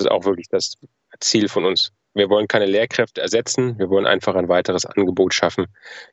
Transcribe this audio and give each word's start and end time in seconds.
Das 0.00 0.06
ist 0.06 0.12
auch 0.12 0.24
wirklich 0.24 0.48
das 0.48 0.78
Ziel 1.20 1.50
von 1.50 1.66
uns. 1.66 1.92
Wir 2.14 2.30
wollen 2.30 2.48
keine 2.48 2.64
Lehrkräfte 2.64 3.20
ersetzen, 3.20 3.78
wir 3.78 3.90
wollen 3.90 4.06
einfach 4.06 4.34
ein 4.34 4.48
weiteres 4.48 4.86
Angebot 4.86 5.34
schaffen, 5.34 5.66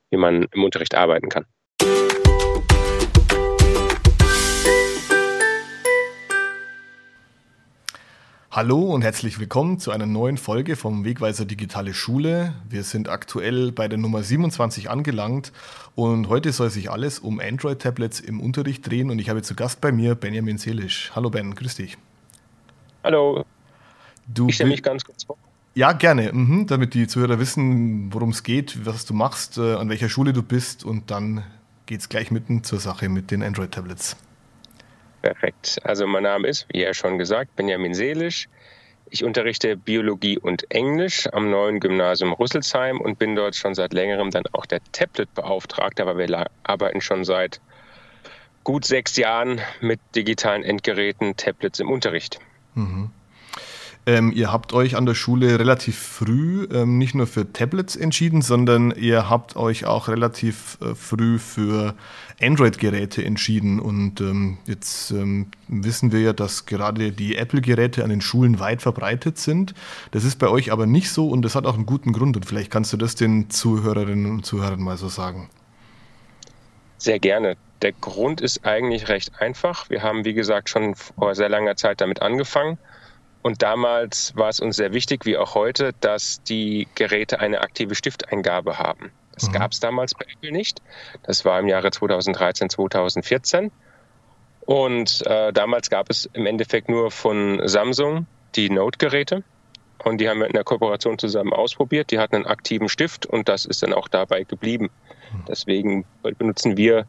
wie 0.09 0.17
man 0.17 0.45
im 0.51 0.65
Unterricht 0.65 0.93
arbeiten 0.93 1.29
kann. 1.29 1.45
Hallo 8.51 8.93
und 8.93 9.03
herzlich 9.03 9.39
willkommen 9.39 9.79
zu 9.79 9.91
einer 9.91 10.05
neuen 10.05 10.35
Folge 10.35 10.75
vom 10.75 11.05
Wegweiser 11.05 11.45
Digitale 11.45 11.93
Schule. 11.93 12.55
Wir 12.67 12.83
sind 12.83 13.07
aktuell 13.07 13.71
bei 13.71 13.87
der 13.87 13.99
Nummer 13.99 14.21
27 14.21 14.89
angelangt 14.89 15.53
und 15.95 16.27
heute 16.27 16.51
soll 16.51 16.71
sich 16.71 16.91
alles 16.91 17.19
um 17.19 17.39
Android-Tablets 17.39 18.19
im 18.19 18.41
Unterricht 18.41 18.85
drehen 18.85 19.09
und 19.09 19.19
ich 19.19 19.29
habe 19.29 19.43
zu 19.43 19.55
Gast 19.55 19.79
bei 19.79 19.93
mir 19.93 20.15
Benjamin 20.15 20.57
Seelisch. 20.57 21.13
Hallo 21.15 21.29
Ben, 21.29 21.55
grüß 21.55 21.75
dich. 21.75 21.97
Hallo. 23.05 23.45
Du 24.27 24.49
ich 24.49 24.55
stelle 24.55 24.71
mich 24.71 24.83
ganz 24.83 25.03
kurz 25.03 25.23
vor. 25.23 25.37
Ja, 25.73 25.93
gerne, 25.93 26.31
mhm, 26.33 26.65
damit 26.67 26.93
die 26.95 27.07
Zuhörer 27.07 27.39
wissen, 27.39 28.11
worum 28.11 28.29
es 28.29 28.43
geht, 28.43 28.85
was 28.85 29.05
du 29.05 29.13
machst, 29.13 29.57
äh, 29.57 29.75
an 29.75 29.89
welcher 29.89 30.09
Schule 30.09 30.33
du 30.33 30.41
bist 30.41 30.83
und 30.83 31.11
dann 31.11 31.43
geht 31.85 31.99
es 31.99 32.09
gleich 32.09 32.31
mitten 32.31 32.63
zur 32.63 32.79
Sache 32.79 33.09
mit 33.09 33.29
den 33.31 33.43
Android-Tablets. 33.43 34.17
Perfekt. 35.21 35.79
Also 35.83 36.07
mein 36.07 36.23
Name 36.23 36.47
ist, 36.47 36.65
wie 36.71 36.81
ja 36.81 36.93
schon 36.93 37.17
gesagt, 37.17 37.55
Benjamin 37.55 37.93
Seelisch. 37.93 38.49
Ich 39.09 39.23
unterrichte 39.23 39.77
Biologie 39.77 40.37
und 40.37 40.69
Englisch 40.69 41.27
am 41.31 41.49
neuen 41.49 41.79
Gymnasium 41.79 42.33
Rüsselsheim 42.33 42.99
und 42.99 43.19
bin 43.19 43.35
dort 43.35 43.55
schon 43.55 43.73
seit 43.73 43.93
längerem 43.93 44.31
dann 44.31 44.43
auch 44.51 44.65
der 44.65 44.79
Tablet-Beauftragte, 44.91 46.01
aber 46.01 46.17
wir 46.17 46.47
arbeiten 46.63 47.01
schon 47.01 47.23
seit 47.23 47.61
gut 48.63 48.83
sechs 48.83 49.15
Jahren 49.15 49.61
mit 49.79 49.99
digitalen 50.13 50.63
Endgeräten, 50.63 51.37
Tablets 51.37 51.79
im 51.79 51.89
Unterricht. 51.89 52.39
Mhm. 52.75 53.11
Ähm, 54.07 54.31
ihr 54.33 54.53
habt 54.53 54.71
euch 54.71 54.95
an 54.95 55.05
der 55.05 55.15
Schule 55.15 55.59
relativ 55.59 55.99
früh 55.99 56.65
ähm, 56.71 56.97
nicht 56.97 57.13
nur 57.13 57.27
für 57.27 57.51
Tablets 57.51 57.97
entschieden, 57.97 58.41
sondern 58.41 58.91
ihr 58.91 59.29
habt 59.29 59.57
euch 59.57 59.83
auch 59.83 60.07
relativ 60.07 60.77
äh, 60.81 60.95
früh 60.95 61.37
für 61.37 61.93
Android-Geräte 62.41 63.25
entschieden. 63.25 63.81
Und 63.81 64.21
ähm, 64.21 64.59
jetzt 64.65 65.11
ähm, 65.11 65.47
wissen 65.67 66.13
wir 66.13 66.21
ja, 66.21 66.31
dass 66.31 66.65
gerade 66.65 67.11
die 67.11 67.35
Apple-Geräte 67.35 68.05
an 68.05 68.09
den 68.09 68.21
Schulen 68.21 68.61
weit 68.61 68.81
verbreitet 68.81 69.39
sind. 69.39 69.73
Das 70.11 70.23
ist 70.23 70.39
bei 70.39 70.47
euch 70.47 70.71
aber 70.71 70.85
nicht 70.85 71.11
so 71.11 71.27
und 71.27 71.41
das 71.41 71.55
hat 71.55 71.65
auch 71.65 71.75
einen 71.75 71.85
guten 71.85 72.13
Grund. 72.13 72.37
Und 72.37 72.45
vielleicht 72.45 72.71
kannst 72.71 72.93
du 72.93 72.97
das 72.97 73.15
den 73.15 73.49
Zuhörerinnen 73.49 74.31
und 74.31 74.45
Zuhörern 74.45 74.81
mal 74.81 74.95
so 74.95 75.09
sagen. 75.09 75.49
Sehr 76.97 77.19
gerne. 77.19 77.57
Der 77.81 77.91
Grund 77.91 78.39
ist 78.39 78.65
eigentlich 78.65 79.09
recht 79.09 79.41
einfach. 79.41 79.89
Wir 79.89 80.01
haben, 80.01 80.23
wie 80.23 80.33
gesagt, 80.33 80.69
schon 80.69 80.95
vor 80.95 81.35
sehr 81.35 81.49
langer 81.49 81.75
Zeit 81.75 81.99
damit 81.99 82.21
angefangen 82.21 82.77
und 83.47 83.63
damals 83.63 84.35
war 84.35 84.49
es 84.49 84.59
uns 84.59 84.75
sehr 84.75 84.91
wichtig, 84.91 85.25
wie 85.25 85.37
auch 85.37 85.55
heute, 85.55 85.93
dass 86.01 86.43
die 86.43 86.85
Geräte 86.95 87.39
eine 87.39 87.61
aktive 87.61 87.95
Stifteingabe 87.95 88.77
haben. 88.77 89.13
Das 89.31 89.47
mhm. 89.47 89.53
gab 89.53 89.71
es 89.71 89.79
damals 89.79 90.13
bei 90.13 90.25
Apple 90.29 90.51
nicht. 90.51 90.81
Das 91.23 91.45
war 91.45 91.57
im 91.57 91.69
Jahre 91.69 91.89
2013, 91.89 92.69
2014. 92.69 93.71
Und 94.65 95.25
äh, 95.25 95.53
damals 95.53 95.89
gab 95.89 96.09
es 96.09 96.29
im 96.33 96.45
Endeffekt 96.45 96.89
nur 96.89 97.09
von 97.09 97.61
Samsung 97.63 98.27
die 98.57 98.69
Note-Geräte. 98.69 99.45
Und 100.03 100.19
die 100.19 100.27
haben 100.27 100.39
wir 100.39 100.47
in 100.47 100.53
der 100.53 100.65
Kooperation 100.65 101.17
zusammen 101.17 101.53
ausprobiert. 101.53 102.11
Die 102.11 102.19
hatten 102.19 102.35
einen 102.35 102.47
aktiven 102.47 102.89
Stift 102.89 103.25
und 103.25 103.47
das 103.47 103.63
ist 103.63 103.81
dann 103.81 103.93
auch 103.93 104.09
dabei 104.09 104.43
geblieben. 104.43 104.89
Mhm. 105.31 105.45
Deswegen 105.47 106.05
benutzen 106.21 106.75
wir 106.75 107.07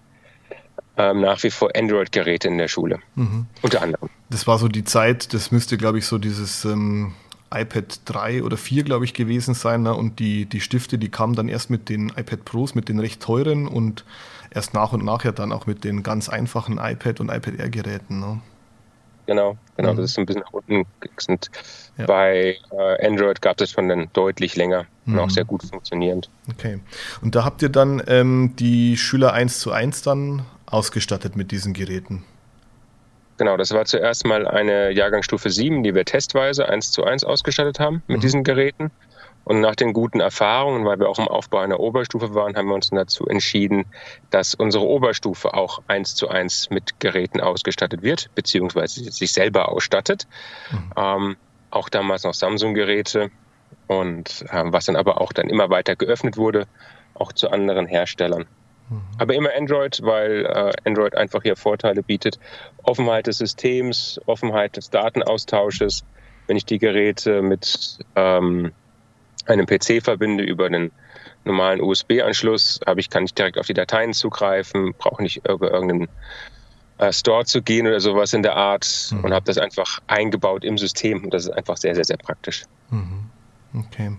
ähm, 0.97 1.21
nach 1.21 1.43
wie 1.43 1.51
vor 1.51 1.71
Android-Geräte 1.75 2.49
in 2.49 2.59
der 2.59 2.69
Schule. 2.69 2.99
Mhm. 3.15 3.47
Unter 3.63 3.83
anderem. 3.83 4.09
Das 4.31 4.47
war 4.47 4.59
so 4.59 4.69
die 4.69 4.85
Zeit, 4.85 5.33
das 5.33 5.51
müsste, 5.51 5.77
glaube 5.77 5.99
ich, 5.99 6.07
so 6.07 6.19
dieses 6.19 6.65
ähm, 6.65 7.15
iPad 7.53 8.01
3 8.05 8.43
oder 8.43 8.57
4, 8.57 8.85
glaube 8.85 9.05
ich, 9.05 9.15
gewesen 9.15 9.55
sein. 9.55 9.83
Ne? 9.83 9.95
Und 9.95 10.19
die, 10.19 10.47
die 10.47 10.61
Stifte, 10.61 10.99
die 10.99 11.09
kamen 11.09 11.35
dann 11.35 11.49
erst 11.49 11.71
mit 11.71 11.89
den 11.89 12.11
iPad 12.11 12.45
Pros, 12.45 12.75
mit 12.75 12.89
den 12.89 12.99
recht 12.99 13.23
teuren 13.23 13.67
und 13.67 14.05
erst 14.51 14.75
nach 14.75 14.93
und 14.93 15.05
nach 15.05 15.25
ja 15.25 15.33
dann 15.33 15.53
auch 15.53 15.67
mit 15.67 15.85
den 15.85 16.03
ganz 16.03 16.29
einfachen 16.29 16.79
iPad 16.79 17.21
und 17.21 17.31
iPad 17.31 17.59
Air-Geräten. 17.59 18.21
Ne? 18.21 18.41
Genau, 19.27 19.59
genau, 19.77 19.93
mhm. 19.93 19.97
das 19.99 20.11
ist 20.13 20.19
ein 20.19 20.25
bisschen 20.25 20.43
nach 20.43 20.53
unten 20.53 20.87
sind. 21.19 21.51
Ja. 21.99 22.07
Bei 22.07 22.57
äh, 22.71 23.07
Android 23.07 23.43
gab 23.43 23.61
es 23.61 23.73
schon 23.73 23.89
dann 23.89 24.09
deutlich 24.15 24.57
länger 24.57 24.87
mhm. 25.05 25.15
und 25.15 25.21
auch 25.21 25.27
mhm. 25.27 25.31
sehr 25.31 25.45
gut 25.45 25.63
funktionierend. 25.63 26.31
Okay. 26.51 26.81
Und 27.21 27.35
da 27.35 27.45
habt 27.45 27.61
ihr 27.61 27.69
dann 27.69 28.03
ähm, 28.07 28.55
die 28.59 28.97
Schüler 28.97 29.35
1 29.35 29.61
zu 29.61 29.71
1 29.71 30.01
dann 30.01 30.47
ausgestattet 30.73 31.37
mit 31.37 31.51
diesen 31.51 31.73
Geräten? 31.75 32.25
Genau, 33.39 33.57
das 33.57 33.73
war 33.73 33.85
zuerst 33.85 34.27
mal 34.27 34.47
eine 34.49 34.91
Jahrgangsstufe 34.91 35.49
7, 35.49 35.85
die 35.85 35.95
wir 35.95 36.05
testweise 36.05 36.69
1 36.69 36.91
zu 36.91 37.05
1 37.05 37.23
ausgestattet 37.25 37.79
haben 37.79 38.03
mit 38.09 38.19
mhm. 38.19 38.23
diesen 38.23 38.45
Geräten. 38.45 38.91
Und 39.45 39.61
nach 39.61 39.77
den 39.77 39.95
guten 39.95 40.21
Erfahrungen, 40.21 40.85
weil 40.85 40.99
wir 40.99 41.09
auch 41.09 41.19
im 41.19 41.29
Aufbau 41.29 41.59
einer 41.59 41.81
Oberstufe 41.81 42.35
waren, 42.35 42.55
haben 42.57 42.69
wir 42.69 42.75
uns 42.75 42.91
dazu 42.91 43.27
entschieden, 43.27 43.87
dass 44.29 44.55
unsere 44.55 44.85
Oberstufe 44.85 45.55
auch 45.55 45.81
1 45.87 46.17
zu 46.17 46.29
1 46.29 46.69
mit 46.71 47.01
Geräten 47.01 47.41
ausgestattet 47.41 48.03
wird, 48.03 48.29
beziehungsweise 48.35 49.11
sich 49.11 49.33
selber 49.33 49.71
ausstattet. 49.71 50.27
Mhm. 50.71 50.93
Ähm, 50.97 51.37
auch 51.71 51.89
damals 51.89 52.25
noch 52.25 52.35
Samsung-Geräte 52.35 53.31
und 53.87 54.45
äh, 54.51 54.65
was 54.67 54.87
dann 54.87 54.97
aber 54.97 55.21
auch 55.21 55.33
dann 55.33 55.49
immer 55.49 55.71
weiter 55.71 55.97
geöffnet 55.97 56.37
wurde, 56.37 56.67
auch 57.15 57.33
zu 57.33 57.51
anderen 57.51 57.87
Herstellern. 57.87 58.47
Mhm. 58.89 59.03
Aber 59.19 59.35
immer 59.35 59.51
Android, 59.57 60.01
weil 60.03 60.47
äh, 60.47 60.73
Android 60.85 61.15
einfach 61.15 61.43
hier 61.43 61.57
Vorteile 61.57 62.03
bietet. 62.03 62.39
Offenheit 62.83 63.27
des 63.27 63.39
Systems, 63.39 64.21
Offenheit 64.27 64.77
des 64.77 64.91
Datenaustausches. 64.91 66.05
Wenn 66.47 66.57
ich 66.57 66.65
die 66.65 66.79
Geräte 66.79 67.43
mit 67.43 67.99
ähm, 68.17 68.73
einem 69.47 69.67
PC 69.67 70.03
verbinde 70.03 70.45
über 70.45 70.71
den 70.71 70.91
normalen 71.45 71.81
USB-Anschluss, 71.81 72.81
habe 72.87 73.01
ich, 73.01 73.11
kann 73.11 73.25
ich 73.25 73.35
direkt 73.35 73.59
auf 73.59 73.67
die 73.67 73.75
Dateien 73.75 74.13
zugreifen, 74.13 74.95
brauche 74.97 75.23
nicht 75.23 75.47
über 75.49 75.71
irgendeinen 75.71 76.09
äh, 76.99 77.13
Store 77.13 77.45
zu 77.45 77.63
gehen 77.63 77.87
oder 77.87 78.01
sowas 78.01 78.33
in 78.33 78.43
der 78.43 78.57
Art 78.57 79.11
mhm. 79.11 79.25
und 79.25 79.33
habe 79.33 79.47
das 79.47 79.59
einfach 79.59 80.01
eingebaut 80.07 80.65
im 80.65 80.79
System. 80.79 81.25
Und 81.25 81.35
das 81.35 81.45
ist 81.45 81.51
einfach 81.51 81.77
sehr, 81.77 81.95
sehr, 81.95 82.05
sehr 82.05 82.17
praktisch. 82.17 82.65
Mhm. 82.91 83.28
Okay. 83.75 84.13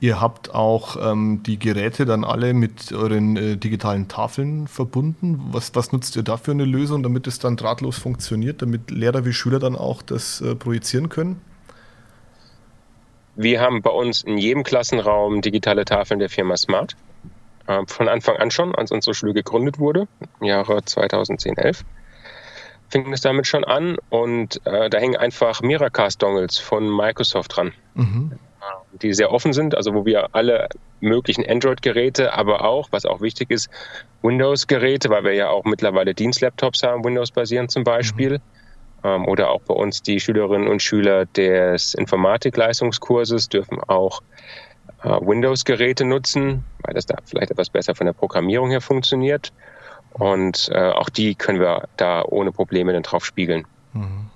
Ihr 0.00 0.20
habt 0.20 0.54
auch 0.54 0.96
ähm, 1.00 1.42
die 1.44 1.58
Geräte 1.58 2.04
dann 2.04 2.24
alle 2.24 2.52
mit 2.52 2.92
euren 2.92 3.36
äh, 3.36 3.56
digitalen 3.56 4.08
Tafeln 4.08 4.68
verbunden. 4.68 5.40
Was, 5.50 5.74
was 5.74 5.92
nutzt 5.92 6.14
ihr 6.16 6.22
da 6.22 6.36
für 6.36 6.50
eine 6.50 6.66
Lösung, 6.66 7.02
damit 7.02 7.26
es 7.26 7.38
dann 7.38 7.56
drahtlos 7.56 7.96
funktioniert, 7.98 8.60
damit 8.60 8.90
Lehrer 8.90 9.24
wie 9.24 9.32
Schüler 9.32 9.58
dann 9.58 9.76
auch 9.76 10.02
das 10.02 10.42
äh, 10.42 10.54
projizieren 10.54 11.08
können? 11.08 11.40
Wir 13.34 13.62
haben 13.62 13.80
bei 13.80 13.90
uns 13.90 14.22
in 14.22 14.36
jedem 14.36 14.62
Klassenraum 14.62 15.40
digitale 15.40 15.86
Tafeln 15.86 16.20
der 16.20 16.28
Firma 16.28 16.58
Smart. 16.58 16.94
Äh, 17.66 17.80
von 17.86 18.08
Anfang 18.08 18.36
an 18.36 18.50
schon, 18.50 18.74
als 18.74 18.92
unsere 18.92 19.14
Schule 19.14 19.32
gegründet 19.32 19.78
wurde, 19.78 20.06
im 20.40 20.46
Jahre 20.46 20.84
2010, 20.84 21.56
11 21.56 21.84
fing 22.90 23.10
es 23.10 23.22
damit 23.22 23.46
schon 23.46 23.64
an 23.64 23.96
und 24.10 24.60
äh, 24.66 24.90
da 24.90 24.98
hängen 24.98 25.16
einfach 25.16 25.62
Miracast-Dongles 25.62 26.58
von 26.58 26.94
Microsoft 26.94 27.56
dran. 27.56 27.72
Mhm 27.94 28.32
die 29.00 29.12
sehr 29.12 29.32
offen 29.32 29.52
sind, 29.52 29.74
also 29.74 29.94
wo 29.94 30.04
wir 30.04 30.34
alle 30.34 30.68
möglichen 31.00 31.48
Android-Geräte, 31.48 32.32
aber 32.34 32.64
auch, 32.64 32.88
was 32.90 33.04
auch 33.06 33.20
wichtig 33.20 33.50
ist, 33.50 33.68
Windows-Geräte, 34.22 35.10
weil 35.10 35.24
wir 35.24 35.34
ja 35.34 35.48
auch 35.48 35.64
mittlerweile 35.64 36.14
Dienstlaptops 36.14 36.82
haben, 36.82 37.04
Windows-basierend 37.04 37.70
zum 37.70 37.84
Beispiel. 37.84 38.38
Mhm. 38.38 38.42
Ähm, 39.04 39.26
oder 39.26 39.50
auch 39.50 39.62
bei 39.62 39.74
uns 39.74 40.02
die 40.02 40.20
Schülerinnen 40.20 40.68
und 40.68 40.82
Schüler 40.82 41.26
des 41.26 41.94
Informatikleistungskurses 41.94 43.48
dürfen 43.48 43.80
auch 43.82 44.22
äh, 45.02 45.08
Windows-Geräte 45.08 46.04
nutzen, 46.04 46.64
weil 46.82 46.94
das 46.94 47.06
da 47.06 47.16
vielleicht 47.24 47.50
etwas 47.50 47.70
besser 47.70 47.94
von 47.94 48.06
der 48.06 48.12
Programmierung 48.12 48.70
her 48.70 48.80
funktioniert. 48.80 49.52
Und 50.12 50.68
äh, 50.72 50.90
auch 50.90 51.08
die 51.08 51.34
können 51.34 51.58
wir 51.58 51.88
da 51.96 52.22
ohne 52.22 52.52
Probleme 52.52 52.92
dann 52.92 53.02
drauf 53.02 53.24
spiegeln. 53.24 53.66
Mhm. 53.92 54.30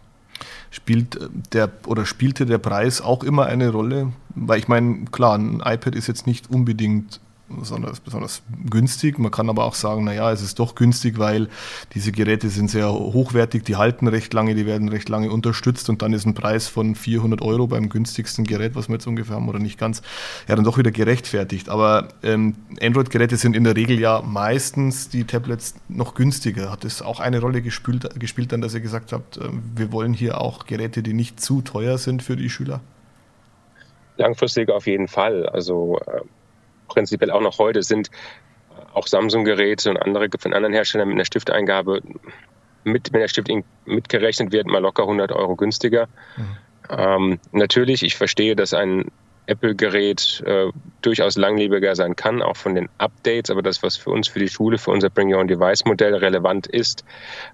Spielt 0.76 1.16
äh, 1.16 1.28
der 1.53 1.70
oder 1.87 2.04
spielte 2.04 2.44
der 2.44 2.59
Preis 2.59 3.00
auch 3.00 3.25
immer 3.25 3.47
eine 3.47 3.70
Rolle? 3.70 4.12
Weil 4.34 4.58
ich 4.58 4.69
meine, 4.69 5.06
klar, 5.06 5.38
ein 5.38 5.62
iPad 5.64 5.94
ist 5.94 6.06
jetzt 6.06 6.26
nicht 6.26 6.50
unbedingt 6.50 7.20
besonders, 7.48 8.00
besonders 8.00 8.43
günstig. 8.69 9.19
Man 9.19 9.31
kann 9.31 9.48
aber 9.48 9.64
auch 9.64 9.75
sagen, 9.75 10.04
naja, 10.04 10.32
es 10.32 10.43
ist 10.43 10.58
doch 10.58 10.75
günstig, 10.75 11.19
weil 11.19 11.48
diese 11.94 12.12
Geräte 12.12 12.48
sind 12.48 12.70
sehr 12.70 12.93
hochwertig, 12.93 13.64
die 13.64 13.76
halten 13.76 14.08
recht 14.08 14.32
lange, 14.34 14.54
die 14.54 14.66
werden 14.66 14.88
recht 14.88 15.08
lange 15.08 15.31
unterstützt 15.31 15.88
und 15.88 16.02
dann 16.02 16.12
ist 16.12 16.26
ein 16.26 16.34
Preis 16.34 16.69
von 16.69 16.94
400 16.94 17.43
Euro 17.43 17.66
beim 17.66 17.88
günstigsten 17.88 18.44
Gerät, 18.44 18.75
was 18.75 18.88
wir 18.88 18.94
jetzt 18.94 19.06
ungefähr 19.06 19.37
haben 19.37 19.48
oder 19.48 19.58
nicht 19.58 19.78
ganz, 19.78 20.02
ja 20.48 20.56
dann 20.56 20.64
doch 20.64 20.78
wieder 20.78 20.90
gerechtfertigt. 20.90 21.69
Aber 21.69 22.08
ähm, 22.22 22.56
Android-Geräte 22.81 23.37
sind 23.37 23.56
in 23.56 23.64
der 23.64 23.76
Regel 23.76 23.98
ja 24.00 24.22
meistens 24.22 25.08
die 25.08 25.25
Tablets 25.25 25.75
noch 25.88 26.14
günstiger. 26.14 26.70
Hat 26.70 26.84
es 26.84 27.02
auch 27.02 27.20
eine 27.20 27.40
Rolle 27.40 27.62
gespielt, 27.62 28.08
gespielt 28.19 28.52
dann, 28.52 28.60
dass 28.60 28.75
ihr 28.75 28.81
gesagt 28.81 29.12
habt, 29.12 29.37
äh, 29.37 29.48
wir 29.75 29.93
wollen 29.93 30.12
hier 30.12 30.40
auch 30.40 30.66
Geräte, 30.66 31.02
die 31.02 31.14
nicht 31.14 31.40
zu 31.40 31.62
teuer 31.62 31.98
sind 31.98 32.22
für 32.22 32.37
die 32.37 32.50
Schüler? 32.50 32.81
Langfristig 34.16 34.70
auf 34.70 34.87
jeden 34.87 35.08
Fall. 35.08 35.46
Also 35.46 35.98
äh 36.06 36.22
prinzipiell 36.88 37.31
auch 37.31 37.41
noch 37.41 37.59
heute 37.59 37.83
sind 37.83 38.11
auch 38.93 39.06
Samsung-Geräte 39.06 39.91
und 39.91 39.99
andere 39.99 40.29
von 40.38 40.55
anderen 40.55 40.75
Herstellern 40.75 41.09
mit 41.09 41.17
einer 41.17 41.25
Stifteingabe 41.25 42.03
mit, 42.85 43.12
wenn 43.12 43.21
der 43.21 43.29
Stift 43.29 43.49
mitgerechnet 43.85 44.53
wird, 44.53 44.67
mal 44.67 44.81
locker 44.81 45.03
100 45.03 45.33
Euro 45.33 45.56
günstiger. 45.56 46.09
Mhm. 46.37 46.56
Ähm, 46.88 47.38
natürlich, 47.53 48.03
ich 48.03 48.15
verstehe, 48.15 48.55
dass 48.55 48.73
ein 48.73 49.11
Apple-Gerät 49.46 50.43
äh, 50.44 50.70
durchaus 51.02 51.37
langlebiger 51.37 51.94
sein 51.94 52.16
kann, 52.16 52.43
auch 52.43 52.56
von 52.56 52.75
den 52.75 52.88
Updates. 52.98 53.50
Aber 53.50 53.62
das, 53.62 53.82
was 53.82 53.96
für 53.96 54.10
uns, 54.10 54.28
für 54.28 54.38
die 54.38 54.48
Schule, 54.48 54.78
für 54.78 54.90
unser 54.90 55.08
Bring 55.08 55.32
Your 55.32 55.40
Own 55.40 55.48
Device-Modell 55.48 56.14
relevant 56.14 56.66
ist, 56.66 57.04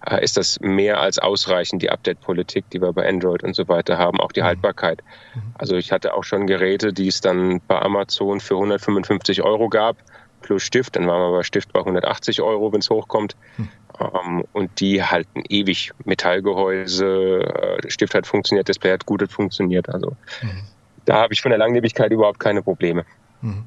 äh, 0.07 0.23
ist 0.23 0.37
das 0.37 0.59
mehr 0.61 1.01
als 1.01 1.19
ausreichend, 1.19 1.83
die 1.83 1.91
Update-Politik, 1.91 2.65
die 2.71 2.81
wir 2.81 2.93
bei 2.93 3.09
Android 3.09 3.43
und 3.43 3.55
so 3.55 3.69
weiter 3.69 3.99
haben, 3.99 4.21
auch 4.21 4.33
die 4.33 4.41
mhm. 4.41 4.47
Haltbarkeit. 4.47 5.03
Mhm. 5.35 5.43
Also 5.55 5.77
ich 5.77 5.93
hatte 5.93 6.15
auch 6.15 6.25
schon 6.25 6.47
Geräte, 6.47 6.93
die 6.93 7.09
es 7.09 7.21
dann 7.21 7.61
bei 7.69 7.81
Amazon 7.81 8.41
für 8.41 8.55
155 8.55 9.43
Euro 9.43 9.69
gab, 9.69 9.97
plus 10.41 10.63
Stift. 10.63 10.97
Dann 10.97 11.07
waren 11.07 11.21
wir 11.21 11.37
bei 11.37 11.43
Stift 11.43 11.73
bei 11.73 11.81
180 11.81 12.41
Euro, 12.41 12.73
wenn 12.73 12.81
es 12.81 12.91
hochkommt. 12.91 13.37
Mhm. 13.59 13.69
Um, 13.99 14.45
und 14.55 14.81
die 14.81 15.05
halten 15.05 15.43
ewig 15.51 15.93
Metallgehäuse, 16.05 17.41
äh, 17.85 17.91
Stift 17.91 18.15
hat 18.15 18.27
funktioniert, 18.27 18.67
Display 18.67 18.91
hat 18.91 19.05
gut 19.05 19.31
funktioniert. 19.31 19.91
Also 19.91 20.17
mhm 20.41 20.63
da 21.05 21.17
habe 21.17 21.35
ich 21.35 21.43
von 21.43 21.51
der 21.51 21.59
Langlebigkeit 21.59 22.11
überhaupt 22.13 22.41
keine 22.41 22.63
Probleme. 22.63 23.05
Mhm. 23.41 23.65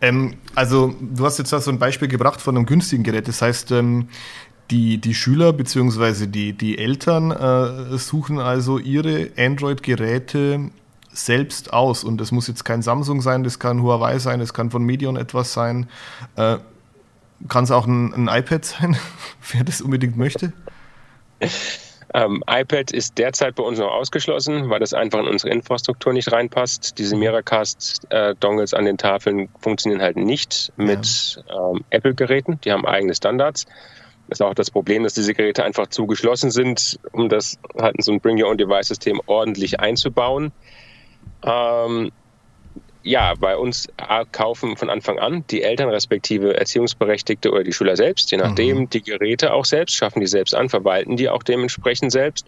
Ähm, 0.00 0.34
also 0.54 0.94
du 1.00 1.24
hast 1.24 1.38
jetzt 1.38 1.52
da 1.52 1.60
so 1.60 1.70
ein 1.70 1.78
Beispiel 1.78 2.08
gebracht 2.08 2.40
von 2.40 2.56
einem 2.56 2.66
günstigen 2.66 3.02
Gerät. 3.02 3.28
Das 3.28 3.42
heißt, 3.42 3.70
ähm, 3.72 4.08
die, 4.70 4.98
die 4.98 5.14
Schüler 5.14 5.52
bzw. 5.52 6.26
Die, 6.26 6.52
die 6.52 6.78
Eltern 6.78 7.30
äh, 7.30 7.98
suchen 7.98 8.38
also 8.38 8.78
ihre 8.78 9.30
Android-Geräte 9.36 10.70
selbst 11.12 11.72
aus. 11.72 12.04
Und 12.04 12.18
das 12.18 12.32
muss 12.32 12.48
jetzt 12.48 12.64
kein 12.64 12.82
Samsung 12.82 13.20
sein, 13.20 13.44
das 13.44 13.58
kann 13.58 13.82
Huawei 13.82 14.18
sein, 14.18 14.40
das 14.40 14.54
kann 14.54 14.70
von 14.70 14.82
Medion 14.82 15.16
etwas 15.16 15.52
sein. 15.52 15.88
Äh, 16.36 16.58
kann 17.48 17.64
es 17.64 17.70
auch 17.70 17.86
ein, 17.86 18.14
ein 18.14 18.28
iPad 18.28 18.64
sein, 18.64 18.96
wer 19.52 19.64
das 19.64 19.80
unbedingt 19.80 20.16
möchte? 20.16 20.52
Ähm, 22.14 22.42
iPad 22.46 22.92
ist 22.92 23.16
derzeit 23.16 23.54
bei 23.54 23.62
uns 23.62 23.78
noch 23.78 23.90
ausgeschlossen, 23.90 24.68
weil 24.68 24.80
das 24.80 24.92
einfach 24.92 25.20
in 25.20 25.28
unsere 25.28 25.50
Infrastruktur 25.50 26.12
nicht 26.12 26.30
reinpasst. 26.30 26.98
Diese 26.98 27.16
Miracast-Dongles 27.16 28.74
an 28.74 28.84
den 28.84 28.98
Tafeln 28.98 29.48
funktionieren 29.58 30.02
halt 30.02 30.16
nicht 30.16 30.72
mit 30.76 31.42
ja. 31.48 31.70
ähm, 31.70 31.84
Apple-Geräten. 31.88 32.60
Die 32.60 32.72
haben 32.72 32.84
eigene 32.84 33.14
Standards. 33.14 33.64
Das 34.28 34.40
ist 34.40 34.42
auch 34.42 34.54
das 34.54 34.70
Problem, 34.70 35.04
dass 35.04 35.14
diese 35.14 35.32
Geräte 35.32 35.64
einfach 35.64 35.86
zu 35.86 36.06
geschlossen 36.06 36.50
sind, 36.50 36.98
um 37.12 37.28
das 37.28 37.58
halt 37.78 37.96
in 37.96 38.02
so 38.02 38.12
ein 38.12 38.20
Bring 38.20 38.42
Your 38.42 38.50
Own 38.50 38.58
Device-System 38.58 39.20
ordentlich 39.26 39.80
einzubauen. 39.80 40.52
Ähm, 41.44 42.12
ja, 43.02 43.34
bei 43.34 43.56
uns 43.56 43.88
kaufen 44.30 44.76
von 44.76 44.90
Anfang 44.90 45.18
an 45.18 45.44
die 45.50 45.62
Eltern 45.62 45.88
respektive 45.88 46.56
Erziehungsberechtigte 46.56 47.50
oder 47.50 47.64
die 47.64 47.72
Schüler 47.72 47.96
selbst, 47.96 48.30
je 48.30 48.38
nachdem, 48.38 48.78
mhm. 48.78 48.90
die 48.90 49.02
Geräte 49.02 49.52
auch 49.52 49.64
selbst, 49.64 49.94
schaffen 49.94 50.20
die 50.20 50.26
selbst 50.26 50.54
an, 50.54 50.68
verwalten 50.68 51.16
die 51.16 51.28
auch 51.28 51.42
dementsprechend 51.42 52.12
selbst. 52.12 52.46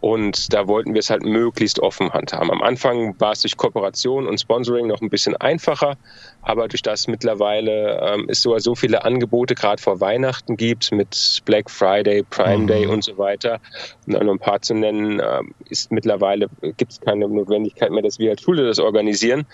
Und 0.00 0.52
da 0.52 0.68
wollten 0.68 0.94
wir 0.94 1.00
es 1.00 1.10
halt 1.10 1.24
möglichst 1.24 1.80
offen 1.80 2.12
handhaben. 2.12 2.52
Am 2.52 2.62
Anfang 2.62 3.18
war 3.18 3.32
es 3.32 3.40
durch 3.40 3.56
Kooperation 3.56 4.28
und 4.28 4.38
Sponsoring 4.38 4.86
noch 4.86 5.00
ein 5.00 5.10
bisschen 5.10 5.34
einfacher, 5.36 5.96
aber 6.42 6.68
durch 6.68 6.82
das 6.82 7.08
mittlerweile 7.08 8.00
ähm, 8.00 8.26
es 8.28 8.40
so, 8.42 8.56
so 8.58 8.76
viele 8.76 9.04
Angebote 9.04 9.56
gerade 9.56 9.82
vor 9.82 10.00
Weihnachten 10.00 10.56
gibt 10.56 10.92
mit 10.92 11.42
Black 11.46 11.68
Friday, 11.68 12.22
Prime 12.22 12.58
mhm. 12.58 12.66
Day 12.68 12.86
und 12.86 13.02
so 13.02 13.18
weiter, 13.18 13.58
um 14.06 14.12
da 14.12 14.22
nur 14.22 14.34
ein 14.34 14.38
paar 14.38 14.62
zu 14.62 14.74
nennen, 14.74 15.20
ähm, 15.20 15.52
ist 15.68 15.90
mittlerweile 15.90 16.48
gibt 16.76 16.92
es 16.92 17.00
keine 17.00 17.26
Notwendigkeit 17.26 17.90
mehr, 17.90 18.02
dass 18.02 18.20
wir 18.20 18.30
als 18.30 18.42
Schule 18.42 18.66
das 18.66 18.78
organisieren. 18.78 19.46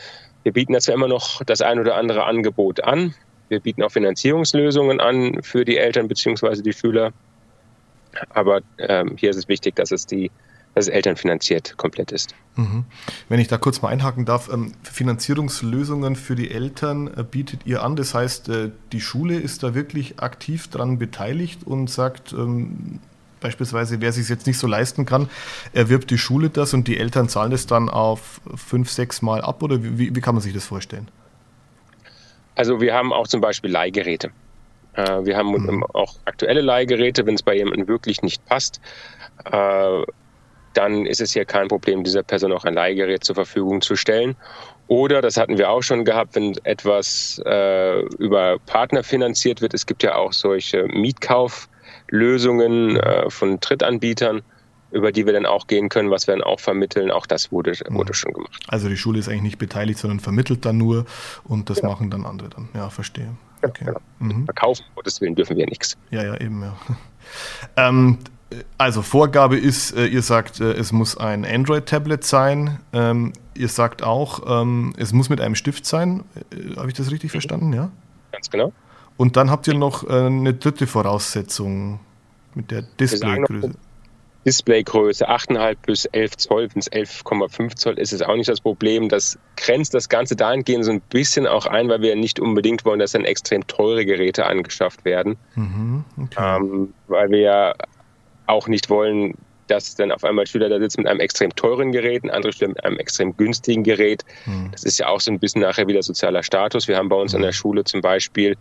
Wir 0.43 0.52
bieten 0.52 0.75
jetzt 0.75 0.91
immer 0.91 1.08
noch 1.08 1.43
das 1.44 1.62
ein 1.62 1.81
oder 1.81 1.94
andere 1.96 2.25
Angebot 2.25 2.85
an. 2.85 3.14
Wir 3.49 3.61
bieten 3.61 3.82
auch 3.82 3.93
Finanzierungslösungen 3.93 5.00
an 5.00 5.43
für 5.43 5.64
die 5.64 5.79
Eltern 5.79 6.06
bzw. 6.06 6.61
die 6.61 6.73
Schüler. 6.75 7.12
Aber 8.31 8.61
ähm, 8.79 9.17
hier 9.17 9.31
ist 9.31 9.37
es 9.37 9.49
wichtig, 9.49 9.77
dass 9.77 9.91
es 9.91 10.07
die 10.07 10.31
dass 10.75 10.87
es 10.87 10.93
elternfinanziert 10.93 11.77
komplett 11.77 12.13
ist. 12.13 12.35
Mhm. 12.57 12.85
Wenn 13.29 13.41
ich 13.41 13.49
da 13.49 13.59
kurz 13.59 13.81
mal 13.81 13.89
einhaken 13.89 14.25
darf, 14.25 14.51
ähm, 14.53 14.73
Finanzierungslösungen 14.83 16.17
für 16.17 16.35
die 16.35 16.51
Eltern 16.51 17.09
äh, 17.17 17.23
bietet 17.23 17.61
ihr 17.65 17.83
an. 17.83 17.97
Das 17.97 18.15
heißt, 18.15 18.49
äh, 18.49 18.71
die 18.93 19.01
Schule 19.01 19.39
ist 19.39 19.63
da 19.63 19.75
wirklich 19.75 20.21
aktiv 20.21 20.69
daran 20.69 20.99
beteiligt 20.99 21.65
und 21.65 21.91
sagt, 21.91 22.33
ähm, 22.33 22.99
beispielsweise, 23.41 24.01
wer 24.01 24.13
sich 24.13 24.29
jetzt 24.29 24.47
nicht 24.47 24.59
so 24.59 24.67
leisten 24.67 25.07
kann, 25.07 25.29
erwirbt 25.73 26.11
die 26.11 26.19
Schule 26.19 26.51
das 26.51 26.75
und 26.75 26.89
die 26.89 26.99
Eltern 26.99 27.29
zahlen 27.29 27.53
es 27.53 27.67
dann 27.67 27.89
auf 27.89 28.41
fünf, 28.57 28.91
sechs 28.91 29.23
Mal 29.23 29.43
ab 29.43 29.63
oder 29.63 29.83
wie, 29.83 30.15
wie 30.15 30.21
kann 30.21 30.35
man 30.35 30.43
sich 30.43 30.55
das 30.55 30.65
vorstellen? 30.65 31.09
Also 32.57 32.81
wir 32.81 32.95
haben 32.95 33.13
auch 33.13 33.29
zum 33.29 33.41
Beispiel 33.41 33.71
Leihgeräte. 33.71 34.31
Äh, 34.94 35.25
wir 35.25 35.37
haben 35.37 35.50
mhm. 35.50 35.85
auch 35.93 36.14
aktuelle 36.25 36.61
Leihgeräte, 36.61 37.26
wenn 37.26 37.35
es 37.35 37.43
bei 37.43 37.56
jemandem 37.56 37.88
wirklich 37.88 38.23
nicht 38.23 38.44
passt. 38.46 38.81
Äh, 39.44 40.02
dann 40.75 41.06
ist 41.06 41.20
es 41.20 41.32
hier 41.32 41.44
kein 41.44 41.69
Problem, 41.69 42.05
dieser 42.05 42.23
Person 42.23 42.52
auch 42.52 42.64
ein 42.64 42.75
Leihgerät 42.75 43.25
zur 43.25 43.37
Verfügung 43.37 43.81
zu 43.81 43.96
stellen. 43.96 44.37
Oder, 44.87 45.23
das 45.23 45.38
hatten 45.38 45.56
wir 45.56 45.70
auch 45.70 45.82
schon 45.82 46.05
gehabt, 46.05 46.35
wenn 46.35 46.55
etwas 46.64 47.41
äh, 47.46 48.00
über 48.19 48.58
Partner 48.67 49.02
finanziert 49.02 49.62
wird. 49.62 49.73
Es 49.73 49.87
gibt 49.87 50.02
ja 50.02 50.17
auch 50.17 50.32
solche 50.32 50.87
Mietkauflösungen 50.88 52.96
äh, 52.96 53.31
von 53.31 53.61
Drittanbietern, 53.61 54.43
über 54.91 55.11
die 55.11 55.26
wir 55.26 55.32
dann 55.32 55.46
auch 55.46 55.67
gehen 55.67 55.88
können, 55.88 56.11
was 56.11 56.26
wir 56.26 56.35
dann 56.35 56.44
auch 56.44 56.61
vermitteln. 56.61 57.11
Auch 57.11 57.26
das 57.26 57.50
wurde, 57.50 57.73
wurde 57.88 58.11
mhm. 58.11 58.14
schon 58.14 58.32
gemacht. 58.35 58.62
Also 58.69 58.88
die 58.88 58.96
Schule 58.96 59.20
ist 59.20 59.29
eigentlich 59.29 59.43
nicht 59.43 59.58
beteiligt, 59.58 59.99
sondern 59.99 60.20
vermittelt 60.20 60.67
dann 60.67 60.76
nur 60.76 61.06
und 61.44 61.70
das 61.70 61.81
genau. 61.81 61.93
machen 61.93 62.11
dann 62.11 62.26
andere 62.26 62.50
dann. 62.50 62.69
Ja, 62.75 62.91
verstehe. 62.91 63.35
Okay. 63.65 63.85
Genau. 63.85 64.01
Mhm. 64.19 64.45
Verkaufen, 64.45 64.85
um 64.89 64.95
Gottes 64.97 65.21
Willen, 65.21 65.35
dürfen 65.35 65.57
wir 65.57 65.67
nichts. 65.67 65.97
Ja, 66.11 66.23
ja, 66.23 66.41
eben, 66.41 66.63
ja. 66.63 66.77
Ähm, 67.77 68.19
also 68.79 69.03
Vorgabe 69.03 69.57
ist, 69.57 69.97
äh, 69.97 70.07
ihr 70.07 70.23
sagt, 70.23 70.61
äh, 70.61 70.73
es 70.73 70.93
muss 70.93 71.17
ein 71.17 71.45
Android-Tablet 71.45 72.23
sein. 72.23 72.79
Ähm, 72.93 73.33
ihr 73.55 73.69
sagt 73.69 74.03
auch, 74.03 74.63
ähm, 74.63 74.93
es 74.99 75.13
muss 75.13 75.31
mit 75.31 75.41
einem 75.41 75.55
Stift 75.55 75.87
sein. 75.87 76.23
Äh, 76.53 76.77
Habe 76.77 76.89
ich 76.89 76.95
das 76.95 77.11
richtig 77.11 77.31
mhm. 77.31 77.33
verstanden? 77.33 77.73
Ja. 77.73 77.91
Ganz 78.31 78.51
genau. 78.51 78.73
Und 79.17 79.37
dann 79.37 79.51
habt 79.51 79.67
ihr 79.67 79.75
noch 79.75 80.07
eine 80.07 80.55
dritte 80.55 80.87
Voraussetzung 80.87 82.01
mit 82.55 82.71
der 82.71 82.83
Displaygröße. 82.83 83.73
Displaygröße 84.44 85.29
8,5 85.29 85.76
bis 85.87 86.05
11 86.06 86.37
Zoll, 86.37 86.69
wenn 86.73 86.81
es 86.81 86.93
11,5 86.93 87.76
Zoll 87.76 87.99
ist, 87.99 88.12
ist 88.12 88.25
auch 88.25 88.37
nicht 88.37 88.49
das 88.49 88.61
Problem. 88.61 89.08
Das 89.08 89.38
grenzt 89.56 89.94
das 89.94 90.08
Ganze 90.08 90.37
dahingehend 90.37 90.85
so 90.85 90.93
ein 90.93 91.00
bisschen 91.00 91.46
auch 91.46 91.67
ein, 91.67 91.88
weil 91.88 92.02
wir 92.02 92.14
nicht 92.17 92.41
unbedingt 92.41 92.85
wollen, 92.85 92.99
dass 92.99 93.12
dann 93.12 93.25
extrem 93.25 93.67
teure 93.67 94.05
Geräte 94.05 94.46
angeschafft 94.46 95.05
werden. 95.05 95.37
Mhm, 95.55 96.05
okay. 96.23 96.56
ähm, 96.56 96.93
weil 97.08 97.31
wir 97.31 97.41
ja 97.41 97.75
auch 98.46 98.69
nicht 98.69 98.91
wollen, 98.91 99.35
dass 99.67 99.94
dann 99.94 100.12
auf 100.12 100.25
einmal 100.25 100.46
Schüler 100.46 100.69
da 100.69 100.79
sitzen 100.79 101.02
mit 101.02 101.08
einem 101.08 101.20
extrem 101.20 101.55
teuren 101.55 101.93
Gerät, 101.93 102.23
ein 102.25 102.31
anderer 102.31 102.52
Schüler 102.52 102.69
mit 102.69 102.85
einem 102.85 102.99
extrem 102.99 103.37
günstigen 103.37 103.82
Gerät. 103.82 104.25
Mhm. 104.46 104.70
Das 104.73 104.85
ist 104.85 104.99
ja 104.99 105.08
auch 105.08 105.20
so 105.20 105.31
ein 105.31 105.39
bisschen 105.39 105.63
nachher 105.63 105.86
wieder 105.86 106.03
sozialer 106.03 106.43
Status. 106.43 106.89
Wir 106.89 106.96
haben 106.96 107.08
bei 107.08 107.17
uns 107.17 107.32
mhm. 107.32 107.36
an 107.36 107.43
der 107.43 107.53
Schule 107.53 107.84
zum 107.84 108.01
Beispiel 108.01 108.56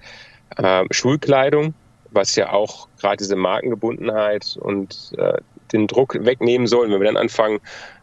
äh, 0.57 0.85
Schulkleidung, 0.91 1.73
was 2.11 2.35
ja 2.35 2.51
auch 2.51 2.87
gerade 2.99 3.17
diese 3.17 3.35
Markengebundenheit 3.35 4.57
und 4.59 5.11
äh, 5.17 5.37
den 5.71 5.87
Druck 5.87 6.17
wegnehmen 6.25 6.67
sollen, 6.67 6.91
wenn 6.91 6.99
wir 6.99 7.07
dann 7.07 7.17
anfangen, 7.17 7.59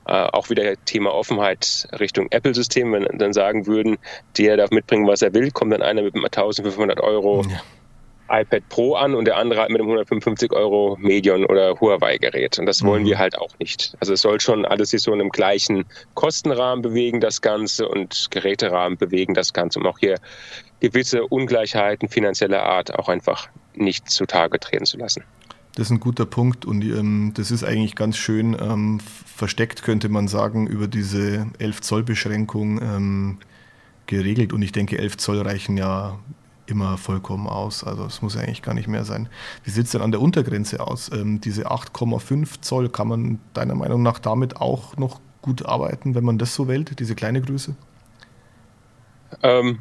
äh, 0.07 0.13
auch 0.13 0.51
wieder 0.51 0.75
Thema 0.85 1.15
Offenheit 1.15 1.87
Richtung 2.01 2.29
Apple-System, 2.31 2.93
wenn 2.93 3.03
wir 3.03 3.11
dann 3.13 3.33
sagen 3.33 3.67
würden, 3.67 3.99
der 4.39 4.57
darf 4.57 4.71
mitbringen, 4.71 5.07
was 5.07 5.23
er 5.23 5.35
will, 5.35 5.51
kommt 5.51 5.73
dann 5.73 5.83
einer 5.83 6.03
mit 6.03 6.15
einem 6.15 6.25
1500 6.25 7.01
Euro 7.01 7.45
ja. 7.49 8.41
iPad 8.41 8.69
Pro 8.71 8.95
an 8.95 9.15
und 9.15 9.27
der 9.27 9.37
andere 9.37 9.61
mit 9.69 9.81
einem 9.81 9.89
155 9.89 10.53
Euro 10.53 10.97
Medion 10.99 11.45
oder 11.45 11.79
Huawei-Gerät. 11.79 12.59
Und 12.59 12.67
das 12.67 12.83
wollen 12.83 13.03
mhm. 13.03 13.09
wir 13.09 13.19
halt 13.19 13.39
auch 13.39 13.57
nicht. 13.59 13.97
Also 14.01 14.15
es 14.15 14.23
soll 14.23 14.41
schon 14.41 14.65
alles 14.65 14.91
sich 14.91 15.03
so 15.03 15.13
in 15.13 15.21
einem 15.21 15.31
gleichen 15.31 15.85
Kostenrahmen 16.15 16.83
bewegen, 16.83 17.21
das 17.21 17.41
Ganze, 17.41 17.87
und 17.87 18.29
Geräterahmen 18.31 18.99
bewegen 18.99 19.35
das 19.35 19.53
Ganze, 19.53 19.79
um 19.79 19.87
auch 19.87 19.99
hier 19.99 20.17
gewisse 20.81 21.27
Ungleichheiten 21.27 22.09
finanzieller 22.09 22.63
Art 22.63 22.99
auch 22.99 23.09
einfach 23.09 23.49
nicht 23.75 24.11
zutage 24.11 24.59
treten 24.59 24.87
zu 24.87 24.97
lassen. 24.97 25.25
Das 25.75 25.87
ist 25.87 25.93
ein 25.93 26.01
guter 26.01 26.27
Punkt 26.27 26.65
und 26.65 26.83
ähm, 26.83 27.33
das 27.35 27.51
ist 27.51 27.63
eigentlich 27.63 27.95
ganz 27.95 28.17
schön 28.17 28.57
ähm, 28.61 28.99
versteckt, 29.01 29.83
könnte 29.83 30.09
man 30.09 30.27
sagen, 30.27 30.67
über 30.67 30.89
diese 30.89 31.47
11 31.59 31.81
Zoll 31.81 32.03
Beschränkung 32.03 32.83
ähm, 32.83 33.39
geregelt. 34.07 34.53
Und 34.53 34.63
ich 34.63 34.73
denke, 34.73 34.99
11 34.99 35.17
Zoll 35.19 35.41
reichen 35.41 35.77
ja 35.77 36.19
immer 36.67 36.99
vollkommen 36.99 37.47
aus. 37.47 37.85
Also 37.85 38.05
es 38.05 38.23
muss 38.23 38.37
eigentlich 38.37 38.63
gar 38.63 38.75
nicht 38.75 38.89
mehr 38.89 39.05
sein. 39.05 39.29
Wie 39.65 39.71
sieht 39.71 39.87
es 39.87 39.93
denn 39.93 40.03
an 40.03 40.11
der 40.11 40.21
Untergrenze 40.21 40.81
aus? 40.81 41.11
Ähm, 41.13 41.41
diese 41.41 41.71
8,5 41.71 42.61
Zoll, 42.61 42.89
kann 42.89 43.09
man 43.09 43.39
deiner 43.55 43.75
Meinung 43.75 44.03
nach 44.03 44.19
damit 44.19 44.57
auch 44.57 44.97
noch 44.97 45.21
gut 45.43 45.65
arbeiten, 45.67 46.15
wenn 46.15 46.25
man 46.25 46.39
das 46.39 46.55
so 46.55 46.69
wählt, 46.69 46.99
diese 46.99 47.15
kleine 47.15 47.41
Größe? 47.41 47.75
Ähm, 49.43 49.81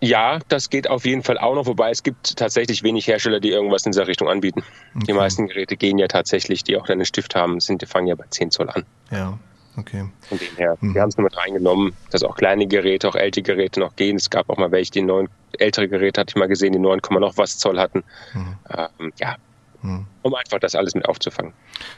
ja, 0.00 0.38
das 0.48 0.70
geht 0.70 0.88
auf 0.88 1.04
jeden 1.04 1.22
Fall 1.22 1.38
auch 1.38 1.54
noch, 1.54 1.66
wobei 1.66 1.90
es 1.90 2.02
gibt 2.02 2.36
tatsächlich 2.36 2.82
wenig 2.82 3.06
Hersteller, 3.06 3.40
die 3.40 3.50
irgendwas 3.50 3.84
in 3.84 3.92
dieser 3.92 4.06
Richtung 4.06 4.28
anbieten. 4.28 4.62
Okay. 4.94 5.06
Die 5.08 5.12
meisten 5.12 5.46
Geräte 5.46 5.76
gehen 5.76 5.98
ja 5.98 6.08
tatsächlich, 6.08 6.64
die 6.64 6.76
auch 6.76 6.88
einen 6.88 7.04
Stift 7.04 7.34
haben, 7.34 7.60
sind, 7.60 7.82
die 7.82 7.86
fangen 7.86 8.06
ja 8.06 8.14
bei 8.14 8.24
10 8.28 8.50
Zoll 8.50 8.70
an. 8.70 8.84
Ja, 9.10 9.38
okay. 9.76 10.06
Von 10.22 10.38
dem 10.38 10.56
her, 10.56 10.78
mhm. 10.80 10.94
wir 10.94 11.02
haben 11.02 11.10
es 11.10 11.16
nur 11.18 11.24
mit 11.24 11.36
reingenommen, 11.36 11.92
dass 12.10 12.22
auch 12.22 12.36
kleine 12.36 12.66
Geräte, 12.66 13.08
auch 13.08 13.14
ältere 13.14 13.42
Geräte 13.42 13.80
noch 13.80 13.94
gehen. 13.96 14.16
Es 14.16 14.30
gab 14.30 14.48
auch 14.48 14.56
mal 14.56 14.70
welche, 14.70 14.92
die 14.92 15.02
neun, 15.02 15.28
ältere 15.58 15.88
Geräte 15.88 16.20
hatte 16.20 16.30
ich 16.30 16.36
mal 16.36 16.48
gesehen, 16.48 16.72
die 16.72 16.78
9, 16.78 17.00
noch 17.10 17.36
was 17.36 17.58
Zoll 17.58 17.78
hatten. 17.78 18.02
Mhm. 18.32 18.56
Ähm, 18.70 19.12
ja, 19.18 19.36
hm. 19.82 20.06
um 20.22 20.34
einfach 20.34 20.58
das 20.60 20.74
alles 20.74 20.94
mit 20.94 21.06
aufzufangen. 21.06 21.52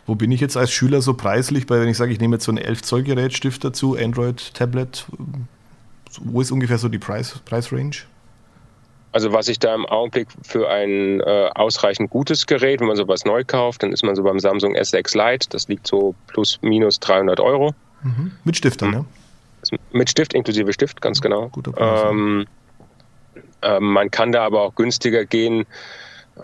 Wo 0.06 0.14
bin 0.14 0.30
ich 0.30 0.40
jetzt 0.40 0.56
als 0.56 0.72
Schüler 0.72 1.02
so 1.02 1.14
preislich, 1.14 1.68
weil 1.68 1.80
wenn 1.80 1.88
ich 1.88 1.96
sage, 1.96 2.12
ich 2.12 2.20
nehme 2.20 2.36
jetzt 2.36 2.44
so 2.44 2.52
ein 2.52 2.58
11 2.58 2.82
Zoll 2.82 3.02
Gerät, 3.02 3.32
Stift 3.32 3.64
dazu, 3.64 3.96
Android, 3.96 4.54
Tablet, 4.54 5.06
wo 6.22 6.40
ist 6.40 6.50
ungefähr 6.50 6.78
so 6.78 6.88
die 6.88 6.98
Preis, 6.98 7.40
Preisrange? 7.44 8.04
Also 9.12 9.32
was 9.32 9.48
ich 9.48 9.58
da 9.58 9.74
im 9.74 9.84
Augenblick 9.84 10.28
für 10.42 10.70
ein 10.70 11.20
äh, 11.20 11.50
ausreichend 11.54 12.10
gutes 12.10 12.46
Gerät, 12.46 12.80
wenn 12.80 12.86
man 12.86 12.96
sowas 12.96 13.26
neu 13.26 13.44
kauft, 13.44 13.82
dann 13.82 13.92
ist 13.92 14.02
man 14.02 14.16
so 14.16 14.22
beim 14.22 14.40
Samsung 14.40 14.74
S6 14.74 15.16
Lite, 15.16 15.48
das 15.50 15.68
liegt 15.68 15.86
so 15.86 16.14
plus 16.28 16.58
minus 16.62 16.98
300 17.00 17.38
Euro. 17.38 17.74
Mhm. 18.02 18.32
Mit 18.44 18.56
Stift 18.56 18.80
dann, 18.80 18.88
mhm. 18.90 18.94
ja? 18.94 19.78
Mit 19.92 20.10
Stift, 20.10 20.32
inklusive 20.32 20.72
Stift, 20.72 21.00
ganz 21.02 21.20
genau. 21.20 21.48
Guter 21.48 21.72
Preis, 21.72 22.02
ähm, 22.10 22.46
äh, 23.60 23.78
man 23.80 24.10
kann 24.10 24.32
da 24.32 24.44
aber 24.44 24.62
auch 24.62 24.74
günstiger 24.74 25.24
gehen. 25.24 25.66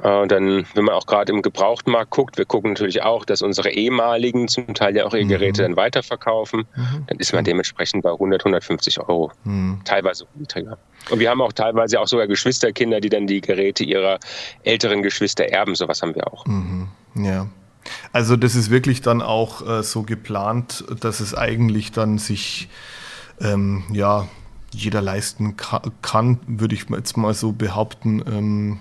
Äh, 0.02 0.20
und 0.20 0.32
dann, 0.32 0.66
wenn 0.74 0.84
man 0.84 0.94
auch 0.94 1.06
gerade 1.06 1.32
im 1.32 1.42
Gebrauchtmarkt 1.42 2.10
guckt, 2.10 2.38
wir 2.38 2.44
gucken 2.44 2.72
natürlich 2.72 3.02
auch, 3.02 3.24
dass 3.24 3.42
unsere 3.42 3.70
ehemaligen 3.70 4.48
zum 4.48 4.74
Teil 4.74 4.96
ja 4.96 5.06
auch 5.06 5.14
ihre 5.14 5.24
mhm. 5.24 5.28
Geräte 5.28 5.62
dann 5.62 5.76
weiterverkaufen, 5.76 6.66
mhm. 6.74 7.04
dann 7.06 7.18
ist 7.18 7.32
man 7.32 7.44
dementsprechend 7.44 8.02
bei 8.02 8.10
100, 8.10 8.42
150 8.42 9.00
Euro, 9.00 9.32
mhm. 9.44 9.80
teilweise 9.84 10.26
niedriger. 10.34 10.78
Und 11.10 11.20
wir 11.20 11.30
haben 11.30 11.40
auch 11.40 11.52
teilweise 11.52 12.00
auch 12.00 12.08
sogar 12.08 12.26
Geschwisterkinder, 12.26 13.00
die 13.00 13.08
dann 13.08 13.26
die 13.26 13.40
Geräte 13.40 13.84
ihrer 13.84 14.18
älteren 14.62 15.02
Geschwister 15.02 15.46
erben. 15.46 15.74
Sowas 15.74 16.02
haben 16.02 16.14
wir 16.14 16.26
auch. 16.32 16.44
Mhm. 16.46 16.88
Ja. 17.14 17.48
Also 18.12 18.36
das 18.36 18.54
ist 18.54 18.70
wirklich 18.70 19.00
dann 19.00 19.22
auch 19.22 19.66
äh, 19.66 19.82
so 19.82 20.02
geplant, 20.02 20.84
dass 21.00 21.20
es 21.20 21.34
eigentlich 21.34 21.92
dann 21.92 22.18
sich 22.18 22.68
ähm, 23.40 23.84
ja 23.92 24.28
jeder 24.70 25.00
leisten 25.00 25.56
kann, 26.02 26.40
würde 26.46 26.74
ich 26.74 26.90
jetzt 26.90 27.16
mal 27.16 27.32
so 27.32 27.52
behaupten. 27.52 28.22
Ähm, 28.26 28.78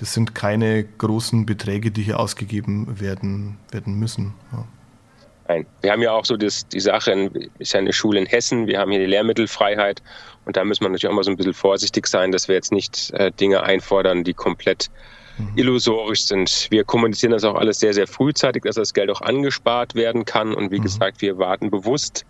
das 0.00 0.14
sind 0.14 0.34
keine 0.34 0.82
großen 0.82 1.44
Beträge, 1.44 1.90
die 1.90 2.02
hier 2.02 2.18
ausgegeben 2.18 2.98
werden, 3.00 3.58
werden 3.70 3.94
müssen. 3.98 4.32
Ja. 4.50 4.66
Nein, 5.46 5.66
wir 5.82 5.92
haben 5.92 6.00
ja 6.00 6.12
auch 6.12 6.24
so 6.24 6.38
das, 6.38 6.66
die 6.68 6.80
Sache, 6.80 7.30
ist 7.58 7.74
ja 7.74 7.80
eine 7.80 7.92
Schule 7.92 8.18
in 8.18 8.26
Hessen, 8.26 8.66
wir 8.66 8.78
haben 8.78 8.92
hier 8.92 9.00
die 9.00 9.06
Lehrmittelfreiheit 9.06 10.00
und 10.46 10.56
da 10.56 10.64
müssen 10.64 10.82
wir 10.82 10.88
natürlich 10.88 11.08
auch 11.08 11.14
mal 11.14 11.24
so 11.24 11.30
ein 11.30 11.36
bisschen 11.36 11.52
vorsichtig 11.52 12.06
sein, 12.06 12.32
dass 12.32 12.48
wir 12.48 12.54
jetzt 12.54 12.72
nicht 12.72 13.10
äh, 13.10 13.30
Dinge 13.30 13.62
einfordern, 13.62 14.24
die 14.24 14.32
komplett 14.32 14.90
mhm. 15.36 15.52
illusorisch 15.56 16.22
sind. 16.22 16.68
Wir 16.70 16.84
kommunizieren 16.84 17.32
das 17.32 17.44
auch 17.44 17.56
alles 17.56 17.78
sehr, 17.78 17.92
sehr 17.92 18.06
frühzeitig, 18.06 18.62
dass 18.62 18.76
das 18.76 18.94
Geld 18.94 19.10
auch 19.10 19.20
angespart 19.20 19.94
werden 19.94 20.24
kann 20.24 20.54
und 20.54 20.70
wie 20.70 20.78
mhm. 20.78 20.84
gesagt, 20.84 21.20
wir 21.20 21.36
warten 21.36 21.70
bewusst 21.70 22.24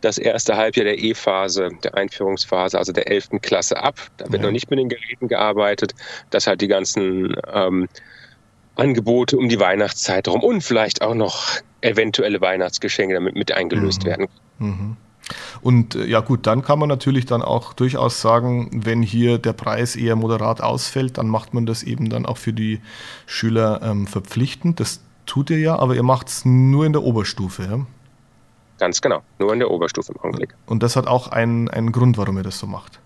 das 0.00 0.18
erste 0.18 0.56
Halbjahr 0.56 0.84
der 0.84 1.02
E-Phase, 1.02 1.70
der 1.82 1.94
Einführungsphase, 1.94 2.78
also 2.78 2.92
der 2.92 3.10
11. 3.10 3.40
Klasse 3.42 3.82
ab. 3.82 3.98
Da 4.16 4.26
wird 4.26 4.42
ja. 4.42 4.46
noch 4.46 4.52
nicht 4.52 4.70
mit 4.70 4.78
den 4.78 4.88
Geräten 4.88 5.28
gearbeitet, 5.28 5.94
dass 6.30 6.46
halt 6.46 6.60
die 6.60 6.68
ganzen 6.68 7.34
ähm, 7.52 7.88
Angebote 8.76 9.36
um 9.36 9.48
die 9.48 9.58
Weihnachtszeit 9.58 10.26
herum 10.26 10.42
und 10.42 10.62
vielleicht 10.62 11.02
auch 11.02 11.14
noch 11.14 11.48
eventuelle 11.80 12.40
Weihnachtsgeschenke 12.40 13.14
damit 13.14 13.34
mit 13.34 13.52
eingelöst 13.52 14.04
mhm. 14.04 14.06
werden. 14.06 14.26
Mhm. 14.58 14.96
Und 15.60 15.94
äh, 15.94 16.06
ja 16.06 16.20
gut, 16.20 16.46
dann 16.46 16.62
kann 16.62 16.78
man 16.78 16.88
natürlich 16.88 17.26
dann 17.26 17.42
auch 17.42 17.72
durchaus 17.72 18.20
sagen, 18.20 18.70
wenn 18.72 19.02
hier 19.02 19.38
der 19.38 19.52
Preis 19.52 19.96
eher 19.96 20.16
moderat 20.16 20.60
ausfällt, 20.60 21.18
dann 21.18 21.28
macht 21.28 21.54
man 21.54 21.66
das 21.66 21.82
eben 21.82 22.08
dann 22.08 22.24
auch 22.24 22.38
für 22.38 22.52
die 22.52 22.80
Schüler 23.26 23.80
ähm, 23.82 24.06
verpflichtend. 24.06 24.80
Das 24.80 25.00
tut 25.26 25.50
ihr 25.50 25.58
ja, 25.58 25.78
aber 25.78 25.94
ihr 25.94 26.02
macht 26.02 26.28
es 26.28 26.44
nur 26.44 26.86
in 26.86 26.92
der 26.92 27.02
Oberstufe. 27.02 27.64
Ja? 27.64 27.86
Ganz 28.78 29.00
genau, 29.00 29.22
nur 29.38 29.52
in 29.52 29.58
der 29.58 29.70
Oberstufe 29.70 30.12
im 30.12 30.20
Augenblick. 30.20 30.54
Und 30.66 30.82
das 30.82 30.96
hat 30.96 31.06
auch 31.06 31.28
einen, 31.28 31.68
einen 31.68 31.92
Grund, 31.92 32.16
warum 32.16 32.36
ihr 32.36 32.44
das 32.44 32.58
so 32.58 32.66
macht. 32.66 33.00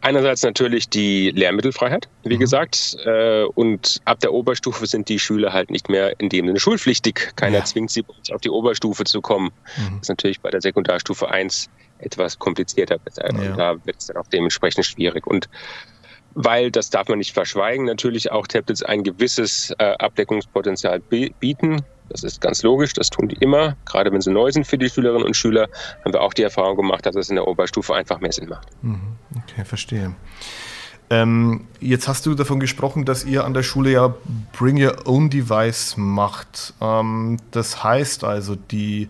Einerseits 0.00 0.42
natürlich 0.42 0.88
die 0.88 1.30
Lehrmittelfreiheit, 1.30 2.08
wie 2.22 2.36
mhm. 2.36 2.40
gesagt. 2.40 2.96
Äh, 3.04 3.42
und 3.42 4.00
ab 4.04 4.20
der 4.20 4.32
Oberstufe 4.32 4.86
sind 4.86 5.08
die 5.08 5.18
Schüler 5.18 5.52
halt 5.52 5.70
nicht 5.70 5.88
mehr 5.88 6.20
in 6.20 6.28
dem 6.28 6.46
Sinne 6.46 6.60
schulpflichtig. 6.60 7.32
Keiner 7.34 7.58
ja. 7.58 7.64
zwingt 7.64 7.90
sie, 7.90 8.04
auf 8.32 8.40
die 8.40 8.50
Oberstufe 8.50 9.04
zu 9.04 9.20
kommen. 9.20 9.50
Mhm. 9.76 9.94
Das 9.94 10.02
ist 10.02 10.08
natürlich 10.08 10.40
bei 10.40 10.50
der 10.50 10.60
Sekundarstufe 10.60 11.28
1 11.28 11.68
etwas 11.98 12.38
komplizierter. 12.38 12.98
Ja. 13.16 13.26
Und 13.26 13.56
da 13.56 13.84
wird 13.84 13.96
es 13.98 14.06
dann 14.06 14.16
auch 14.18 14.28
dementsprechend 14.28 14.86
schwierig. 14.86 15.26
Und 15.26 15.48
weil, 16.36 16.70
das 16.70 16.90
darf 16.90 17.08
man 17.08 17.18
nicht 17.18 17.32
verschweigen, 17.32 17.86
natürlich 17.86 18.30
auch 18.30 18.46
Tablets 18.46 18.82
ein 18.82 19.02
gewisses 19.02 19.74
äh, 19.78 19.94
Abdeckungspotenzial 19.98 21.00
bieten. 21.00 21.80
Das 22.10 22.22
ist 22.22 22.40
ganz 22.42 22.62
logisch, 22.62 22.92
das 22.92 23.08
tun 23.10 23.28
die 23.28 23.36
immer. 23.40 23.74
Gerade 23.86 24.12
wenn 24.12 24.20
sie 24.20 24.30
neu 24.30 24.52
sind 24.52 24.66
für 24.66 24.78
die 24.78 24.88
Schülerinnen 24.88 25.26
und 25.26 25.34
Schüler, 25.34 25.68
haben 26.04 26.12
wir 26.12 26.20
auch 26.20 26.34
die 26.34 26.42
Erfahrung 26.42 26.76
gemacht, 26.76 27.06
dass 27.06 27.16
es 27.16 27.30
in 27.30 27.36
der 27.36 27.48
Oberstufe 27.48 27.94
einfach 27.94 28.20
mehr 28.20 28.32
Sinn 28.32 28.50
macht. 28.50 28.68
Mhm. 28.82 29.16
Okay, 29.42 29.64
verstehe. 29.64 30.14
Ähm, 31.08 31.66
jetzt 31.80 32.06
hast 32.06 32.26
du 32.26 32.34
davon 32.34 32.60
gesprochen, 32.60 33.06
dass 33.06 33.24
ihr 33.24 33.44
an 33.44 33.54
der 33.54 33.62
Schule 33.62 33.90
ja 33.90 34.14
Bring 34.56 34.80
Your 34.80 35.06
Own 35.06 35.30
Device 35.30 35.96
macht. 35.96 36.74
Ähm, 36.82 37.38
das 37.50 37.82
heißt 37.82 38.24
also, 38.24 38.56
die 38.56 39.08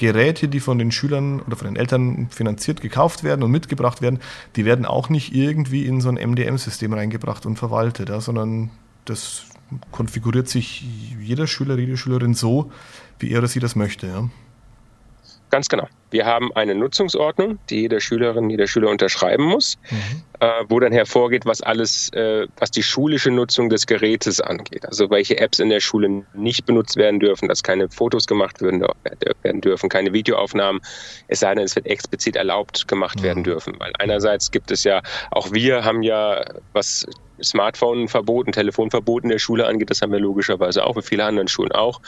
Geräte, 0.00 0.48
die 0.48 0.60
von 0.60 0.78
den 0.78 0.90
Schülern 0.90 1.40
oder 1.42 1.56
von 1.56 1.66
den 1.66 1.76
Eltern 1.76 2.28
finanziert 2.30 2.80
gekauft 2.80 3.22
werden 3.22 3.42
und 3.42 3.50
mitgebracht 3.50 4.00
werden, 4.00 4.18
die 4.56 4.64
werden 4.64 4.86
auch 4.86 5.10
nicht 5.10 5.34
irgendwie 5.34 5.84
in 5.84 6.00
so 6.00 6.08
ein 6.08 6.14
MDM-System 6.14 6.94
reingebracht 6.94 7.44
und 7.44 7.56
verwaltet, 7.56 8.08
ja, 8.08 8.18
sondern 8.22 8.70
das 9.04 9.44
konfiguriert 9.92 10.48
sich 10.48 10.86
jeder 11.20 11.46
Schüler, 11.46 11.76
jede 11.76 11.98
Schülerin 11.98 12.32
so, 12.32 12.72
wie 13.18 13.30
er 13.30 13.40
oder 13.40 13.48
sie 13.48 13.60
das 13.60 13.76
möchte. 13.76 14.06
Ja? 14.06 14.30
Ganz 15.50 15.68
genau. 15.68 15.88
Wir 16.10 16.26
haben 16.26 16.52
eine 16.54 16.74
Nutzungsordnung, 16.74 17.58
die 17.68 17.82
jede 17.82 18.00
Schülerin, 18.00 18.50
jeder 18.50 18.66
Schüler 18.66 18.88
unterschreiben 18.88 19.44
muss, 19.44 19.78
mhm. 19.90 20.22
äh, 20.40 20.64
wo 20.68 20.80
dann 20.80 20.92
hervorgeht, 20.92 21.44
was 21.44 21.60
alles, 21.60 22.12
äh, 22.12 22.46
was 22.58 22.70
die 22.70 22.82
schulische 22.82 23.30
Nutzung 23.30 23.68
des 23.68 23.86
Gerätes 23.86 24.40
angeht. 24.40 24.86
Also 24.86 25.10
welche 25.10 25.38
Apps 25.38 25.58
in 25.58 25.68
der 25.68 25.80
Schule 25.80 26.24
nicht 26.34 26.66
benutzt 26.66 26.96
werden 26.96 27.20
dürfen, 27.20 27.48
dass 27.48 27.62
keine 27.62 27.88
Fotos 27.88 28.26
gemacht 28.26 28.62
werden, 28.62 28.84
werden 29.42 29.60
dürfen, 29.60 29.88
keine 29.88 30.12
Videoaufnahmen, 30.12 30.80
es 31.28 31.40
sei 31.40 31.54
denn, 31.54 31.64
es 31.64 31.74
wird 31.76 31.86
explizit 31.86 32.36
erlaubt 32.36 32.86
gemacht 32.88 33.18
mhm. 33.18 33.24
werden 33.24 33.44
dürfen. 33.44 33.74
Weil 33.78 33.92
einerseits 33.98 34.50
gibt 34.50 34.70
es 34.70 34.84
ja, 34.84 35.02
auch 35.32 35.52
wir 35.52 35.84
haben 35.84 36.02
ja, 36.02 36.44
was 36.72 37.06
Smartphone-Verbot, 37.42 38.52
Telefonverbot 38.52 39.24
in 39.24 39.30
der 39.30 39.38
Schule 39.38 39.66
angeht, 39.66 39.90
das 39.90 40.02
haben 40.02 40.12
wir 40.12 40.20
logischerweise 40.20 40.84
auch, 40.84 40.96
wie 40.96 41.02
viele 41.02 41.24
anderen 41.24 41.48
Schulen 41.48 41.72
auch. 41.72 42.00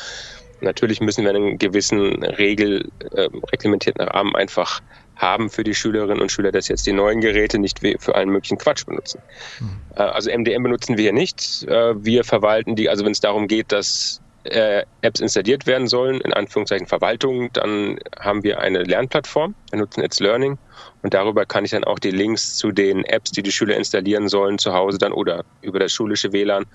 Natürlich 0.63 1.01
müssen 1.01 1.25
wir 1.25 1.31
einen 1.31 1.59
gewissen 1.59 2.23
Regel, 2.23 2.91
äh, 3.13 3.29
reglementierten 3.53 4.03
Rahmen 4.03 4.35
einfach 4.35 4.81
haben 5.17 5.51
für 5.51 5.63
die 5.63 5.75
Schülerinnen 5.75 6.21
und 6.21 6.33
Schüler, 6.33 6.53
dass 6.53 6.69
jetzt 6.69 6.87
die 6.87 6.93
neuen 6.93 7.21
Geräte 7.21 7.59
nicht 7.59 7.81
für 7.81 8.15
allen 8.15 8.31
möglichen 8.31 8.59
Quatsch 8.59 8.87
benutzen. 8.87 9.21
Mhm. 9.61 9.81
Also 9.95 10.31
MDM 10.31 10.63
benutzen 10.63 10.97
wir 10.97 11.03
hier 11.03 11.13
nicht. 11.13 11.65
Äh, 11.65 12.03
wir 12.03 12.25
verwalten 12.25 12.77
die, 12.77 12.89
also 12.89 13.05
wenn 13.05 13.13
es 13.13 13.21
darum 13.21 13.47
geht, 13.47 13.73
dass 13.73 14.22
äh, 14.45 14.85
Apps 15.03 15.21
installiert 15.21 15.67
werden 15.67 15.87
sollen, 15.87 16.21
in 16.21 16.33
Anführungszeichen 16.33 16.87
Verwaltung, 16.87 17.53
dann 17.53 17.99
haben 18.19 18.43
wir 18.43 18.61
eine 18.61 18.83
Lernplattform. 18.83 19.55
Wir 19.71 19.79
nutzen 19.79 20.03
It's 20.03 20.21
Learning 20.21 20.59
und 21.03 21.15
darüber 21.15 21.47
kann 21.47 21.65
ich 21.65 21.71
dann 21.71 21.85
auch 21.85 21.99
die 21.99 22.11
Links 22.11 22.57
zu 22.57 22.73
den 22.73 23.05
Apps, 23.05 23.31
die 23.31 23.43
die 23.43 23.53
Schüler 23.53 23.77
installieren 23.77 24.29
sollen, 24.29 24.59
zu 24.59 24.73
Hause 24.73 24.99
dann 24.99 25.13
oder 25.13 25.45
über 25.61 25.79
das 25.79 25.93
schulische 25.93 26.33
WLAN 26.33 26.67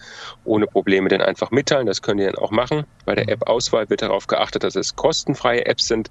ohne 0.45 0.67
Probleme 0.67 1.09
dann 1.09 1.21
einfach 1.21 1.51
mitteilen. 1.51 1.87
Das 1.87 2.01
können 2.01 2.19
die 2.19 2.25
dann 2.25 2.35
auch 2.35 2.51
machen. 2.51 2.85
Bei 3.05 3.15
der 3.15 3.29
App-Auswahl 3.29 3.89
wird 3.89 4.01
darauf 4.01 4.27
geachtet, 4.27 4.63
dass 4.63 4.75
es 4.75 4.95
kostenfreie 4.95 5.65
Apps 5.65 5.87
sind 5.87 6.09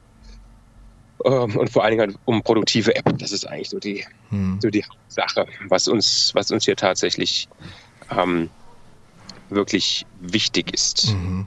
ähm, 1.24 1.56
und 1.56 1.70
vor 1.70 1.84
allen 1.84 1.92
Dingen 1.92 2.08
halt 2.08 2.18
um 2.24 2.42
produktive 2.42 2.94
Apps. 2.94 3.12
Das 3.18 3.32
ist 3.32 3.46
eigentlich 3.46 3.70
so 3.70 3.78
die, 3.78 4.04
hm. 4.30 4.58
so 4.60 4.68
die 4.68 4.84
Sache, 5.08 5.46
was 5.68 5.88
uns, 5.88 6.32
was 6.34 6.50
uns 6.50 6.64
hier 6.64 6.76
tatsächlich 6.76 7.48
ähm, 8.10 8.50
wirklich 9.50 10.06
wichtig 10.20 10.72
ist. 10.72 11.14
Mhm. 11.14 11.46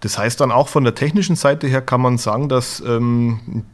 Das 0.00 0.18
heißt 0.18 0.40
dann 0.40 0.52
auch 0.52 0.68
von 0.68 0.84
der 0.84 0.94
technischen 0.94 1.36
Seite 1.36 1.66
her 1.66 1.80
kann 1.80 2.00
man 2.00 2.18
sagen, 2.18 2.48
dass 2.48 2.80
ähm, 2.80 3.64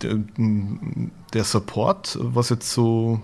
der 1.32 1.44
Support, 1.44 2.18
was 2.20 2.50
jetzt 2.50 2.70
so 2.70 3.20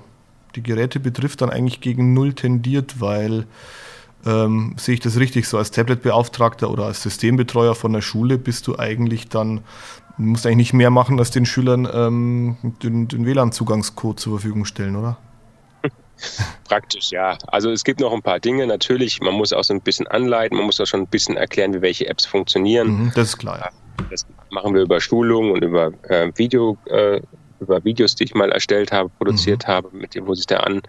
die 0.57 0.63
Geräte 0.63 1.01
betrifft, 1.01 1.41
dann 1.41 1.51
eigentlich 1.51 1.81
gegen 1.81 2.15
Null 2.15 2.33
tendiert, 2.33 3.01
weil 3.01 3.47
ähm, 4.27 4.75
sehe 4.79 4.95
ich 4.95 5.01
das 5.01 5.19
richtig, 5.19 5.47
so 5.47 5.59
als 5.59 5.71
Tablet-Beauftragter 5.71 6.71
oder 6.71 6.87
als 6.87 7.03
Systembetreuer 7.03 7.75
von 7.75 7.93
der 7.93 8.01
Schule 8.01 8.39
bist 8.39 8.67
du 8.67 8.79
eigentlich 8.79 9.29
dann, 9.29 9.61
musst 10.17 10.47
eigentlich 10.47 10.57
nicht 10.57 10.73
mehr 10.73 10.91
machen, 10.91 11.19
als 11.19 11.31
den 11.31 11.47
Schülern 11.47 11.89
ähm, 11.93 12.57
den, 12.83 13.09
den 13.09 13.27
WLAN-Zugangscode 13.27 14.19
zur 14.19 14.39
Verfügung 14.39 14.65
stellen, 14.65 14.97
oder? 14.97 15.19
Praktisch, 16.65 17.11
ja. 17.11 17.37
Also 17.49 17.71
es 17.71 17.85
gibt 17.85 18.01
noch 18.01 18.13
ein 18.13 18.23
paar 18.23 18.41
Dinge. 18.41 18.67
Natürlich, 18.67 19.21
man 19.21 19.35
muss 19.35 19.53
auch 19.53 19.65
so 19.65 19.75
ein 19.75 19.81
bisschen 19.81 20.07
anleiten, 20.07 20.57
man 20.57 20.67
muss 20.67 20.81
auch 20.81 20.87
schon 20.87 21.03
ein 21.03 21.07
bisschen 21.07 21.37
erklären, 21.37 21.75
wie 21.75 21.83
welche 21.83 22.07
Apps 22.09 22.27
funktionieren. 22.27 22.89
Mhm, 22.89 23.13
das 23.15 23.29
ist 23.29 23.39
klar. 23.39 23.71
Das 24.11 24.27
machen 24.51 24.75
wir 24.75 24.83
über 24.83 25.01
Schulungen 25.01 25.53
und 25.53 25.63
über 25.63 25.93
äh, 26.09 26.31
Video, 26.37 26.77
äh, 26.87 27.21
über 27.65 27.85
Videos, 27.85 28.15
die 28.15 28.25
ich 28.25 28.35
mal 28.35 28.53
erstellt 28.53 28.93
habe, 28.93 29.09
produziert 29.09 29.67
mhm. 29.67 29.73
habe, 29.73 29.89
mit 29.93 30.15
dem, 30.15 30.27
wo 30.27 30.35
sich 30.35 30.47
da 30.47 30.59
An 30.59 30.83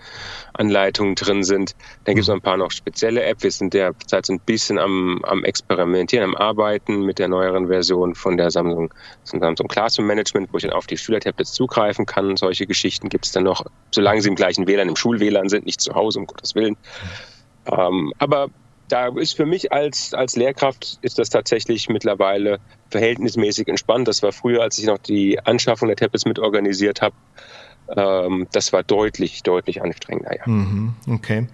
Anleitungen 0.53 1.15
drin 1.15 1.43
sind. 1.43 1.75
Dann 2.05 2.15
gibt 2.15 2.23
es 2.23 2.27
noch 2.27 2.35
ein 2.35 2.41
paar 2.41 2.57
noch 2.57 2.71
spezielle 2.71 3.23
Apps. 3.23 3.43
Wir 3.43 3.51
sind 3.51 3.73
derzeit 3.73 4.25
so 4.25 4.33
ein 4.33 4.39
bisschen 4.39 4.77
am, 4.79 5.21
am 5.23 5.43
Experimentieren, 5.43 6.23
am 6.23 6.35
Arbeiten 6.35 7.01
mit 7.01 7.19
der 7.19 7.27
neueren 7.27 7.67
Version 7.67 8.15
von 8.15 8.37
der 8.37 8.51
Samsung, 8.51 8.93
Samsung 9.23 9.67
Classroom 9.67 10.07
Management, 10.07 10.49
wo 10.51 10.57
ich 10.57 10.63
dann 10.63 10.73
auf 10.73 10.87
die 10.87 10.97
Schülertablets 10.97 11.53
zugreifen 11.53 12.05
kann. 12.05 12.37
Solche 12.37 12.67
Geschichten 12.67 13.09
gibt 13.09 13.25
es 13.25 13.31
dann 13.31 13.43
noch, 13.43 13.65
solange 13.91 14.21
sie 14.21 14.29
im 14.29 14.35
gleichen 14.35 14.67
WLAN, 14.67 14.89
im 14.89 14.95
Schul-WLAN 14.95 15.49
sind, 15.49 15.65
nicht 15.65 15.81
zu 15.81 15.93
Hause, 15.93 16.19
um 16.19 16.27
Gottes 16.27 16.55
Willen. 16.55 16.77
Mhm. 17.67 17.77
Ähm, 17.77 18.13
aber 18.19 18.49
da 18.87 19.07
ist 19.17 19.35
für 19.35 19.45
mich 19.45 19.71
als, 19.71 20.13
als 20.13 20.35
Lehrkraft 20.35 20.99
ist 21.01 21.17
das 21.17 21.29
tatsächlich 21.29 21.89
mittlerweile 21.89 22.59
verhältnismäßig 22.89 23.67
entspannt. 23.67 24.07
Das 24.07 24.21
war 24.21 24.31
früher, 24.31 24.61
als 24.61 24.77
ich 24.77 24.85
noch 24.85 24.99
die 24.99 25.39
Anschaffung 25.45 25.87
der 25.87 25.97
Tablets 25.97 26.25
mit 26.25 26.39
organisiert 26.39 27.01
habe, 27.01 27.15
das 27.87 28.73
war 28.73 28.83
deutlich, 28.83 29.43
deutlich 29.43 29.81
anstrengender. 29.81 30.35
Ja. 30.35 30.47
Mhm, 30.47 30.93
okay. 31.07 31.47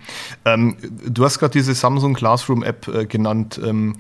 Ähm, 0.46 0.78
du 1.06 1.26
hast 1.26 1.40
gerade 1.40 1.52
diese 1.52 1.74
Samsung 1.74 2.14
Classroom 2.14 2.64
App 2.64 2.88
äh, 2.88 3.06
genannt. 3.06 3.60
Ähm, 3.64 3.96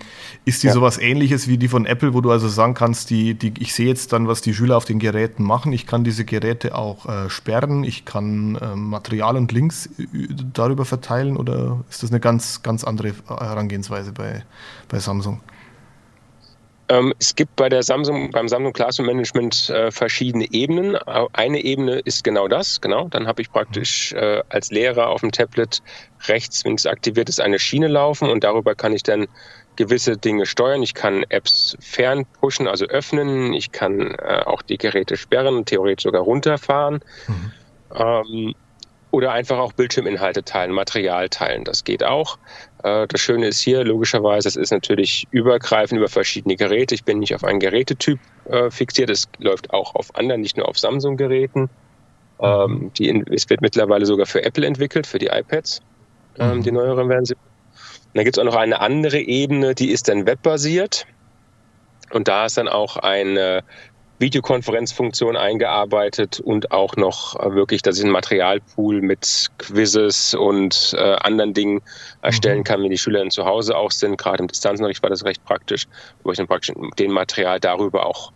ist 0.45 0.63
die 0.63 0.67
ja. 0.67 0.73
sowas 0.73 0.97
ähnliches 0.97 1.47
wie 1.47 1.57
die 1.57 1.67
von 1.67 1.85
Apple, 1.85 2.13
wo 2.13 2.21
du 2.21 2.31
also 2.31 2.47
sagen 2.47 2.73
kannst, 2.73 3.09
die, 3.09 3.33
die, 3.33 3.53
ich 3.59 3.73
sehe 3.73 3.87
jetzt 3.87 4.13
dann, 4.13 4.27
was 4.27 4.41
die 4.41 4.53
Schüler 4.53 4.77
auf 4.77 4.85
den 4.85 4.99
Geräten 4.99 5.43
machen. 5.43 5.73
Ich 5.73 5.85
kann 5.85 6.03
diese 6.03 6.23
Geräte 6.23 6.75
auch 6.75 7.05
äh, 7.05 7.29
sperren, 7.29 7.83
ich 7.83 8.05
kann 8.05 8.55
äh, 8.55 8.75
Material 8.75 9.35
und 9.35 9.51
Links 9.51 9.87
äh, 9.99 10.07
darüber 10.53 10.85
verteilen 10.85 11.35
oder 11.35 11.83
ist 11.89 12.01
das 12.01 12.11
eine 12.11 12.21
ganz, 12.21 12.63
ganz 12.63 12.83
andere 12.83 13.13
Herangehensweise 13.27 14.13
bei, 14.13 14.43
bei 14.87 14.99
Samsung? 14.99 15.41
Ähm, 16.91 17.13
es 17.19 17.35
gibt 17.35 17.55
bei 17.55 17.69
der 17.69 17.83
Samsung, 17.83 18.31
beim 18.31 18.49
Samsung 18.49 18.73
Classroom 18.73 19.07
Management 19.07 19.69
äh, 19.69 19.91
verschiedene 19.91 20.51
Ebenen. 20.51 20.97
Eine 20.97 21.63
Ebene 21.63 21.99
ist 21.99 22.25
genau 22.25 22.49
das, 22.49 22.81
genau. 22.81 23.07
Dann 23.07 23.27
habe 23.27 23.41
ich 23.41 23.49
praktisch 23.49 24.11
äh, 24.11 24.43
als 24.49 24.71
Lehrer 24.71 25.07
auf 25.07 25.21
dem 25.21 25.31
Tablet 25.31 25.81
rechts, 26.27 26.65
wenn 26.65 26.75
es 26.75 26.85
aktiviert 26.85 27.29
ist, 27.29 27.39
eine 27.39 27.59
Schiene 27.59 27.87
laufen 27.87 28.29
und 28.29 28.43
darüber 28.43 28.75
kann 28.75 28.91
ich 28.91 29.03
dann 29.03 29.27
gewisse 29.77 30.17
Dinge 30.17 30.45
steuern. 30.45 30.83
Ich 30.83 30.93
kann 30.93 31.23
Apps 31.29 31.77
fernpushen, 31.79 32.67
also 32.67 32.85
öffnen. 32.87 33.53
Ich 33.53 33.71
kann 33.71 34.13
äh, 34.15 34.41
auch 34.45 34.61
die 34.61 34.77
Geräte 34.77 35.15
sperren, 35.15 35.63
theoretisch 35.63 36.03
sogar 36.03 36.23
runterfahren. 36.23 36.99
Mhm. 37.27 37.51
Ähm, 37.95 38.55
oder 39.11 39.33
einfach 39.33 39.59
auch 39.59 39.73
Bildschirminhalte 39.73 40.43
teilen, 40.43 40.71
Material 40.71 41.29
teilen. 41.29 41.63
Das 41.63 41.83
geht 41.83 42.03
auch. 42.03 42.37
Äh, 42.83 43.07
das 43.07 43.21
Schöne 43.21 43.47
ist 43.47 43.61
hier, 43.61 43.83
logischerweise, 43.83 44.47
es 44.47 44.55
ist 44.55 44.71
natürlich 44.71 45.27
übergreifend 45.31 45.97
über 45.97 46.09
verschiedene 46.09 46.55
Geräte. 46.55 46.95
Ich 46.95 47.03
bin 47.03 47.19
nicht 47.19 47.35
auf 47.35 47.43
einen 47.43 47.59
Gerätetyp 47.59 48.19
äh, 48.45 48.69
fixiert. 48.69 49.09
Es 49.09 49.27
läuft 49.39 49.71
auch 49.73 49.95
auf 49.95 50.15
anderen, 50.15 50.41
nicht 50.41 50.57
nur 50.57 50.67
auf 50.67 50.77
Samsung-Geräten. 50.77 51.69
Die, 52.43 53.23
es 53.31 53.47
wird 53.51 53.61
mittlerweile 53.61 54.07
sogar 54.07 54.25
für 54.25 54.43
Apple 54.43 54.65
entwickelt, 54.65 55.05
für 55.05 55.19
die 55.19 55.27
iPads, 55.27 55.79
ähm, 56.39 56.57
mhm. 56.57 56.63
die 56.63 56.71
neueren 56.71 57.07
Versionen. 57.07 57.39
Dann 58.15 58.23
gibt 58.23 58.35
es 58.35 58.41
auch 58.41 58.45
noch 58.45 58.55
eine 58.55 58.79
andere 58.79 59.19
Ebene, 59.19 59.75
die 59.75 59.91
ist 59.91 60.09
dann 60.09 60.25
webbasiert. 60.25 61.05
Und 62.09 62.27
da 62.27 62.47
ist 62.47 62.57
dann 62.57 62.67
auch 62.67 62.97
eine 62.97 63.63
Videokonferenzfunktion 64.21 65.35
eingearbeitet 65.35 66.39
und 66.39 66.71
auch 66.71 66.95
noch 66.95 67.37
äh, 67.37 67.53
wirklich, 67.53 67.81
dass 67.81 67.97
ich 67.97 68.03
einen 68.03 68.13
Materialpool 68.13 69.01
mit 69.01 69.49
Quizzes 69.57 70.33
und 70.33 70.95
äh, 70.97 71.15
anderen 71.15 71.53
Dingen 71.53 71.81
erstellen 72.21 72.59
mhm. 72.59 72.63
kann, 72.63 72.83
wenn 72.83 72.91
die 72.91 72.97
Schüler 72.97 73.19
dann 73.19 73.31
zu 73.31 73.45
Hause 73.45 73.75
auch 73.75 73.91
sind. 73.91 74.17
Gerade 74.17 74.43
im 74.43 74.47
Distanzunterricht 74.47 75.03
war 75.03 75.09
das 75.09 75.25
recht 75.25 75.43
praktisch, 75.43 75.87
wo 76.23 76.31
ich 76.31 76.37
dann 76.37 76.47
praktisch 76.47 76.73
den 76.99 77.11
Material 77.11 77.59
darüber 77.59 78.05
auch 78.05 78.31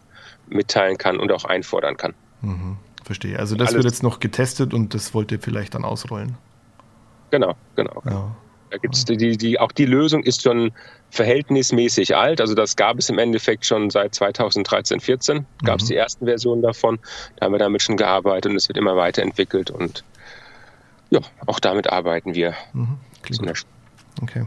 mitteilen 0.48 0.98
kann 0.98 1.18
und 1.18 1.32
auch 1.32 1.46
einfordern 1.46 1.96
kann. 1.96 2.13
Mhm. 2.42 2.77
Verstehe. 3.04 3.38
Also 3.38 3.56
das 3.56 3.70
Alles 3.70 3.84
wird 3.84 3.94
jetzt 3.94 4.04
noch 4.04 4.20
getestet 4.20 4.74
und 4.74 4.96
das 4.96 5.13
wollt 5.13 5.32
ihr 5.32 5.39
vielleicht 5.39 5.75
dann 5.75 5.86
ausrollen. 5.86 6.38
Genau, 7.30 7.56
genau. 7.75 8.01
Ja. 8.06 8.36
Da 8.75 8.79
gibt's 8.79 9.05
die, 9.05 9.38
die, 9.38 9.58
auch 9.58 9.72
die 9.72 9.86
Lösung 9.86 10.24
ist 10.24 10.41
schon 10.41 10.74
verhältnismäßig 11.10 12.17
alt. 12.17 12.41
Also 12.41 12.55
das 12.55 12.75
gab 12.75 13.00
es 13.00 13.10
im 13.10 13.17
Endeffekt 13.17 13.65
schon 13.65 13.89
seit 13.89 14.13
2013, 14.13 15.00
14 15.00 15.46
gab 15.63 15.79
es 15.79 15.86
mhm. 15.86 15.88
die 15.88 15.96
ersten 15.96 16.25
Versionen 16.25 16.62
davon. 16.62 17.00
Da 17.38 17.46
haben 17.46 17.53
wir 17.53 17.60
damit 17.60 17.84
schon 17.84 17.96
gearbeitet 17.96 18.51
und 18.51 18.58
es 18.58 18.67
wird 18.67 18.77
immer 18.77 18.98
weiterentwickelt 18.98 19.72
und 19.72 20.03
ja, 21.10 21.22
auch 21.46 21.62
damit 21.62 21.89
arbeiten 21.89 22.36
wir. 22.36 22.53
Mhm. 22.74 22.98
Okay. 24.22 24.46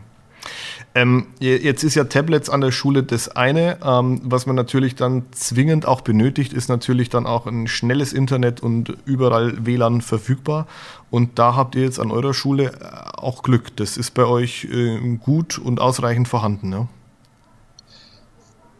Ähm, 0.95 1.29
jetzt 1.39 1.85
ist 1.85 1.95
ja 1.95 2.05
Tablets 2.05 2.51
an 2.51 2.61
der 2.61 2.73
Schule 2.73 3.03
das 3.03 3.29
eine. 3.29 3.79
Ähm, 3.85 4.21
was 4.25 4.47
man 4.47 4.57
natürlich 4.57 4.95
dann 4.95 5.27
zwingend 5.33 5.87
auch 5.87 6.01
benötigt, 6.01 6.53
ist 6.53 6.69
natürlich 6.69 7.09
dann 7.09 7.27
auch 7.27 7.47
ein 7.47 7.67
schnelles 7.67 8.13
Internet 8.13 8.61
und 8.61 8.97
überall 9.05 9.67
WLAN 9.67 10.01
verfügbar. 10.01 10.67
Und 11.11 11.39
da 11.39 11.55
habt 11.55 11.75
ihr 11.75 11.83
jetzt 11.83 11.99
an 12.01 12.11
eurer 12.11 12.35
Schule 12.35 12.73
äh, 12.81 13.19
auch 13.19 13.43
Glück. 13.43 13.77
Das 13.77 13.97
ist 13.97 14.13
bei 14.13 14.25
euch 14.25 14.65
äh, 14.65 14.99
gut 15.19 15.59
und 15.59 15.81
ausreichend 15.81 16.29
vorhanden. 16.29 16.69
Ne? 16.69 16.89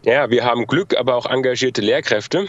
Ja, 0.03 0.29
wir 0.29 0.45
haben 0.45 0.65
Glück, 0.65 0.97
aber 0.97 1.15
auch 1.15 1.25
engagierte 1.25 1.81
Lehrkräfte. 1.81 2.47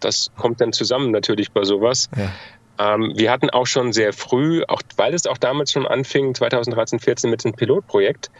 Das 0.00 0.30
kommt 0.36 0.60
dann 0.60 0.72
zusammen 0.72 1.10
natürlich 1.10 1.50
bei 1.50 1.64
sowas. 1.64 2.08
Ja. 2.16 2.30
Ähm, 2.78 3.12
wir 3.14 3.30
hatten 3.30 3.50
auch 3.50 3.66
schon 3.66 3.92
sehr 3.92 4.12
früh, 4.12 4.64
auch 4.66 4.82
weil 4.96 5.14
es 5.14 5.26
auch 5.26 5.38
damals 5.38 5.72
schon 5.72 5.86
anfing, 5.86 6.34
2013, 6.34 6.98
14 6.98 7.30
mit 7.30 7.44
dem 7.44 7.52
Pilotprojekt, 7.52 8.30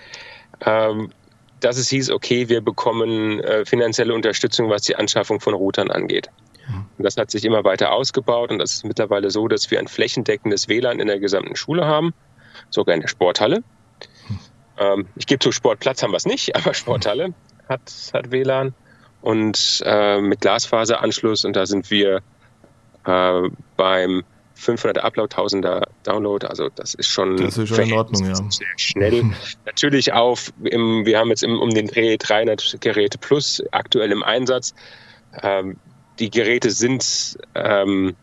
ähm, 0.65 1.11
dass 1.61 1.79
es 1.79 1.89
hieß, 1.89 2.11
okay, 2.11 2.49
wir 2.49 2.61
bekommen 2.61 3.41
äh, 3.41 3.65
finanzielle 3.65 4.15
Unterstützung, 4.15 4.71
was 4.71 4.83
die 4.83 4.97
Anschaffung 4.97 5.41
von 5.41 5.55
Routern 5.55 5.91
angeht. 5.91 6.31
Mhm. 6.69 6.87
Und 6.99 7.05
das 7.05 7.17
hat 7.17 7.31
sich 7.31 7.45
immer 7.45 7.65
weiter 7.65 7.93
ausgebaut 7.93 8.51
und 8.51 8.59
das 8.59 8.73
ist 8.73 8.85
mittlerweile 8.85 9.31
so, 9.31 9.49
dass 9.49 9.71
wir 9.71 9.79
ein 9.79 9.89
flächendeckendes 9.89 10.69
WLAN 10.69 11.01
in 11.01 11.07
der 11.07 11.21
gesamten 11.21 11.57
Schule 11.57 11.87
haben, 11.87 12.13
sogar 12.71 12.95
in 12.95 13.01
der 13.01 13.09
Sporthalle. 13.09 13.61
Mhm. 14.29 14.39
Ähm, 14.79 15.09
ich 15.17 15.27
gebe 15.27 15.39
zu, 15.39 15.53
Sportplatz 15.53 16.03
haben 16.03 16.11
wir 16.11 16.17
es 16.17 16.27
nicht, 16.27 16.57
aber 16.57 16.75
Sporthalle 16.75 17.35
hat, 17.69 17.81
hat 18.13 18.31
WLAN 18.33 18.75
und 19.23 19.83
äh, 19.87 20.21
mit 20.21 20.41
Glasfaseranschluss 20.41 21.45
und 21.45 21.55
da 21.55 21.67
sind 21.67 21.91
wir 21.91 22.21
äh, 23.05 23.49
beim 23.77 24.25
500 24.55 25.03
Upload, 25.03 25.35
1000er 25.35 25.83
Download, 26.05 26.47
also 26.47 26.69
das 26.75 26.95
ist 26.95 27.09
schon, 27.09 27.37
das 27.37 27.59
ist 27.59 27.69
schon 27.69 27.89
in 27.89 27.93
Ordnung, 27.93 28.27
ja. 28.27 28.35
sehr 28.35 28.67
schnell. 28.77 29.25
Natürlich 29.67 30.13
auf, 30.13 30.53
im, 30.63 31.05
wir 31.05 31.19
haben 31.19 31.29
jetzt 31.29 31.43
im, 31.43 31.61
um 31.61 31.71
den 31.71 31.89
Dreh 31.89 32.17
300 32.17 32.81
Geräte 32.81 33.19
plus 33.19 33.63
aktuell 33.73 34.13
im 34.13 34.23
Einsatz. 34.23 34.75
Ähm, 35.43 35.77
die 36.21 36.31
Geräte 36.31 36.71
sind 36.71 37.37
ähm, 37.55 38.15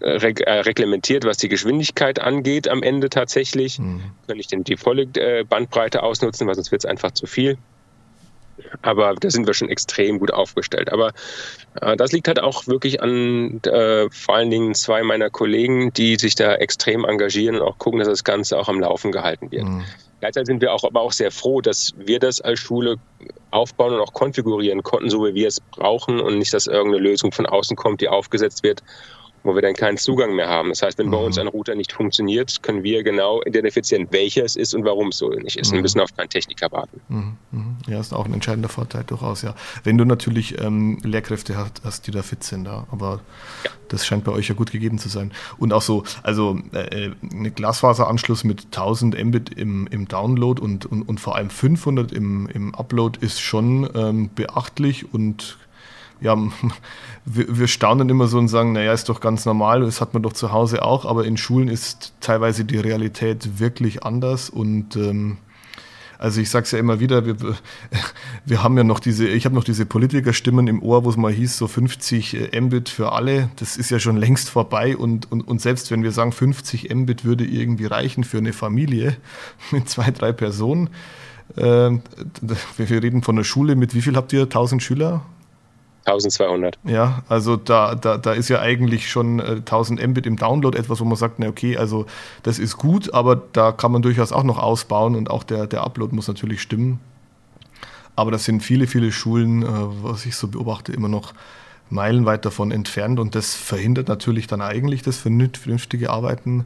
reg 0.00 0.40
äh, 0.40 0.60
reglementiert, 0.60 1.24
was 1.24 1.36
die 1.36 1.48
Geschwindigkeit 1.48 2.18
angeht 2.20 2.68
am 2.68 2.82
Ende 2.82 3.10
tatsächlich. 3.10 3.78
Mhm. 3.78 4.12
Ich 4.34 4.46
denn 4.46 4.64
die 4.64 4.76
volle 4.76 5.02
äh, 5.02 5.44
Bandbreite 5.44 6.02
ausnutzen, 6.02 6.46
weil 6.46 6.54
sonst 6.54 6.72
wird 6.72 6.84
es 6.84 6.90
einfach 6.90 7.12
zu 7.12 7.26
viel. 7.26 7.58
Aber 8.82 9.14
da 9.14 9.30
sind 9.30 9.46
wir 9.46 9.54
schon 9.54 9.68
extrem 9.68 10.18
gut 10.18 10.32
aufgestellt. 10.32 10.92
Aber 10.92 11.12
äh, 11.80 11.96
das 11.96 12.12
liegt 12.12 12.28
halt 12.28 12.40
auch 12.40 12.66
wirklich 12.66 13.02
an 13.02 13.60
äh, 13.64 14.08
vor 14.10 14.36
allen 14.36 14.50
Dingen 14.50 14.74
zwei 14.74 15.02
meiner 15.02 15.30
Kollegen, 15.30 15.92
die 15.92 16.16
sich 16.16 16.34
da 16.34 16.54
extrem 16.54 17.04
engagieren 17.04 17.56
und 17.56 17.62
auch 17.62 17.78
gucken, 17.78 17.98
dass 17.98 18.08
das 18.08 18.24
Ganze 18.24 18.58
auch 18.58 18.68
am 18.68 18.80
Laufen 18.80 19.12
gehalten 19.12 19.50
wird. 19.50 19.64
Mhm. 19.64 19.84
Gleichzeitig 20.20 20.46
sind 20.46 20.60
wir 20.60 20.72
auch, 20.72 20.84
aber 20.84 21.00
auch 21.00 21.12
sehr 21.12 21.32
froh, 21.32 21.60
dass 21.60 21.94
wir 21.96 22.20
das 22.20 22.40
als 22.40 22.60
Schule 22.60 22.96
aufbauen 23.50 23.94
und 23.94 24.00
auch 24.00 24.12
konfigurieren 24.12 24.82
konnten, 24.84 25.10
so 25.10 25.24
wie 25.26 25.34
wir 25.34 25.48
es 25.48 25.60
brauchen 25.60 26.20
und 26.20 26.38
nicht, 26.38 26.54
dass 26.54 26.68
irgendeine 26.68 27.02
Lösung 27.02 27.32
von 27.32 27.44
außen 27.44 27.76
kommt, 27.76 28.00
die 28.00 28.08
aufgesetzt 28.08 28.62
wird 28.62 28.82
wo 29.42 29.54
wir 29.54 29.62
dann 29.62 29.74
keinen 29.74 29.96
Zugang 29.96 30.34
mehr 30.34 30.48
haben. 30.48 30.68
Das 30.68 30.82
heißt, 30.82 30.98
wenn 30.98 31.06
mhm. 31.06 31.12
bei 31.12 31.18
uns 31.18 31.36
mhm. 31.36 31.42
ein 31.42 31.48
Router 31.48 31.74
nicht 31.74 31.92
funktioniert, 31.92 32.62
können 32.62 32.82
wir 32.82 33.02
genau 33.02 33.42
identifizieren, 33.44 34.08
welcher 34.10 34.44
es 34.44 34.56
ist 34.56 34.74
und 34.74 34.84
warum 34.84 35.08
es 35.08 35.18
so 35.18 35.28
nicht 35.30 35.56
ist. 35.56 35.70
Mhm. 35.70 35.76
Wir 35.76 35.82
müssen 35.82 36.00
auf 36.00 36.14
keinen 36.16 36.28
Techniker 36.28 36.70
warten. 36.70 37.00
Mhm. 37.08 37.36
mhm. 37.50 37.76
Ja, 37.86 38.00
ist 38.00 38.12
auch 38.12 38.26
ein 38.26 38.34
entscheidender 38.34 38.68
Vorteil 38.68 39.04
durchaus, 39.04 39.42
ja. 39.42 39.54
Wenn 39.84 39.98
du 39.98 40.04
natürlich 40.04 40.60
ähm, 40.60 40.98
Lehrkräfte 41.02 41.56
hast, 41.56 41.82
hast, 41.84 42.06
die 42.06 42.10
da 42.10 42.22
fit 42.22 42.44
sind, 42.44 42.64
da. 42.64 42.86
aber 42.90 43.20
ja. 43.64 43.70
das 43.88 44.06
scheint 44.06 44.24
bei 44.24 44.32
euch 44.32 44.48
ja 44.48 44.54
gut 44.54 44.70
gegeben 44.70 44.98
zu 44.98 45.08
sein. 45.08 45.32
Und 45.58 45.72
auch 45.72 45.82
so, 45.82 46.04
also 46.22 46.58
äh, 46.72 47.10
ein 47.22 47.54
Glasfaseranschluss 47.54 48.44
mit 48.44 48.66
1000 48.66 49.22
Mbit 49.24 49.50
im, 49.50 49.86
im 49.88 50.06
Download 50.06 50.60
und, 50.62 50.86
und, 50.86 51.02
und 51.02 51.20
vor 51.20 51.36
allem 51.36 51.50
500 51.50 52.12
im, 52.12 52.48
im 52.48 52.74
Upload 52.74 53.18
ist 53.20 53.40
schon 53.40 53.88
ähm, 53.94 54.30
beachtlich 54.34 55.12
und 55.12 55.58
ja, 56.22 56.36
wir, 57.24 57.58
wir 57.58 57.68
staunen 57.68 58.08
immer 58.08 58.26
so 58.26 58.38
und 58.38 58.48
sagen, 58.48 58.72
naja, 58.72 58.92
ist 58.92 59.08
doch 59.08 59.20
ganz 59.20 59.44
normal, 59.44 59.80
das 59.80 60.00
hat 60.00 60.14
man 60.14 60.22
doch 60.22 60.32
zu 60.32 60.52
Hause 60.52 60.82
auch, 60.82 61.04
aber 61.04 61.24
in 61.24 61.36
Schulen 61.36 61.68
ist 61.68 62.14
teilweise 62.20 62.64
die 62.64 62.78
Realität 62.78 63.58
wirklich 63.58 64.04
anders 64.04 64.50
und 64.50 64.96
ähm, 64.96 65.38
also 66.22 66.40
ich 66.40 66.50
sage 66.50 66.64
es 66.64 66.70
ja 66.70 66.78
immer 66.78 67.00
wieder, 67.00 67.26
wir, 67.26 67.36
wir 68.46 68.62
haben 68.62 68.76
ja 68.76 68.84
noch 68.84 69.00
diese, 69.00 69.26
ich 69.26 69.44
habe 69.44 69.56
noch 69.56 69.64
diese 69.64 69.84
Politikerstimmen 69.84 70.68
im 70.68 70.80
Ohr, 70.80 71.04
wo 71.04 71.10
es 71.10 71.16
mal 71.16 71.32
hieß, 71.32 71.58
so 71.58 71.66
50 71.66 72.50
Mbit 72.60 72.88
für 72.88 73.10
alle, 73.10 73.50
das 73.56 73.76
ist 73.76 73.90
ja 73.90 73.98
schon 73.98 74.16
längst 74.16 74.48
vorbei 74.48 74.96
und, 74.96 75.30
und, 75.32 75.40
und 75.40 75.60
selbst 75.60 75.90
wenn 75.90 76.04
wir 76.04 76.12
sagen, 76.12 76.30
50 76.30 76.94
Mbit 76.94 77.24
würde 77.24 77.44
irgendwie 77.44 77.86
reichen 77.86 78.22
für 78.22 78.38
eine 78.38 78.52
Familie 78.52 79.16
mit 79.72 79.88
zwei, 79.88 80.12
drei 80.12 80.30
Personen, 80.30 80.90
äh, 81.56 81.90
wir 82.76 83.02
reden 83.02 83.22
von 83.22 83.34
einer 83.34 83.44
Schule 83.44 83.74
mit 83.74 83.94
wie 83.94 84.02
viel 84.02 84.14
habt 84.14 84.32
ihr? 84.32 84.42
1000 84.42 84.80
Schüler? 84.80 85.22
1200. 86.04 86.78
Ja, 86.84 87.22
also 87.28 87.56
da, 87.56 87.94
da, 87.94 88.16
da 88.16 88.32
ist 88.32 88.48
ja 88.48 88.60
eigentlich 88.60 89.08
schon 89.08 89.38
äh, 89.38 89.56
1000 89.58 90.04
Mbit 90.06 90.26
im 90.26 90.36
Download 90.36 90.76
etwas, 90.76 91.00
wo 91.00 91.04
man 91.04 91.16
sagt, 91.16 91.38
na 91.38 91.48
okay, 91.48 91.76
also 91.76 92.06
das 92.42 92.58
ist 92.58 92.76
gut, 92.76 93.14
aber 93.14 93.36
da 93.36 93.72
kann 93.72 93.92
man 93.92 94.02
durchaus 94.02 94.32
auch 94.32 94.42
noch 94.42 94.58
ausbauen 94.58 95.14
und 95.14 95.30
auch 95.30 95.44
der, 95.44 95.66
der 95.66 95.82
Upload 95.84 96.14
muss 96.14 96.28
natürlich 96.28 96.60
stimmen. 96.60 97.00
Aber 98.16 98.30
das 98.30 98.44
sind 98.44 98.62
viele, 98.62 98.86
viele 98.86 99.12
Schulen, 99.12 99.62
äh, 99.62 99.66
was 99.68 100.26
ich 100.26 100.36
so 100.36 100.48
beobachte, 100.48 100.92
immer 100.92 101.08
noch 101.08 101.34
meilenweit 101.88 102.44
davon 102.44 102.72
entfernt 102.72 103.20
und 103.20 103.34
das 103.34 103.54
verhindert 103.54 104.08
natürlich 104.08 104.46
dann 104.46 104.62
eigentlich 104.62 105.02
das 105.02 105.18
vernünftige 105.18 106.10
Arbeiten 106.10 106.64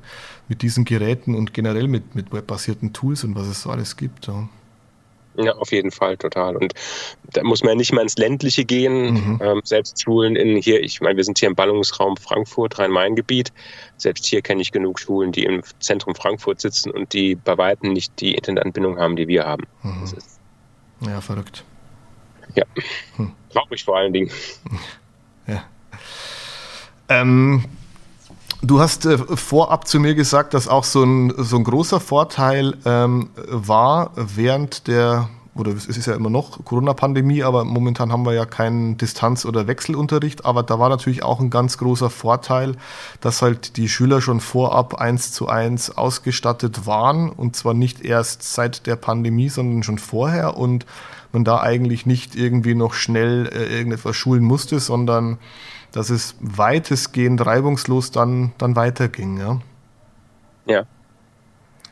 mit 0.48 0.62
diesen 0.62 0.84
Geräten 0.84 1.34
und 1.34 1.52
generell 1.52 1.88
mit, 1.88 2.14
mit 2.14 2.32
webbasierten 2.32 2.92
Tools 2.92 3.24
und 3.24 3.34
was 3.34 3.48
es 3.48 3.62
so 3.62 3.70
alles 3.70 3.96
gibt. 3.96 4.28
Ja. 4.28 4.48
Ja, 5.38 5.54
auf 5.56 5.72
jeden 5.72 5.90
Fall, 5.90 6.16
total. 6.16 6.56
Und 6.56 6.74
da 7.32 7.42
muss 7.42 7.62
man 7.62 7.70
ja 7.70 7.74
nicht 7.76 7.92
mal 7.92 8.02
ins 8.02 8.16
Ländliche 8.16 8.64
gehen. 8.64 9.12
Mhm. 9.12 9.40
Ähm, 9.42 9.60
selbst 9.64 10.02
Schulen 10.02 10.36
in 10.36 10.56
hier, 10.56 10.82
ich 10.82 11.00
meine, 11.00 11.16
wir 11.16 11.24
sind 11.24 11.38
hier 11.38 11.48
im 11.48 11.54
Ballungsraum 11.54 12.16
Frankfurt, 12.16 12.78
Rhein-Main-Gebiet. 12.78 13.52
Selbst 13.96 14.24
hier 14.26 14.42
kenne 14.42 14.62
ich 14.62 14.72
genug 14.72 14.98
Schulen, 14.98 15.32
die 15.32 15.44
im 15.44 15.62
Zentrum 15.80 16.14
Frankfurt 16.14 16.60
sitzen 16.60 16.90
und 16.90 17.12
die 17.12 17.34
bei 17.34 17.58
Weitem 17.58 17.92
nicht 17.92 18.20
die 18.20 18.34
Internetanbindung 18.34 18.98
haben, 18.98 19.16
die 19.16 19.28
wir 19.28 19.44
haben. 19.44 19.64
Mhm. 19.82 20.12
ja, 21.00 21.20
verrückt. 21.20 21.64
Ja, 22.54 22.64
hm. 23.16 23.32
traurig 23.50 23.84
vor 23.84 23.96
allen 23.96 24.12
Dingen. 24.12 24.30
Ja. 25.48 25.62
Ähm, 27.08 27.64
Du 28.62 28.80
hast 28.80 29.04
äh, 29.04 29.18
vorab 29.18 29.86
zu 29.86 30.00
mir 30.00 30.14
gesagt, 30.14 30.54
dass 30.54 30.66
auch 30.66 30.84
so 30.84 31.02
ein, 31.02 31.32
so 31.36 31.56
ein 31.56 31.64
großer 31.64 32.00
Vorteil 32.00 32.76
ähm, 32.84 33.30
war 33.48 34.12
während 34.14 34.88
der, 34.88 35.28
oder 35.54 35.72
es 35.72 35.86
ist 35.86 36.06
ja 36.06 36.14
immer 36.14 36.30
noch 36.30 36.64
Corona-Pandemie, 36.64 37.42
aber 37.42 37.64
momentan 37.64 38.10
haben 38.12 38.24
wir 38.24 38.32
ja 38.32 38.46
keinen 38.46 38.96
Distanz- 38.96 39.44
oder 39.44 39.66
Wechselunterricht, 39.66 40.46
aber 40.46 40.62
da 40.62 40.78
war 40.78 40.88
natürlich 40.88 41.22
auch 41.22 41.38
ein 41.38 41.50
ganz 41.50 41.76
großer 41.76 42.08
Vorteil, 42.08 42.76
dass 43.20 43.42
halt 43.42 43.76
die 43.76 43.88
Schüler 43.88 44.22
schon 44.22 44.40
vorab 44.40 44.94
eins 44.94 45.32
zu 45.32 45.48
eins 45.48 45.90
ausgestattet 45.96 46.86
waren. 46.86 47.28
Und 47.30 47.56
zwar 47.56 47.74
nicht 47.74 48.04
erst 48.04 48.42
seit 48.42 48.86
der 48.86 48.96
Pandemie, 48.96 49.50
sondern 49.50 49.82
schon 49.82 49.98
vorher. 49.98 50.56
Und 50.56 50.86
man 51.32 51.44
da 51.44 51.60
eigentlich 51.60 52.06
nicht 52.06 52.34
irgendwie 52.34 52.74
noch 52.74 52.94
schnell 52.94 53.46
äh, 53.52 53.76
irgendetwas 53.76 54.16
schulen 54.16 54.42
musste, 54.42 54.80
sondern 54.80 55.36
dass 55.96 56.10
es 56.10 56.36
weitestgehend 56.40 57.46
reibungslos 57.46 58.10
dann, 58.10 58.52
dann 58.58 58.76
weiterging. 58.76 59.38
Ja? 59.38 59.60
ja. 60.66 60.84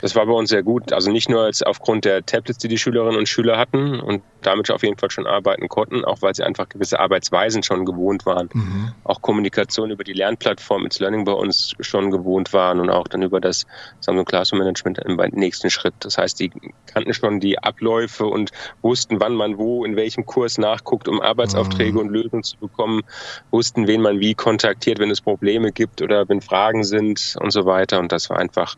Das 0.05 0.14
war 0.14 0.27
bei 0.27 0.33
uns 0.33 0.51
sehr 0.51 0.62
gut. 0.62 0.93
Also 0.93 1.11
nicht 1.11 1.31
nur 1.31 1.47
jetzt 1.47 1.67
aufgrund 1.67 2.05
der 2.05 2.27
Tablets, 2.27 2.59
die 2.59 2.69
die 2.69 2.77
Schülerinnen 2.77 3.17
und 3.17 3.27
Schüler 3.27 3.57
hatten 3.57 4.01
und 4.01 4.23
damit 4.43 4.71
auf 4.71 4.83
jeden 4.83 4.99
Fall 4.99 5.11
schon 5.11 5.27
arbeiten 5.27 5.67
konnten, 5.69 6.05
auch 6.05 6.21
weil 6.21 6.35
sie 6.35 6.43
einfach 6.43 6.69
gewisse 6.69 7.01
Arbeitsweisen 7.01 7.62
schon 7.62 7.87
gewohnt 7.87 8.27
waren. 8.27 8.51
Mhm. 8.53 8.93
Auch 9.05 9.23
Kommunikation 9.23 9.90
über 9.90 10.05
die 10.05 10.12
Lernplattform 10.12 10.85
It's 10.85 11.01
Learning 11.01 11.25
bei 11.25 11.33
uns 11.33 11.73
schon 11.81 12.11
gewohnt 12.11 12.53
waren 12.53 12.81
und 12.81 12.90
auch 12.90 13.09
dann 13.09 13.23
über 13.23 13.40
das 13.40 13.64
Samsung 14.01 14.27
Classroom 14.27 14.59
Management 14.59 14.99
im 14.99 15.17
nächsten 15.33 15.71
Schritt. 15.71 15.95
Das 16.01 16.19
heißt, 16.19 16.38
die 16.38 16.51
kannten 16.85 17.14
schon 17.14 17.40
die 17.40 17.59
Abläufe 17.59 18.27
und 18.27 18.51
wussten, 18.83 19.21
wann 19.21 19.35
man 19.35 19.57
wo 19.57 19.87
in 19.87 19.97
welchem 19.97 20.27
Kurs 20.27 20.59
nachguckt, 20.59 21.09
um 21.09 21.23
Arbeitsaufträge 21.23 21.93
mhm. 21.93 21.99
und 22.01 22.09
Lösungen 22.11 22.43
zu 22.43 22.59
bekommen, 22.59 23.05
wussten, 23.51 23.87
wen 23.87 24.03
man 24.03 24.21
wie 24.21 24.35
kontaktiert, 24.35 24.99
wenn 24.99 25.11
es 25.11 25.23
Probleme 25.23 25.73
gibt 25.73 26.03
oder 26.03 26.29
wenn 26.29 26.43
Fragen 26.43 26.85
sind 26.85 27.37
und 27.40 27.53
so 27.53 27.64
weiter. 27.64 28.01
Und 28.01 28.12
das 28.12 28.29
war 28.29 28.38
einfach 28.38 28.77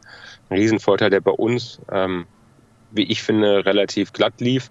Riesenvorteil, 0.51 1.11
der 1.11 1.21
bei 1.21 1.33
uns, 1.33 1.81
ähm, 1.91 2.27
wie 2.91 3.05
ich 3.05 3.23
finde, 3.23 3.65
relativ 3.67 4.13
glatt 4.13 4.41
lief. 4.41 4.71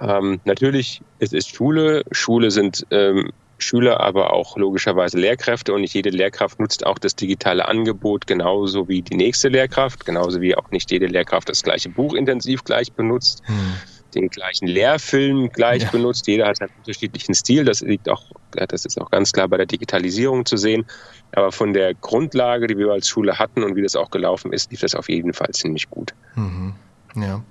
Ähm, 0.00 0.40
natürlich, 0.44 1.02
es 1.18 1.32
ist 1.32 1.54
Schule. 1.54 2.04
Schule 2.10 2.50
sind 2.50 2.86
ähm, 2.90 3.30
Schüler, 3.58 4.00
aber 4.00 4.32
auch 4.32 4.56
logischerweise 4.56 5.18
Lehrkräfte 5.18 5.72
und 5.72 5.82
nicht 5.82 5.94
jede 5.94 6.10
Lehrkraft 6.10 6.58
nutzt 6.58 6.84
auch 6.84 6.98
das 6.98 7.14
digitale 7.14 7.66
Angebot 7.66 8.26
genauso 8.26 8.88
wie 8.88 9.02
die 9.02 9.16
nächste 9.16 9.48
Lehrkraft, 9.48 10.04
genauso 10.04 10.40
wie 10.40 10.56
auch 10.56 10.70
nicht 10.70 10.90
jede 10.90 11.06
Lehrkraft 11.06 11.48
das 11.48 11.62
gleiche 11.62 11.88
Buch 11.88 12.14
intensiv 12.14 12.64
gleich 12.64 12.92
benutzt, 12.92 13.42
hm. 13.46 13.74
Den 14.14 14.28
gleichen 14.28 14.66
Lehrfilm 14.66 15.50
gleich 15.50 15.82
ja. 15.82 15.90
benutzt. 15.90 16.26
Jeder 16.26 16.46
hat 16.46 16.60
einen 16.60 16.70
unterschiedlichen 16.78 17.34
Stil. 17.34 17.64
Das 17.64 17.80
liegt 17.80 18.08
auch, 18.08 18.24
das 18.52 18.84
ist 18.84 19.00
auch 19.00 19.10
ganz 19.10 19.32
klar 19.32 19.48
bei 19.48 19.56
der 19.56 19.66
Digitalisierung 19.66 20.46
zu 20.46 20.56
sehen. 20.56 20.86
Aber 21.32 21.52
von 21.52 21.72
der 21.72 21.94
Grundlage, 21.94 22.66
die 22.66 22.78
wir 22.78 22.92
als 22.92 23.08
Schule 23.08 23.38
hatten 23.38 23.62
und 23.62 23.76
wie 23.76 23.82
das 23.82 23.96
auch 23.96 24.10
gelaufen 24.10 24.52
ist, 24.52 24.70
lief 24.70 24.80
das 24.80 24.94
auf 24.94 25.08
jeden 25.08 25.32
Fall 25.32 25.50
ziemlich 25.50 25.90
gut. 25.90 26.14
Mhm. 26.36 26.74
Ja. 27.16 27.42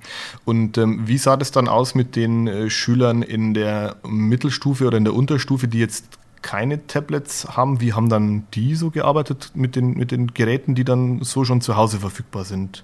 Und 0.46 0.78
ähm, 0.78 1.08
wie 1.08 1.18
sah 1.18 1.38
das 1.38 1.52
dann 1.52 1.68
aus 1.68 1.96
mit 1.96 2.16
den 2.16 2.48
äh, 2.48 2.70
Schülern 2.70 3.22
in 3.22 3.54
der 3.54 3.96
Mittelstufe 4.06 4.86
oder 4.86 4.98
in 4.98 5.06
der 5.06 5.14
Unterstufe, 5.14 5.68
die 5.68 5.80
jetzt 5.80 6.06
keine 6.42 6.86
Tablets 6.88 7.48
haben? 7.56 7.80
Wie 7.80 7.94
haben 7.94 8.10
dann 8.10 8.46
die 8.54 8.76
so 8.76 8.90
gearbeitet 8.90 9.52
mit 9.54 9.76
den, 9.76 9.94
mit 9.94 10.12
den 10.12 10.34
Geräten, 10.34 10.76
die 10.76 10.84
dann 10.84 11.24
so 11.24 11.46
schon 11.46 11.62
zu 11.62 11.78
Hause 11.78 12.00
verfügbar 12.00 12.44
sind? 12.44 12.84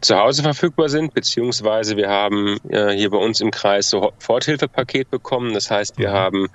Zu 0.00 0.16
Hause 0.16 0.42
verfügbar 0.42 0.88
sind, 0.88 1.14
beziehungsweise 1.14 1.96
wir 1.96 2.08
haben 2.08 2.58
äh, 2.68 2.90
hier 2.90 3.10
bei 3.10 3.16
uns 3.16 3.40
im 3.40 3.50
Kreis 3.50 3.88
so 3.90 4.12
Forthilfepaket 4.18 5.10
bekommen. 5.10 5.54
Das 5.54 5.70
heißt, 5.70 5.98
wir 5.98 6.10
mhm. 6.10 6.14
haben 6.14 6.46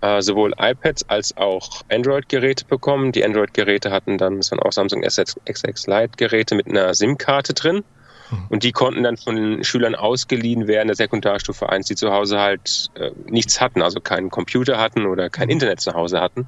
äh, 0.00 0.22
sowohl 0.22 0.52
iPads 0.58 1.08
als 1.08 1.36
auch 1.36 1.82
Android-Geräte 1.90 2.64
bekommen. 2.66 3.12
Die 3.12 3.24
Android-Geräte 3.24 3.90
hatten 3.90 4.18
dann, 4.18 4.36
das 4.36 4.50
waren 4.50 4.60
auch 4.60 4.72
Samsung 4.72 5.02
SX 5.02 5.86
Lite-Geräte 5.86 6.54
mit 6.54 6.68
einer 6.68 6.94
SIM-Karte 6.94 7.54
drin. 7.54 7.84
Und 8.48 8.62
die 8.62 8.72
konnten 8.72 9.02
dann 9.02 9.16
von 9.16 9.62
Schülern 9.64 9.94
ausgeliehen 9.94 10.66
werden 10.66 10.88
der 10.88 10.96
Sekundarstufe 10.96 11.68
1, 11.68 11.86
die 11.86 11.94
zu 11.94 12.10
Hause 12.10 12.40
halt 12.40 12.90
äh, 12.94 13.10
nichts 13.26 13.60
hatten, 13.60 13.82
also 13.82 14.00
keinen 14.00 14.30
Computer 14.30 14.78
hatten 14.78 15.06
oder 15.06 15.30
kein 15.30 15.50
Internet 15.50 15.80
zu 15.80 15.92
Hause 15.92 16.20
hatten. 16.20 16.46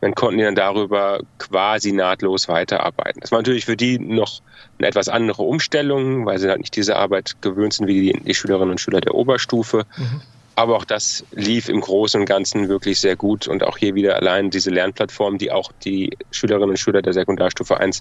Dann 0.00 0.14
konnten 0.14 0.38
die 0.38 0.44
dann 0.44 0.54
darüber 0.54 1.20
quasi 1.38 1.92
nahtlos 1.92 2.48
weiterarbeiten. 2.48 3.20
Das 3.20 3.32
war 3.32 3.38
natürlich 3.38 3.66
für 3.66 3.76
die 3.76 3.98
noch 3.98 4.40
eine 4.78 4.88
etwas 4.88 5.08
andere 5.08 5.42
Umstellung, 5.42 6.24
weil 6.26 6.38
sie 6.38 6.48
halt 6.48 6.60
nicht 6.60 6.76
diese 6.76 6.96
Arbeit 6.96 7.36
gewöhnt 7.42 7.74
sind 7.74 7.86
wie 7.86 8.12
die, 8.12 8.20
die 8.20 8.34
Schülerinnen 8.34 8.70
und 8.70 8.80
Schüler 8.80 9.00
der 9.00 9.14
Oberstufe. 9.14 9.84
Mhm. 9.96 10.22
Aber 10.56 10.76
auch 10.76 10.84
das 10.84 11.24
lief 11.32 11.68
im 11.68 11.80
Großen 11.80 12.20
und 12.20 12.26
Ganzen 12.26 12.68
wirklich 12.68 13.00
sehr 13.00 13.16
gut. 13.16 13.46
Und 13.46 13.62
auch 13.62 13.78
hier 13.78 13.94
wieder 13.94 14.16
allein 14.16 14.50
diese 14.50 14.70
Lernplattform, 14.70 15.38
die 15.38 15.52
auch 15.52 15.72
die 15.84 16.16
Schülerinnen 16.30 16.70
und 16.70 16.78
Schüler 16.78 17.02
der 17.02 17.12
Sekundarstufe 17.12 17.78
1 17.78 18.00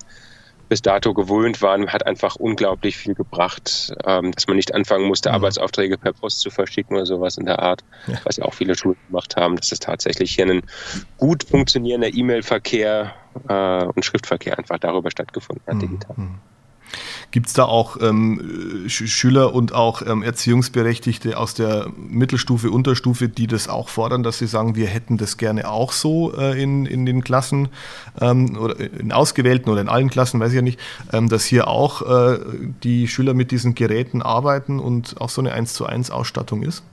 bis 0.69 0.81
dato 0.81 1.13
gewöhnt 1.13 1.61
waren, 1.61 1.91
hat 1.91 2.05
einfach 2.05 2.35
unglaublich 2.35 2.95
viel 2.95 3.15
gebracht, 3.15 3.93
ähm, 4.05 4.31
dass 4.31 4.47
man 4.47 4.55
nicht 4.55 4.73
anfangen 4.73 5.07
musste, 5.07 5.29
mhm. 5.29 5.35
Arbeitsaufträge 5.35 5.97
per 5.97 6.13
Post 6.13 6.39
zu 6.39 6.51
verschicken 6.51 6.95
oder 6.95 7.05
sowas 7.05 7.37
in 7.37 7.45
der 7.45 7.59
Art, 7.59 7.83
ja. 8.07 8.19
was 8.23 8.37
ja 8.37 8.45
auch 8.45 8.53
viele 8.53 8.75
Schulen 8.75 8.97
gemacht 9.07 9.35
haben, 9.35 9.57
dass 9.57 9.71
es 9.71 9.79
tatsächlich 9.79 10.31
hier 10.35 10.45
ein 10.45 10.61
gut 11.17 11.43
funktionierender 11.43 12.13
E-Mail-Verkehr 12.13 13.13
äh, 13.47 13.83
und 13.83 14.05
Schriftverkehr 14.05 14.57
einfach 14.57 14.77
darüber 14.77 15.11
stattgefunden 15.11 15.63
hat, 15.67 15.75
mhm. 15.75 15.79
digital. 15.79 16.15
Gibt 17.31 17.47
es 17.47 17.53
da 17.53 17.65
auch 17.65 17.97
ähm, 18.01 18.85
Schüler 18.87 19.53
und 19.53 19.73
auch 19.73 20.01
ähm, 20.01 20.23
Erziehungsberechtigte 20.23 21.37
aus 21.37 21.53
der 21.53 21.91
Mittelstufe, 21.95 22.71
Unterstufe, 22.71 23.29
die 23.29 23.47
das 23.47 23.67
auch 23.67 23.89
fordern, 23.89 24.23
dass 24.23 24.39
sie 24.39 24.47
sagen, 24.47 24.75
wir 24.75 24.87
hätten 24.87 25.17
das 25.17 25.37
gerne 25.37 25.69
auch 25.69 25.91
so 25.91 26.33
äh, 26.35 26.61
in, 26.61 26.85
in 26.85 27.05
den 27.05 27.23
Klassen 27.23 27.69
ähm, 28.19 28.57
oder 28.57 28.79
in 28.79 29.11
ausgewählten 29.11 29.69
oder 29.69 29.81
in 29.81 29.89
allen 29.89 30.09
Klassen, 30.09 30.39
weiß 30.39 30.49
ich 30.49 30.55
ja 30.55 30.61
nicht, 30.61 30.79
ähm, 31.13 31.29
dass 31.29 31.45
hier 31.45 31.67
auch 31.67 32.01
äh, 32.01 32.39
die 32.83 33.07
Schüler 33.07 33.33
mit 33.33 33.51
diesen 33.51 33.75
Geräten 33.75 34.21
arbeiten 34.21 34.79
und 34.79 35.19
auch 35.21 35.29
so 35.29 35.41
eine 35.41 35.53
1 35.53 35.73
zu 35.73 35.85
1 35.85 36.11
Ausstattung 36.11 36.63
ist? 36.63 36.83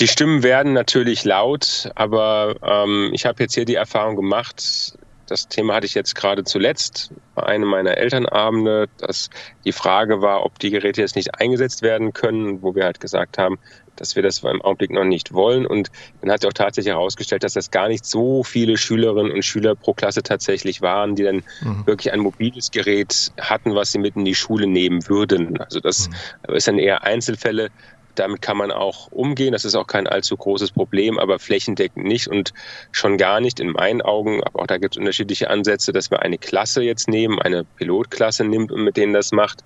Die 0.00 0.08
Stimmen 0.08 0.42
werden 0.42 0.72
natürlich 0.72 1.24
laut, 1.24 1.88
aber 1.94 2.56
ähm, 2.62 3.10
ich 3.12 3.24
habe 3.24 3.40
jetzt 3.40 3.54
hier 3.54 3.64
die 3.64 3.76
Erfahrung 3.76 4.16
gemacht, 4.16 4.98
das 5.26 5.48
Thema 5.48 5.74
hatte 5.74 5.86
ich 5.86 5.94
jetzt 5.94 6.14
gerade 6.14 6.44
zuletzt 6.44 7.12
bei 7.34 7.44
einem 7.44 7.68
meiner 7.68 7.96
Elternabende, 7.96 8.88
dass 8.98 9.30
die 9.64 9.72
Frage 9.72 10.20
war, 10.20 10.44
ob 10.44 10.58
die 10.58 10.70
Geräte 10.70 11.00
jetzt 11.00 11.16
nicht 11.16 11.34
eingesetzt 11.34 11.82
werden 11.82 12.12
können, 12.12 12.62
wo 12.62 12.74
wir 12.74 12.84
halt 12.84 13.00
gesagt 13.00 13.38
haben, 13.38 13.58
dass 13.96 14.16
wir 14.16 14.22
das 14.22 14.42
im 14.42 14.62
Augenblick 14.62 14.90
noch 14.90 15.04
nicht 15.04 15.32
wollen. 15.32 15.66
Und 15.66 15.90
dann 16.20 16.30
hat 16.30 16.40
sich 16.40 16.48
auch 16.48 16.54
tatsächlich 16.54 16.92
herausgestellt, 16.92 17.44
dass 17.44 17.52
das 17.52 17.70
gar 17.70 17.88
nicht 17.88 18.04
so 18.04 18.42
viele 18.42 18.76
Schülerinnen 18.76 19.32
und 19.32 19.44
Schüler 19.44 19.74
pro 19.74 19.94
Klasse 19.94 20.22
tatsächlich 20.22 20.82
waren, 20.82 21.14
die 21.14 21.22
dann 21.22 21.42
mhm. 21.62 21.86
wirklich 21.86 22.12
ein 22.12 22.20
mobiles 22.20 22.70
Gerät 22.70 23.32
hatten, 23.40 23.74
was 23.74 23.92
sie 23.92 23.98
mit 23.98 24.16
in 24.16 24.24
die 24.24 24.34
Schule 24.34 24.66
nehmen 24.66 25.08
würden. 25.08 25.60
Also 25.60 25.80
das 25.80 26.08
mhm. 26.48 26.54
ist 26.54 26.68
dann 26.68 26.78
eher 26.78 27.04
Einzelfälle. 27.04 27.70
Damit 28.14 28.42
kann 28.42 28.56
man 28.56 28.70
auch 28.70 29.10
umgehen. 29.10 29.52
Das 29.52 29.64
ist 29.64 29.74
auch 29.74 29.86
kein 29.86 30.06
allzu 30.06 30.36
großes 30.36 30.72
Problem, 30.72 31.18
aber 31.18 31.38
flächendeckend 31.38 32.04
nicht 32.06 32.28
und 32.28 32.52
schon 32.90 33.16
gar 33.16 33.40
nicht 33.40 33.60
in 33.60 33.70
meinen 33.70 34.02
Augen. 34.02 34.42
Aber 34.44 34.62
auch 34.62 34.66
da 34.66 34.78
gibt 34.78 34.94
es 34.94 34.98
unterschiedliche 34.98 35.48
Ansätze, 35.48 35.92
dass 35.92 36.10
wir 36.10 36.22
eine 36.22 36.38
Klasse 36.38 36.82
jetzt 36.82 37.08
nehmen, 37.08 37.40
eine 37.40 37.64
Pilotklasse 37.64 38.44
nimmt 38.44 38.70
und 38.70 38.84
mit 38.84 38.96
denen 38.96 39.12
das 39.12 39.32
macht, 39.32 39.64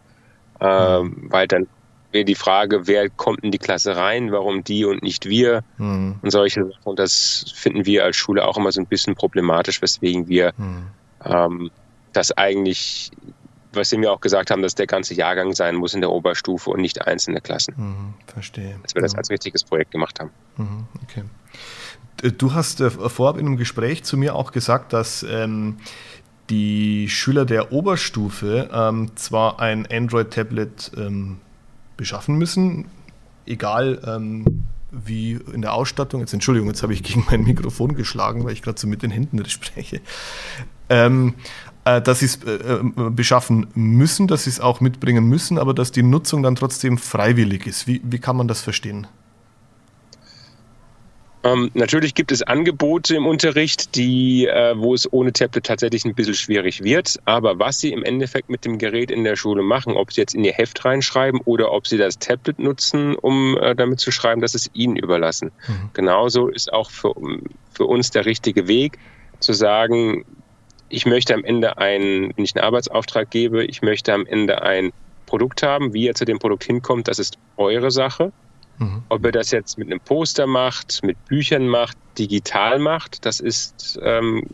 ähm, 0.60 1.26
weil 1.28 1.48
dann 1.48 1.66
wäre 2.12 2.24
die 2.24 2.34
Frage, 2.34 2.86
wer 2.86 3.10
kommt 3.10 3.44
in 3.44 3.50
die 3.50 3.58
Klasse 3.58 3.96
rein, 3.96 4.32
warum 4.32 4.64
die 4.64 4.84
und 4.84 5.02
nicht 5.02 5.26
wir 5.26 5.62
mhm. 5.76 6.16
und 6.22 6.30
solche 6.30 6.64
Sachen. 6.64 6.82
Und 6.84 6.98
das 6.98 7.52
finden 7.54 7.84
wir 7.84 8.04
als 8.04 8.16
Schule 8.16 8.46
auch 8.46 8.56
immer 8.56 8.72
so 8.72 8.80
ein 8.80 8.86
bisschen 8.86 9.14
problematisch, 9.14 9.82
weswegen 9.82 10.28
wir 10.28 10.52
mhm. 10.56 10.86
ähm, 11.24 11.70
das 12.12 12.32
eigentlich 12.32 13.10
was 13.76 13.90
Sie 13.90 13.98
mir 13.98 14.12
auch 14.12 14.20
gesagt 14.20 14.50
haben, 14.50 14.62
dass 14.62 14.74
der 14.74 14.86
ganze 14.86 15.14
Jahrgang 15.14 15.54
sein 15.54 15.76
muss 15.76 15.94
in 15.94 16.00
der 16.00 16.10
Oberstufe 16.10 16.70
und 16.70 16.80
nicht 16.80 17.06
einzelne 17.06 17.40
Klassen. 17.40 17.74
Mhm, 17.76 18.14
verstehe. 18.26 18.78
Dass 18.82 18.94
wir 18.94 19.02
das 19.02 19.14
als 19.14 19.30
richtiges 19.30 19.64
Projekt 19.64 19.90
gemacht 19.90 20.18
haben. 20.20 20.30
Mhm, 20.56 20.86
okay. 21.02 21.24
Du 22.38 22.54
hast 22.54 22.80
äh, 22.80 22.90
vorab 22.90 23.36
in 23.36 23.46
einem 23.46 23.56
Gespräch 23.56 24.02
zu 24.04 24.16
mir 24.16 24.34
auch 24.34 24.52
gesagt, 24.52 24.92
dass 24.92 25.22
ähm, 25.22 25.76
die 26.48 27.08
Schüler 27.08 27.44
der 27.44 27.72
Oberstufe 27.72 28.70
ähm, 28.72 29.10
zwar 29.16 29.60
ein 29.60 29.86
Android-Tablet 29.90 30.92
ähm, 30.96 31.38
beschaffen 31.96 32.36
müssen, 32.36 32.86
egal 33.46 34.00
ähm, 34.06 34.64
wie 34.90 35.32
in 35.52 35.62
der 35.62 35.74
Ausstattung, 35.74 36.20
jetzt 36.20 36.32
Entschuldigung, 36.32 36.68
jetzt 36.68 36.82
habe 36.82 36.92
ich 36.92 37.02
gegen 37.02 37.24
mein 37.28 37.42
Mikrofon 37.42 37.94
geschlagen, 37.94 38.44
weil 38.44 38.52
ich 38.52 38.62
gerade 38.62 38.78
so 38.78 38.86
mit 38.86 39.02
den 39.02 39.10
Händen 39.10 39.44
spreche, 39.48 40.00
ähm, 40.88 41.34
äh, 41.86 42.02
dass 42.02 42.18
sie 42.18 42.26
es 42.26 42.42
äh, 42.44 42.50
äh, 42.50 43.10
beschaffen 43.10 43.68
müssen, 43.74 44.26
dass 44.26 44.44
sie 44.44 44.50
es 44.50 44.60
auch 44.60 44.80
mitbringen 44.80 45.24
müssen, 45.24 45.56
aber 45.56 45.72
dass 45.72 45.92
die 45.92 46.02
Nutzung 46.02 46.42
dann 46.42 46.56
trotzdem 46.56 46.98
freiwillig 46.98 47.66
ist. 47.66 47.86
Wie, 47.86 48.00
wie 48.04 48.18
kann 48.18 48.36
man 48.36 48.48
das 48.48 48.60
verstehen? 48.60 49.06
Ähm, 51.44 51.70
natürlich 51.74 52.14
gibt 52.14 52.32
es 52.32 52.42
Angebote 52.42 53.14
im 53.14 53.24
Unterricht, 53.24 53.94
die, 53.94 54.46
äh, 54.46 54.76
wo 54.76 54.94
es 54.94 55.12
ohne 55.12 55.32
Tablet 55.32 55.64
tatsächlich 55.64 56.04
ein 56.04 56.16
bisschen 56.16 56.34
schwierig 56.34 56.82
wird. 56.82 57.20
Aber 57.24 57.60
was 57.60 57.78
Sie 57.78 57.92
im 57.92 58.02
Endeffekt 58.02 58.50
mit 58.50 58.64
dem 58.64 58.78
Gerät 58.78 59.12
in 59.12 59.22
der 59.22 59.36
Schule 59.36 59.62
machen, 59.62 59.92
ob 59.92 60.12
Sie 60.12 60.20
jetzt 60.20 60.34
in 60.34 60.42
Ihr 60.42 60.54
Heft 60.54 60.84
reinschreiben 60.84 61.40
oder 61.44 61.70
ob 61.70 61.86
Sie 61.86 61.98
das 61.98 62.18
Tablet 62.18 62.58
nutzen, 62.58 63.14
um 63.14 63.56
äh, 63.58 63.76
damit 63.76 64.00
zu 64.00 64.10
schreiben, 64.10 64.40
das 64.40 64.56
ist 64.56 64.70
Ihnen 64.74 64.96
überlassen. 64.96 65.52
Mhm. 65.68 65.90
Genauso 65.92 66.48
ist 66.48 66.72
auch 66.72 66.90
für, 66.90 67.14
für 67.70 67.84
uns 67.84 68.10
der 68.10 68.26
richtige 68.26 68.66
Weg, 68.66 68.98
zu 69.38 69.52
sagen, 69.52 70.24
ich 70.88 71.06
möchte 71.06 71.34
am 71.34 71.44
Ende 71.44 71.78
einen, 71.78 72.32
wenn 72.36 72.44
ich 72.44 72.54
einen 72.54 72.64
Arbeitsauftrag 72.64 73.30
gebe, 73.30 73.64
ich 73.64 73.82
möchte 73.82 74.12
am 74.12 74.26
Ende 74.26 74.62
ein 74.62 74.92
Produkt 75.26 75.62
haben. 75.62 75.92
Wie 75.92 76.04
ihr 76.04 76.14
zu 76.14 76.24
dem 76.24 76.38
Produkt 76.38 76.64
hinkommt, 76.64 77.08
das 77.08 77.18
ist 77.18 77.36
eure 77.56 77.90
Sache. 77.90 78.32
Mhm. 78.78 79.02
Ob 79.08 79.24
er 79.24 79.32
das 79.32 79.50
jetzt 79.50 79.78
mit 79.78 79.88
einem 79.88 80.00
Poster 80.00 80.46
macht, 80.46 81.02
mit 81.02 81.22
Büchern 81.26 81.66
macht, 81.66 81.96
digital 82.18 82.78
macht, 82.78 83.24
das 83.24 83.40
ist, 83.40 83.98
ähm, 84.02 84.44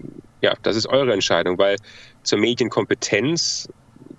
ja, 0.40 0.54
das 0.62 0.76
ist 0.76 0.86
eure 0.86 1.12
Entscheidung, 1.12 1.58
weil 1.58 1.76
zur 2.22 2.38
Medienkompetenz 2.38 3.68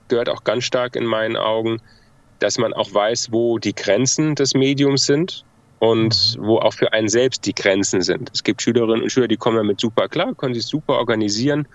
gehört 0.10 0.30
auch 0.30 0.44
ganz 0.44 0.66
stark 0.66 0.96
in 0.96 1.06
meinen 1.06 1.38
Augen, 1.38 1.82
dass 2.40 2.58
man 2.58 2.74
auch 2.74 2.94
weiß, 2.94 3.32
wo 3.32 3.58
die 3.58 3.74
Grenzen 3.74 4.36
des 4.36 4.54
Mediums 4.54 5.06
sind 5.06 5.46
und 5.80 6.38
mhm. 6.38 6.46
wo 6.46 6.58
auch 6.60 6.74
für 6.74 6.92
einen 6.94 7.08
selbst 7.08 7.46
die 7.46 7.56
Grenzen 7.56 8.02
sind. 8.02 8.30
Es 8.34 8.44
gibt 8.44 8.62
Schülerinnen 8.62 9.04
und 9.04 9.10
Schüler, 9.10 9.28
die 9.28 9.38
kommen 9.38 9.58
damit 9.58 9.80
super 9.80 10.10
klar, 10.10 10.36
können 10.36 10.54
sich 10.54 10.66
super 10.66 10.96
organisieren. 10.96 11.68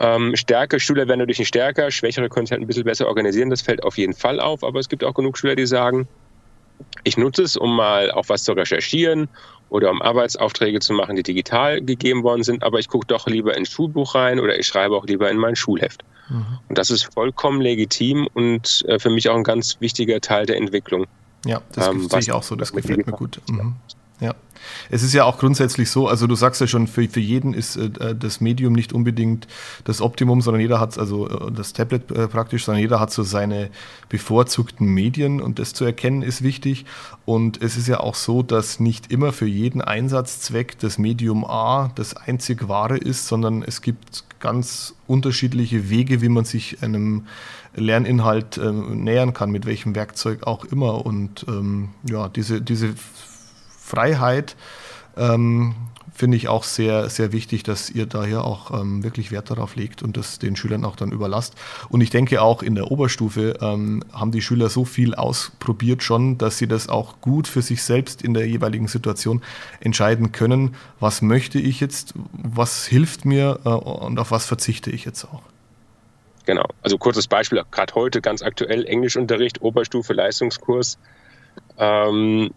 Ähm, 0.00 0.34
stärkere 0.36 0.80
Schüler 0.80 1.06
werden 1.06 1.20
dadurch 1.20 1.38
nicht 1.38 1.48
stärker, 1.48 1.90
schwächere 1.90 2.28
können 2.28 2.46
sich 2.46 2.52
halt 2.52 2.62
ein 2.62 2.66
bisschen 2.66 2.84
besser 2.84 3.06
organisieren, 3.06 3.50
das 3.50 3.62
fällt 3.62 3.82
auf 3.82 3.98
jeden 3.98 4.14
Fall 4.14 4.40
auf, 4.40 4.64
aber 4.64 4.80
es 4.80 4.88
gibt 4.88 5.04
auch 5.04 5.14
genug 5.14 5.36
Schüler, 5.36 5.54
die 5.54 5.66
sagen, 5.66 6.08
ich 7.04 7.16
nutze 7.16 7.42
es, 7.42 7.56
um 7.56 7.76
mal 7.76 8.10
auch 8.10 8.28
was 8.28 8.44
zu 8.44 8.52
recherchieren 8.52 9.28
oder 9.68 9.90
um 9.90 10.02
Arbeitsaufträge 10.02 10.80
zu 10.80 10.92
machen, 10.92 11.16
die 11.16 11.22
digital 11.22 11.80
gegeben 11.80 12.22
worden 12.22 12.42
sind, 12.42 12.62
aber 12.62 12.78
ich 12.78 12.88
gucke 12.88 13.06
doch 13.06 13.26
lieber 13.26 13.56
ins 13.56 13.70
Schulbuch 13.70 14.14
rein 14.14 14.40
oder 14.40 14.58
ich 14.58 14.66
schreibe 14.66 14.96
auch 14.96 15.06
lieber 15.06 15.30
in 15.30 15.36
mein 15.36 15.56
Schulheft. 15.56 16.04
Mhm. 16.28 16.58
Und 16.68 16.78
das 16.78 16.90
ist 16.90 17.12
vollkommen 17.12 17.60
legitim 17.60 18.28
und 18.34 18.84
äh, 18.88 18.98
für 18.98 19.10
mich 19.10 19.28
auch 19.28 19.36
ein 19.36 19.44
ganz 19.44 19.80
wichtiger 19.80 20.20
Teil 20.20 20.46
der 20.46 20.56
Entwicklung. 20.56 21.06
Ja, 21.44 21.60
das 21.72 21.88
ähm, 21.88 22.08
sehe 22.08 22.20
ich 22.20 22.32
auch 22.32 22.42
so, 22.42 22.54
das 22.54 22.72
gefällt 22.72 23.06
mir 23.06 23.12
gut. 23.12 23.40
Mhm. 23.48 23.76
Ja. 24.22 24.36
Es 24.88 25.02
ist 25.02 25.12
ja 25.12 25.24
auch 25.24 25.38
grundsätzlich 25.38 25.90
so, 25.90 26.06
also 26.06 26.28
du 26.28 26.36
sagst 26.36 26.60
ja 26.60 26.68
schon, 26.68 26.86
für, 26.86 27.08
für 27.08 27.18
jeden 27.18 27.54
ist 27.54 27.76
äh, 27.76 28.14
das 28.14 28.40
Medium 28.40 28.72
nicht 28.72 28.92
unbedingt 28.92 29.48
das 29.82 30.00
Optimum, 30.00 30.40
sondern 30.40 30.60
jeder 30.60 30.78
hat, 30.78 30.96
also 30.96 31.28
äh, 31.28 31.50
das 31.50 31.72
Tablet 31.72 32.08
äh, 32.12 32.28
praktisch, 32.28 32.64
sondern 32.64 32.80
jeder 32.80 33.00
hat 33.00 33.10
so 33.10 33.24
seine 33.24 33.70
bevorzugten 34.08 34.86
Medien 34.86 35.40
und 35.40 35.58
das 35.58 35.74
zu 35.74 35.84
erkennen 35.84 36.22
ist 36.22 36.42
wichtig. 36.42 36.84
Und 37.24 37.60
es 37.60 37.76
ist 37.76 37.88
ja 37.88 37.98
auch 37.98 38.14
so, 38.14 38.44
dass 38.44 38.78
nicht 38.78 39.10
immer 39.10 39.32
für 39.32 39.46
jeden 39.46 39.82
Einsatzzweck 39.82 40.78
das 40.78 40.98
Medium 40.98 41.44
A 41.44 41.90
das 41.96 42.16
einzig 42.16 42.68
wahre 42.68 42.98
ist, 42.98 43.26
sondern 43.26 43.64
es 43.64 43.82
gibt 43.82 44.22
ganz 44.38 44.94
unterschiedliche 45.08 45.90
Wege, 45.90 46.22
wie 46.22 46.28
man 46.28 46.44
sich 46.44 46.80
einem 46.80 47.26
Lerninhalt 47.74 48.58
äh, 48.58 48.70
nähern 48.70 49.34
kann, 49.34 49.50
mit 49.50 49.66
welchem 49.66 49.96
Werkzeug 49.96 50.46
auch 50.46 50.64
immer. 50.64 51.04
Und 51.04 51.44
ähm, 51.48 51.88
ja, 52.08 52.28
diese, 52.28 52.60
diese 52.60 52.94
Freiheit 53.82 54.56
ähm, 55.16 55.74
finde 56.14 56.36
ich 56.36 56.48
auch 56.48 56.62
sehr, 56.62 57.08
sehr 57.08 57.32
wichtig, 57.32 57.62
dass 57.62 57.90
ihr 57.90 58.06
daher 58.06 58.44
auch 58.44 58.78
ähm, 58.78 59.02
wirklich 59.02 59.32
Wert 59.32 59.50
darauf 59.50 59.76
legt 59.76 60.02
und 60.02 60.16
das 60.16 60.38
den 60.38 60.56
Schülern 60.56 60.84
auch 60.84 60.94
dann 60.94 61.10
überlasst. 61.10 61.54
Und 61.88 62.00
ich 62.00 62.10
denke 62.10 62.42
auch 62.42 62.62
in 62.62 62.74
der 62.74 62.90
Oberstufe 62.90 63.58
ähm, 63.60 64.04
haben 64.12 64.30
die 64.30 64.42
Schüler 64.42 64.68
so 64.68 64.84
viel 64.84 65.14
ausprobiert 65.14 66.02
schon, 66.02 66.38
dass 66.38 66.58
sie 66.58 66.68
das 66.68 66.88
auch 66.88 67.20
gut 67.20 67.48
für 67.48 67.62
sich 67.62 67.82
selbst 67.82 68.22
in 68.22 68.34
der 68.34 68.46
jeweiligen 68.46 68.88
Situation 68.88 69.42
entscheiden 69.80 70.32
können, 70.32 70.76
was 71.00 71.22
möchte 71.22 71.58
ich 71.58 71.80
jetzt, 71.80 72.14
was 72.32 72.86
hilft 72.86 73.24
mir 73.24 73.60
äh, 73.64 73.68
und 73.70 74.18
auf 74.18 74.30
was 74.30 74.46
verzichte 74.46 74.90
ich 74.90 75.04
jetzt 75.04 75.24
auch. 75.24 75.42
Genau, 76.44 76.66
also 76.82 76.98
kurzes 76.98 77.26
Beispiel, 77.26 77.62
gerade 77.70 77.94
heute 77.94 78.20
ganz 78.20 78.42
aktuell 78.42 78.84
Englischunterricht, 78.84 79.62
Oberstufe, 79.62 80.12
Leistungskurs. 80.12 80.98
Ähm, 81.78 82.52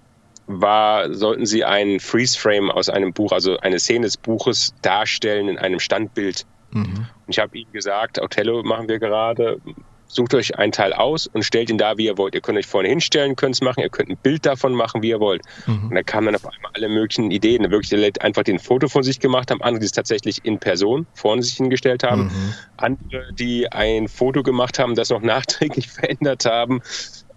war, 0.47 1.13
sollten 1.13 1.45
sie 1.45 1.63
einen 1.63 1.99
Freeze-Frame 1.99 2.71
aus 2.71 2.89
einem 2.89 3.13
Buch, 3.13 3.31
also 3.31 3.58
eine 3.60 3.79
Szene 3.79 4.05
des 4.05 4.17
Buches 4.17 4.73
darstellen 4.81 5.47
in 5.47 5.58
einem 5.58 5.79
Standbild. 5.79 6.45
Mhm. 6.71 7.08
Und 7.25 7.29
ich 7.29 7.39
habe 7.39 7.58
ihnen 7.58 7.71
gesagt, 7.71 8.21
Othello 8.21 8.63
machen 8.63 8.88
wir 8.88 8.99
gerade, 8.99 9.60
sucht 10.08 10.34
euch 10.34 10.58
einen 10.58 10.71
Teil 10.71 10.93
aus 10.93 11.27
und 11.27 11.43
stellt 11.43 11.69
ihn 11.69 11.77
da, 11.77 11.97
wie 11.97 12.05
ihr 12.05 12.17
wollt. 12.17 12.36
Ihr 12.36 12.41
könnt 12.41 12.58
euch 12.58 12.67
vorne 12.67 12.88
hinstellen, 12.89 13.36
könnt 13.36 13.55
es 13.55 13.62
machen, 13.62 13.81
ihr 13.81 13.89
könnt 13.89 14.10
ein 14.10 14.17
Bild 14.17 14.45
davon 14.45 14.73
machen, 14.73 15.01
wie 15.01 15.10
ihr 15.10 15.19
wollt. 15.19 15.41
Mhm. 15.65 15.89
Und 15.89 15.95
da 15.95 16.03
kamen 16.03 16.27
dann 16.27 16.36
auf 16.36 16.45
einmal 16.45 16.71
alle 16.73 16.89
möglichen 16.89 17.31
Ideen. 17.31 17.69
Wirklich 17.71 17.89
die 17.89 18.21
einfach 18.21 18.43
den 18.43 18.60
Foto 18.60 18.88
von 18.88 19.03
sich 19.03 19.19
gemacht 19.19 19.51
haben, 19.51 19.62
andere, 19.62 19.79
die 19.79 19.86
es 19.86 19.91
tatsächlich 19.91 20.43
in 20.43 20.60
Person 20.60 21.08
vorne 21.13 21.43
sich 21.43 21.55
hingestellt 21.55 22.03
haben, 22.03 22.25
mhm. 22.25 22.53
andere, 22.77 23.34
die 23.34 23.71
ein 23.71 24.08
Foto 24.08 24.43
gemacht 24.43 24.79
haben, 24.79 24.95
das 24.95 25.10
noch 25.10 25.21
nachträglich 25.23 25.89
verändert 25.89 26.45
haben, 26.45 26.81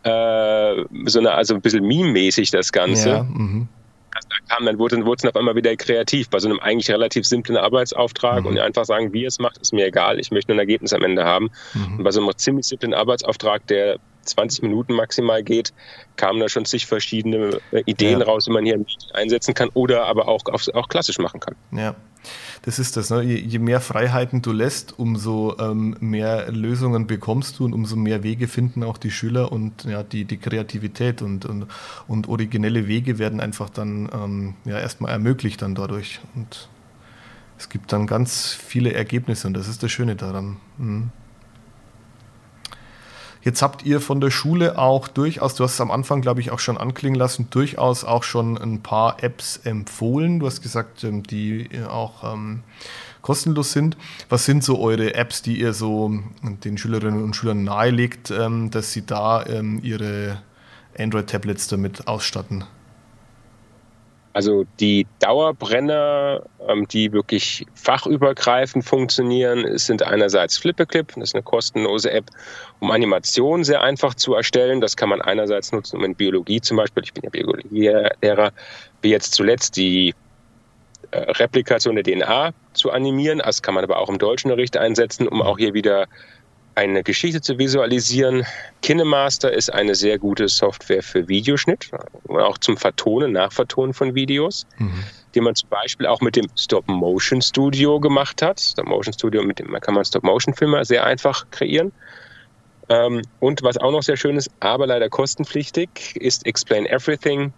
äh, 0.03 0.85
so 1.07 1.19
eine, 1.19 1.33
also 1.33 1.55
ein 1.55 1.61
bisschen 1.61 1.85
meme-mäßig 1.85 2.51
das 2.51 2.73
Ganze. 2.73 3.09
Ja, 3.09 3.23
mhm. 3.23 3.69
also 4.15 4.29
da 4.29 4.55
kam, 4.55 4.67
dann 4.67 4.79
wurde, 4.79 4.97
es 4.97 5.25
auf 5.25 5.37
einmal 5.37 5.57
wieder 5.57 5.75
kreativ 5.77 6.29
bei 6.31 6.39
so 6.39 6.49
einem 6.49 6.61
eigentlich 6.61 6.91
relativ 6.91 7.27
simplen 7.27 7.57
Arbeitsauftrag 7.57 8.43
mhm. 8.43 8.47
und 8.47 8.59
einfach 8.59 8.85
sagen, 8.85 9.13
wie 9.13 9.25
es 9.25 9.39
macht, 9.39 9.59
ist 9.59 9.73
mir 9.73 9.87
egal, 9.87 10.19
ich 10.19 10.31
möchte 10.31 10.53
nur 10.53 10.57
ein 10.57 10.61
Ergebnis 10.61 10.93
am 10.93 11.03
Ende 11.03 11.25
haben. 11.25 11.51
Mhm. 11.75 11.99
Und 11.99 12.05
bei 12.05 12.11
so 12.11 12.21
einem 12.21 12.37
ziemlich 12.37 12.67
simplen 12.67 12.95
Arbeitsauftrag, 12.95 13.67
der 13.67 13.99
20 14.29 14.63
Minuten 14.63 14.93
maximal 14.93 15.43
geht, 15.43 15.73
kamen 16.17 16.41
da 16.41 16.49
schon 16.49 16.65
zig 16.65 16.87
verschiedene 16.87 17.61
äh, 17.73 17.83
Ideen 17.87 18.21
ja. 18.21 18.27
raus, 18.27 18.47
wie 18.47 18.53
man 18.53 18.65
hier 18.65 18.79
einsetzen 19.15 19.55
kann 19.55 19.71
oder 19.75 20.05
aber 20.05 20.29
auch, 20.29 20.43
auch 20.47 20.89
klassisch 20.89 21.19
machen 21.19 21.41
kann. 21.41 21.55
Ja, 21.73 21.95
das 22.63 22.79
ist 22.79 22.97
das. 22.97 23.11
Ne? 23.11 23.23
Je, 23.23 23.37
je, 23.37 23.59
mehr 23.59 23.81
Freiheiten 23.81 24.43
du 24.43 24.53
lässt, 24.53 24.99
umso 24.99 25.57
ähm, 25.59 25.97
mehr 26.01 26.51
Lösungen 26.51 27.07
bekommst 27.07 27.59
du 27.59 27.65
und 27.65 27.73
umso 27.73 27.97
mehr 27.97 28.23
Wege 28.23 28.49
finden 28.49 28.83
auch 28.83 28.99
die 28.99 29.11
Schüler 29.11 29.53
und 29.53 29.85
ja, 29.85 30.03
die, 30.03 30.25
die 30.25 30.39
Kreativität 30.39 31.23
und, 31.23 31.45
und, 31.45 31.67
und 32.07 32.29
originelle 32.29 32.89
Wege 32.89 33.19
werden 33.19 33.41
einfach 33.41 33.71
dann 33.71 34.09
ähm, 34.13 34.55
ja, 34.65 34.79
erstmal 34.79 35.13
ermöglicht 35.13 35.63
dann 35.63 35.75
dadurch. 35.75 36.21
Und 36.35 36.69
es 37.59 37.69
gibt 37.69 37.93
dann 37.93 38.07
ganz 38.07 38.53
viele 38.53 38.93
Ergebnisse 38.93 39.47
und 39.47 39.55
das 39.55 39.69
ist 39.69 39.83
das 39.83 39.91
Schöne 39.91 40.17
daran. 40.17 40.57
Mhm. 40.79 41.11
Jetzt 43.49 43.63
habt 43.63 43.87
ihr 43.87 44.03
von 44.03 44.21
der 44.21 44.31
Schule 44.31 44.77
auch 44.77 45.09
durchaus, 45.09 45.55
du 45.55 45.65
hast 45.65 45.73
es 45.73 45.81
am 45.81 45.91
Anfang, 45.91 46.21
glaube 46.21 46.43
ich, 46.43 46.51
auch 46.51 46.59
schon 46.59 46.77
anklingen 46.77 47.19
lassen, 47.19 47.47
durchaus 47.49 48.05
auch 48.05 48.23
schon 48.23 48.59
ein 48.59 48.83
paar 48.83 49.25
Apps 49.25 49.57
empfohlen. 49.65 50.39
Du 50.39 50.45
hast 50.47 50.61
gesagt, 50.61 51.03
ähm, 51.03 51.23
die 51.23 51.67
auch 51.89 52.31
ähm, 52.31 52.63
kostenlos 53.23 53.73
sind. 53.73 53.97
Was 54.29 54.45
sind 54.45 54.63
so 54.65 54.79
eure 54.79 55.15
Apps, 55.15 55.41
die 55.41 55.61
ihr 55.61 55.73
so 55.73 56.13
den 56.43 56.77
Schülerinnen 56.77 57.25
und 57.25 57.37
Schülern 57.37 57.65
nahelegt, 57.65 58.31
ähm, 58.31 58.71
dass 58.71 58.93
sie 58.93 59.07
da 59.07 59.47
ähm, 59.47 59.81
ihre 59.83 60.43
Android-Tablets 60.99 61.69
damit 61.69 62.07
ausstatten? 62.07 62.65
Also 64.39 64.67
die 64.79 65.05
Dauerbrenner, 65.19 66.45
ähm, 66.69 66.87
die 66.87 67.11
wirklich 67.13 67.67
fachübergreifend 67.75 68.85
funktionieren, 68.85 69.77
sind 69.77 70.05
einerseits 70.05 70.59
Flippeclip, 70.59 71.09
das 71.17 71.31
ist 71.31 71.35
eine 71.35 71.43
kostenlose 71.43 72.13
App, 72.13 72.27
um 72.79 72.93
Animationen 72.93 73.65
sehr 73.65 73.83
einfach 73.83 74.15
zu 74.15 74.35
erstellen. 74.35 74.81
Das 74.81 74.97
kann 74.97 75.09
man 75.09 75.21
einerseits 75.21 75.73
nutzen, 75.73 75.97
um 75.97 76.05
in 76.05 76.15
Biologie 76.15 76.61
zum 76.61 76.77
Beispiel, 76.77 77.03
ich 77.03 77.13
bin 77.15 77.25
ja 77.25 77.31
Biologielehrer, 77.31 78.53
wie 79.03 79.11
jetzt 79.11 79.35
zuletzt 79.35 79.77
die 79.77 80.15
äh, 81.11 81.19
Replikation 81.19 81.97
der 81.97 82.05
DNA 82.05 82.53
zu 82.75 82.93
animieren. 82.93 83.41
Das 83.41 83.61
kann 83.61 83.75
man 83.75 83.83
aber 83.83 83.99
auch 83.99 84.09
im 84.09 84.19
Deutschunterricht 84.19 84.77
einsetzen, 84.77 85.27
um 85.27 85.43
auch 85.43 85.59
hier 85.59 85.75
wieder 85.75 86.07
eine 86.79 87.03
Geschichte 87.03 87.41
zu 87.41 87.59
visualisieren. 87.59 88.47
KineMaster 88.83 89.53
ist 89.53 89.73
eine 89.73 89.97
sehr 89.97 90.17
gute 90.17 90.47
Software 90.47 91.03
für 91.03 91.27
Videoschnitt, 91.27 91.91
auch 92.29 92.57
zum 92.59 92.77
Vertonen, 92.77 93.33
Nachvertonen 93.33 93.93
von 93.93 94.15
Videos, 94.15 94.65
mhm. 94.79 95.03
die 95.35 95.41
man 95.41 95.57
zum 95.57 95.69
Beispiel 95.71 96.07
auch 96.07 96.21
mit 96.21 96.37
dem 96.37 96.47
Stop-Motion 96.57 97.43
Studio 97.43 97.99
gemacht 97.99 98.43
hat. 98.43 98.61
Stop-Motion 98.61 99.13
Studio, 99.13 99.43
mit 99.43 99.59
dem 99.59 99.73
kann 99.81 99.95
man 99.95 100.05
Stop-Motion-Filme 100.05 100.85
sehr 100.85 101.05
einfach 101.05 101.51
kreieren. 101.51 101.91
Ähm, 102.89 103.23
und 103.41 103.65
was 103.65 103.77
auch 103.77 103.91
noch 103.91 104.05
sehr 104.05 104.17
schön 104.17 104.37
ist, 104.37 104.49
aber 104.61 104.87
leider 104.87 105.09
kostenpflichtig, 105.09 106.15
ist 106.15 106.47
Explain 106.47 106.87
Everything. 106.87 107.53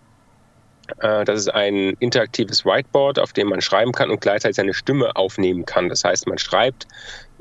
Äh, 0.98 1.26
das 1.26 1.40
ist 1.40 1.48
ein 1.48 1.94
interaktives 2.00 2.64
Whiteboard, 2.64 3.18
auf 3.18 3.34
dem 3.34 3.48
man 3.48 3.60
schreiben 3.60 3.92
kann 3.92 4.10
und 4.10 4.22
gleichzeitig 4.22 4.56
seine 4.56 4.72
Stimme 4.72 5.14
aufnehmen 5.14 5.66
kann. 5.66 5.90
Das 5.90 6.04
heißt, 6.04 6.26
man 6.26 6.38
schreibt, 6.38 6.88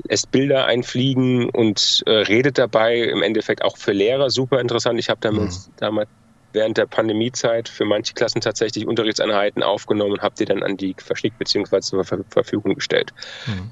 lässt 0.08 0.30
Bilder 0.30 0.66
einfliegen 0.66 1.48
und 1.50 2.02
äh, 2.06 2.10
redet 2.10 2.58
dabei. 2.58 2.98
Im 2.98 3.22
Endeffekt 3.22 3.62
auch 3.62 3.76
für 3.76 3.92
Lehrer 3.92 4.30
super 4.30 4.60
interessant. 4.60 4.98
Ich 4.98 5.08
habe 5.08 5.20
damals, 5.20 5.68
mhm. 5.68 5.72
damals 5.76 6.08
während 6.52 6.78
der 6.78 6.86
Pandemiezeit 6.86 7.68
für 7.68 7.84
manche 7.84 8.14
Klassen 8.14 8.40
tatsächlich 8.40 8.86
Unterrichtseinheiten 8.86 9.62
aufgenommen 9.62 10.12
und 10.12 10.22
habe 10.22 10.34
die 10.38 10.44
dann 10.44 10.62
an 10.62 10.76
die 10.76 10.94
verschickt 10.98 11.38
bzw. 11.38 11.80
zur 11.80 12.04
Verfügung 12.04 12.74
gestellt. 12.74 13.12
Mhm. 13.46 13.70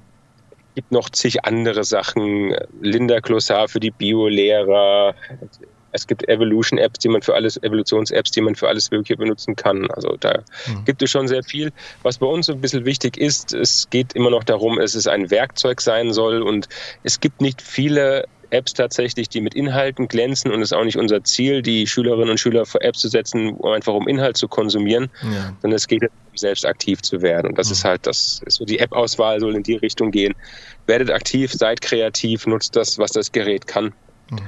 Es 0.50 0.74
gibt 0.74 0.92
noch 0.92 1.10
zig 1.10 1.44
andere 1.44 1.82
Sachen, 1.82 2.54
Linda-Glossar 2.80 3.66
für 3.68 3.80
die 3.80 3.90
Bio-Lehrer, 3.90 5.16
es 5.92 6.06
gibt 6.06 6.28
Evolution-Apps, 6.28 6.98
die 6.98 7.08
man 7.08 7.22
für 7.22 7.34
alles, 7.34 7.62
Evolutions-Apps, 7.62 8.30
die 8.30 8.40
man 8.40 8.54
für 8.54 8.68
alles 8.68 8.90
Mögliche 8.90 9.16
benutzen 9.16 9.56
kann. 9.56 9.90
Also 9.90 10.16
da 10.18 10.42
mhm. 10.66 10.84
gibt 10.84 11.02
es 11.02 11.10
schon 11.10 11.28
sehr 11.28 11.42
viel. 11.42 11.72
Was 12.02 12.18
bei 12.18 12.26
uns 12.26 12.48
ein 12.50 12.60
bisschen 12.60 12.84
wichtig 12.84 13.16
ist, 13.16 13.52
es 13.52 13.88
geht 13.90 14.12
immer 14.14 14.30
noch 14.30 14.44
darum, 14.44 14.78
dass 14.78 14.94
es 14.94 15.06
ein 15.06 15.30
Werkzeug 15.30 15.80
sein 15.80 16.12
soll 16.12 16.42
und 16.42 16.68
es 17.04 17.20
gibt 17.20 17.40
nicht 17.40 17.62
viele 17.62 18.26
Apps 18.50 18.72
tatsächlich, 18.72 19.28
die 19.28 19.42
mit 19.42 19.54
Inhalten 19.54 20.08
glänzen 20.08 20.50
und 20.50 20.62
es 20.62 20.72
ist 20.72 20.76
auch 20.76 20.84
nicht 20.84 20.96
unser 20.96 21.22
Ziel, 21.22 21.60
die 21.60 21.86
Schülerinnen 21.86 22.30
und 22.30 22.40
Schüler 22.40 22.64
vor 22.64 22.82
Apps 22.82 23.00
zu 23.00 23.08
setzen, 23.08 23.62
einfach 23.62 23.92
um 23.92 24.08
Inhalt 24.08 24.38
zu 24.38 24.48
konsumieren, 24.48 25.10
ja. 25.22 25.54
sondern 25.60 25.76
es 25.76 25.86
geht 25.86 26.02
darum, 26.02 26.16
selbst 26.34 26.64
aktiv 26.64 27.02
zu 27.02 27.20
werden. 27.20 27.48
Und 27.48 27.58
das 27.58 27.68
mhm. 27.68 27.72
ist 27.72 27.84
halt, 27.84 28.06
das 28.06 28.40
ist 28.46 28.54
so 28.54 28.64
die 28.64 28.78
App-Auswahl 28.78 29.40
soll 29.40 29.54
in 29.54 29.62
die 29.62 29.76
Richtung 29.76 30.10
gehen. 30.10 30.34
Werdet 30.86 31.10
aktiv, 31.10 31.52
seid 31.52 31.82
kreativ, 31.82 32.46
nutzt 32.46 32.74
das, 32.74 32.98
was 32.98 33.12
das 33.12 33.32
Gerät 33.32 33.66
kann. 33.66 33.92
Mhm 34.30 34.40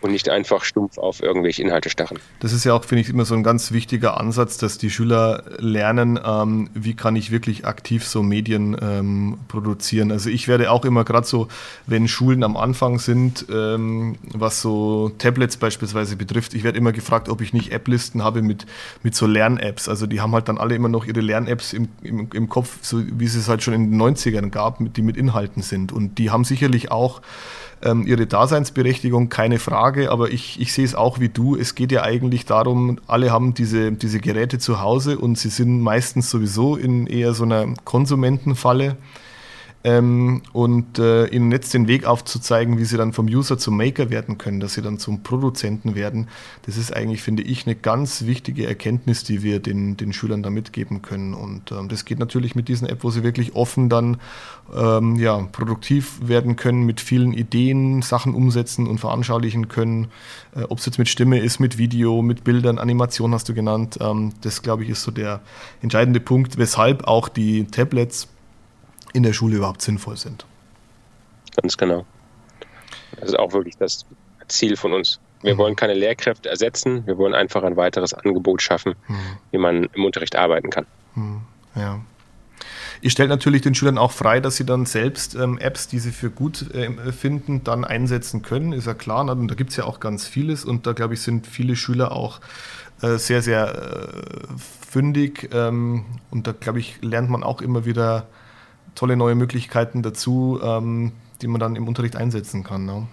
und 0.00 0.12
nicht 0.12 0.28
einfach 0.28 0.64
stumpf 0.64 0.98
auf 0.98 1.22
irgendwelche 1.22 1.62
Inhalte 1.62 1.90
starren. 1.90 2.18
Das 2.40 2.52
ist 2.52 2.64
ja 2.64 2.74
auch, 2.74 2.84
finde 2.84 3.02
ich, 3.02 3.08
immer 3.08 3.24
so 3.24 3.34
ein 3.34 3.42
ganz 3.42 3.72
wichtiger 3.72 4.18
Ansatz, 4.18 4.58
dass 4.58 4.78
die 4.78 4.90
Schüler 4.90 5.42
lernen, 5.58 6.18
ähm, 6.24 6.70
wie 6.74 6.94
kann 6.94 7.16
ich 7.16 7.30
wirklich 7.30 7.66
aktiv 7.66 8.06
so 8.06 8.22
Medien 8.22 8.76
ähm, 8.80 9.38
produzieren. 9.48 10.12
Also 10.12 10.30
ich 10.30 10.46
werde 10.46 10.70
auch 10.70 10.84
immer 10.84 11.04
gerade 11.04 11.26
so, 11.26 11.48
wenn 11.86 12.06
Schulen 12.06 12.44
am 12.44 12.56
Anfang 12.56 12.98
sind, 12.98 13.46
ähm, 13.52 14.16
was 14.22 14.62
so 14.62 15.10
Tablets 15.18 15.56
beispielsweise 15.56 16.16
betrifft, 16.16 16.54
ich 16.54 16.62
werde 16.62 16.78
immer 16.78 16.92
gefragt, 16.92 17.28
ob 17.28 17.40
ich 17.40 17.52
nicht 17.52 17.72
App-Listen 17.72 18.22
habe 18.22 18.42
mit, 18.42 18.66
mit 19.02 19.14
so 19.14 19.26
Lern-Apps. 19.26 19.88
Also 19.88 20.06
die 20.06 20.20
haben 20.20 20.32
halt 20.32 20.48
dann 20.48 20.58
alle 20.58 20.74
immer 20.74 20.88
noch 20.88 21.06
ihre 21.06 21.20
Lern-Apps 21.20 21.72
im, 21.72 21.88
im, 22.02 22.28
im 22.32 22.48
Kopf, 22.48 22.78
so 22.82 23.02
wie 23.04 23.24
es 23.24 23.34
es 23.34 23.48
halt 23.48 23.62
schon 23.62 23.74
in 23.74 23.90
den 23.90 24.00
90ern 24.00 24.50
gab, 24.50 24.80
mit, 24.80 24.96
die 24.96 25.02
mit 25.02 25.16
Inhalten 25.16 25.62
sind. 25.62 25.92
Und 25.92 26.18
die 26.18 26.30
haben 26.30 26.44
sicherlich 26.44 26.90
auch 26.90 27.20
ähm, 27.82 28.06
ihre 28.06 28.26
Daseinsberechtigung, 28.26 29.28
keine 29.28 29.58
Frage, 29.58 29.87
aber 30.10 30.30
ich, 30.30 30.60
ich 30.60 30.72
sehe 30.72 30.84
es 30.84 30.94
auch 30.94 31.20
wie 31.20 31.28
du. 31.28 31.56
Es 31.56 31.74
geht 31.74 31.92
ja 31.92 32.02
eigentlich 32.02 32.44
darum, 32.44 32.98
alle 33.06 33.30
haben 33.30 33.54
diese, 33.54 33.92
diese 33.92 34.20
Geräte 34.20 34.58
zu 34.58 34.80
Hause 34.80 35.18
und 35.18 35.38
sie 35.38 35.48
sind 35.48 35.80
meistens 35.80 36.30
sowieso 36.30 36.76
in 36.76 37.06
eher 37.06 37.34
so 37.34 37.44
einer 37.44 37.74
Konsumentenfalle 37.84 38.96
ähm, 39.84 40.42
und 40.52 40.98
äh, 40.98 41.26
ihnen 41.26 41.52
jetzt 41.52 41.72
den 41.72 41.86
Weg 41.86 42.04
aufzuzeigen, 42.04 42.78
wie 42.78 42.84
sie 42.84 42.96
dann 42.96 43.12
vom 43.12 43.26
User 43.26 43.58
zum 43.58 43.76
Maker 43.76 44.10
werden 44.10 44.36
können, 44.36 44.58
dass 44.58 44.74
sie 44.74 44.82
dann 44.82 44.98
zum 44.98 45.22
Produzenten 45.22 45.94
werden. 45.94 46.28
Das 46.66 46.76
ist 46.76 46.94
eigentlich, 46.94 47.22
finde 47.22 47.44
ich, 47.44 47.64
eine 47.64 47.76
ganz 47.76 48.26
wichtige 48.26 48.66
Erkenntnis, 48.66 49.22
die 49.22 49.42
wir 49.42 49.60
den, 49.60 49.96
den 49.96 50.12
Schülern 50.12 50.42
da 50.42 50.50
mitgeben 50.50 51.00
können. 51.00 51.32
Und 51.32 51.70
ähm, 51.70 51.88
das 51.88 52.04
geht 52.04 52.18
natürlich 52.18 52.56
mit 52.56 52.66
diesen 52.66 52.88
App, 52.88 53.04
wo 53.04 53.10
sie 53.10 53.22
wirklich 53.22 53.54
offen 53.54 53.88
dann 53.88 54.16
ähm, 54.76 55.14
ja, 55.16 55.38
produktiv 55.52 56.26
werden 56.26 56.56
können, 56.56 56.84
mit 56.84 57.00
vielen 57.00 57.32
Ideen, 57.32 58.02
Sachen 58.02 58.34
umsetzen 58.34 58.88
und 58.88 58.98
veranschaulichen 58.98 59.68
können. 59.68 60.08
Äh, 60.56 60.62
Ob 60.62 60.78
es 60.78 60.86
jetzt 60.86 60.98
mit 60.98 61.08
Stimme 61.08 61.38
ist, 61.38 61.60
mit 61.60 61.78
Video, 61.78 62.20
mit 62.20 62.42
Bildern, 62.42 62.78
Animation 62.78 63.32
hast 63.32 63.48
du 63.48 63.54
genannt. 63.54 63.98
Ähm, 64.00 64.32
das, 64.40 64.62
glaube 64.62 64.82
ich, 64.82 64.90
ist 64.90 65.02
so 65.02 65.12
der 65.12 65.40
entscheidende 65.82 66.18
Punkt, 66.18 66.58
weshalb 66.58 67.06
auch 67.06 67.28
die 67.28 67.64
Tablets 67.66 68.26
in 69.12 69.22
der 69.22 69.32
Schule 69.32 69.56
überhaupt 69.56 69.82
sinnvoll 69.82 70.16
sind. 70.16 70.44
Ganz 71.60 71.76
genau. 71.76 72.04
Das 73.16 73.30
ist 73.30 73.38
auch 73.38 73.52
wirklich 73.52 73.76
das 73.76 74.04
Ziel 74.48 74.76
von 74.76 74.92
uns. 74.92 75.20
Wir 75.42 75.54
mhm. 75.54 75.58
wollen 75.58 75.76
keine 75.76 75.94
Lehrkräfte 75.94 76.48
ersetzen, 76.48 77.06
wir 77.06 77.16
wollen 77.18 77.34
einfach 77.34 77.62
ein 77.62 77.76
weiteres 77.76 78.12
Angebot 78.12 78.62
schaffen, 78.62 78.94
mhm. 79.06 79.16
wie 79.50 79.58
man 79.58 79.84
im 79.92 80.04
Unterricht 80.04 80.36
arbeiten 80.36 80.70
kann. 80.70 80.86
Mhm. 81.14 81.40
Ja. 81.74 82.00
Ihr 83.00 83.10
stellt 83.10 83.28
natürlich 83.28 83.62
den 83.62 83.74
Schülern 83.74 83.98
auch 83.98 84.10
frei, 84.10 84.40
dass 84.40 84.56
sie 84.56 84.66
dann 84.66 84.84
selbst 84.84 85.36
ähm, 85.36 85.58
Apps, 85.58 85.86
die 85.86 86.00
sie 86.00 86.10
für 86.10 86.30
gut 86.30 86.74
äh, 86.74 87.12
finden, 87.12 87.62
dann 87.62 87.84
einsetzen 87.84 88.42
können, 88.42 88.72
ist 88.72 88.86
ja 88.86 88.94
klar. 88.94 89.28
Und 89.30 89.48
da 89.48 89.54
gibt 89.54 89.70
es 89.70 89.76
ja 89.76 89.84
auch 89.84 90.00
ganz 90.00 90.26
vieles 90.26 90.64
und 90.64 90.86
da, 90.86 90.92
glaube 90.92 91.14
ich, 91.14 91.22
sind 91.22 91.46
viele 91.46 91.76
Schüler 91.76 92.10
auch 92.10 92.40
äh, 93.02 93.16
sehr, 93.16 93.42
sehr 93.42 93.74
äh, 93.74 94.88
fündig. 94.90 95.50
Ähm, 95.52 96.04
und 96.32 96.48
da, 96.48 96.52
glaube 96.52 96.80
ich, 96.80 97.00
lernt 97.00 97.30
man 97.30 97.44
auch 97.44 97.60
immer 97.60 97.84
wieder 97.84 98.26
tolle 98.98 99.16
neue 99.16 99.36
Möglichkeiten 99.36 100.02
dazu, 100.02 100.58
ähm, 100.62 101.12
die 101.40 101.46
man 101.46 101.60
dann 101.60 101.76
im 101.76 101.86
Unterricht 101.86 102.16
einsetzen 102.16 102.64
kann. 102.64 102.84
Ne? 102.84 103.06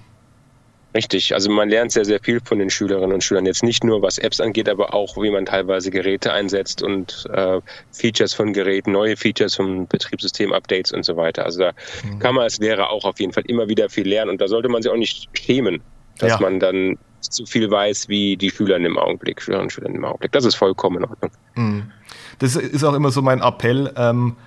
Richtig, 0.95 1.33
also 1.33 1.51
man 1.51 1.69
lernt 1.69 1.91
sehr, 1.91 2.05
sehr 2.05 2.19
viel 2.21 2.39
von 2.43 2.57
den 2.57 2.69
Schülerinnen 2.69 3.11
und 3.11 3.23
Schülern. 3.23 3.45
Jetzt 3.45 3.63
nicht 3.63 3.83
nur, 3.83 4.01
was 4.01 4.17
Apps 4.17 4.39
angeht, 4.39 4.67
aber 4.67 4.93
auch, 4.93 5.17
wie 5.17 5.29
man 5.29 5.45
teilweise 5.45 5.91
Geräte 5.91 6.33
einsetzt 6.33 6.81
und 6.81 7.25
äh, 7.33 7.59
Features 7.91 8.33
von 8.33 8.53
Geräten, 8.53 8.93
neue 8.93 9.15
Features 9.15 9.55
von 9.55 9.87
Betriebssystem-Updates 9.87 10.91
und 10.93 11.03
so 11.03 11.17
weiter. 11.17 11.45
Also 11.45 11.59
da 11.59 11.71
mhm. 12.03 12.19
kann 12.19 12.33
man 12.33 12.45
als 12.45 12.57
Lehrer 12.59 12.89
auch 12.89 13.03
auf 13.03 13.19
jeden 13.19 13.33
Fall 13.33 13.43
immer 13.45 13.67
wieder 13.67 13.89
viel 13.89 14.07
lernen 14.07 14.31
und 14.31 14.41
da 14.41 14.47
sollte 14.47 14.69
man 14.69 14.81
sich 14.81 14.91
auch 14.91 14.97
nicht 14.97 15.29
schämen, 15.37 15.81
dass 16.17 16.31
ja. 16.31 16.39
man 16.39 16.59
dann 16.59 16.97
so 17.19 17.45
viel 17.45 17.69
weiß 17.69 18.07
wie 18.07 18.37
die 18.37 18.49
Schüler 18.49 18.77
im 18.77 18.97
Augenblick, 18.97 19.41
Schülerinnen 19.41 19.65
und 19.65 19.71
Schüler 19.71 19.89
im 19.89 20.05
Augenblick. 20.05 20.31
Das 20.31 20.45
ist 20.45 20.55
vollkommen 20.55 20.97
in 20.97 21.05
Ordnung. 21.05 21.31
Mhm. 21.55 21.91
Das 22.39 22.55
ist 22.55 22.83
auch 22.83 22.93
immer 22.93 23.11
so 23.11 23.21
mein 23.21 23.41
Appell. 23.41 23.91
Ähm, 23.97 24.37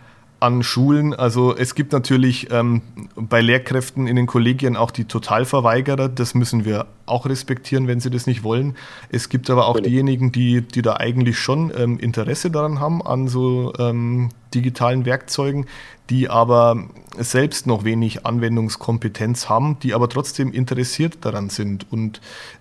an 0.41 0.63
Schulen. 0.63 1.15
Also 1.15 1.57
es 1.57 1.75
gibt 1.75 1.93
natürlich 1.93 2.51
ähm, 2.51 2.83
bei 3.17 3.41
Lehrkräften 3.41 4.07
in 4.07 4.17
den 4.17 4.27
Kollegien 4.27 4.77
auch 4.77 4.91
die 4.91 5.05
Totalverweigerer. 5.05 6.09
Das 6.09 6.35
müssen 6.35 6.65
wir 6.65 6.87
auch 7.07 7.27
respektieren, 7.27 7.89
wenn 7.89 8.01
sie 8.01 8.11
das 8.11 8.27
nicht 8.27 8.43
wollen. 8.43 8.77
Es 9.11 9.29
gibt 9.29 9.51
aber 9.51 9.67
auch 9.67 9.81
diejenigen, 9.81 10.31
die, 10.31 10.61
die 10.63 10.83
da 10.83 10.97
eigentlich 10.97 11.39
schon 11.39 11.73
ähm, 11.77 11.99
Interesse 11.99 12.51
daran 12.51 12.81
haben, 12.81 13.03
an 13.03 13.29
so 13.29 13.73
ähm, 13.79 14.29
digitalen 14.55 15.05
Werkzeugen, 15.05 15.67
die 16.11 16.29
aber 16.29 16.85
selbst 17.19 17.67
noch 17.67 17.85
wenig 17.85 18.25
Anwendungskompetenz 18.25 19.49
haben, 19.49 19.79
die 19.81 19.93
aber 19.93 20.09
trotzdem 20.09 20.53
interessiert 20.53 21.19
daran 21.23 21.51
sind. 21.51 21.91
Und 21.91 22.21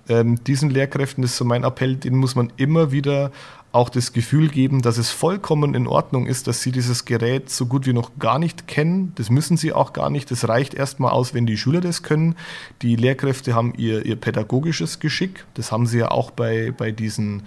ähm, 0.10 0.44
diesen 0.44 0.70
Lehrkräften, 0.70 1.22
das 1.22 1.32
ist 1.32 1.38
so 1.38 1.46
mein 1.46 1.64
Appell, 1.64 1.96
den 1.96 2.16
muss 2.16 2.36
man 2.36 2.52
immer 2.58 2.92
wieder 2.92 3.32
auch 3.72 3.90
das 3.90 4.14
Gefühl 4.14 4.48
geben, 4.48 4.82
dass 4.82 4.98
es 4.98 5.10
vollkommen 5.10 5.76
in 5.76 5.88
Ordnung 5.88 6.26
ist, 6.26 6.48
dass 6.48 6.62
sie 6.62 6.72
dieses 6.72 7.06
Gerät 7.06 7.50
so 7.50 7.66
gut 7.66 7.86
wie 7.86 7.94
noch 7.94 8.12
gar 8.18 8.40
nicht 8.40 8.68
kennen. 8.68 9.12
Das 9.16 9.30
müssen 9.30 9.58
sie 9.58 9.74
auch 9.74 9.94
gar 9.94 10.10
nicht. 10.10 10.32
Das 10.32 10.48
reicht 10.48 10.74
erstmal 10.74 11.12
aus, 11.12 11.34
wenn 11.34 11.46
die 11.46 11.58
Schüler 11.58 11.82
das 11.82 12.02
können. 12.02 12.36
Die 12.82 12.96
Lehrkräfte 12.96 13.54
haben 13.54 13.74
ihr, 13.78 14.06
ihr 14.06 14.16
pädagogisches 14.16 15.00
Geschick. 15.00 15.46
Das 15.54 15.72
haben 15.72 15.86
sie 15.86 16.00
ja 16.00 16.12
auch 16.12 16.32
bei, 16.32 16.74
bei 16.76 16.92
diesen 16.92 17.44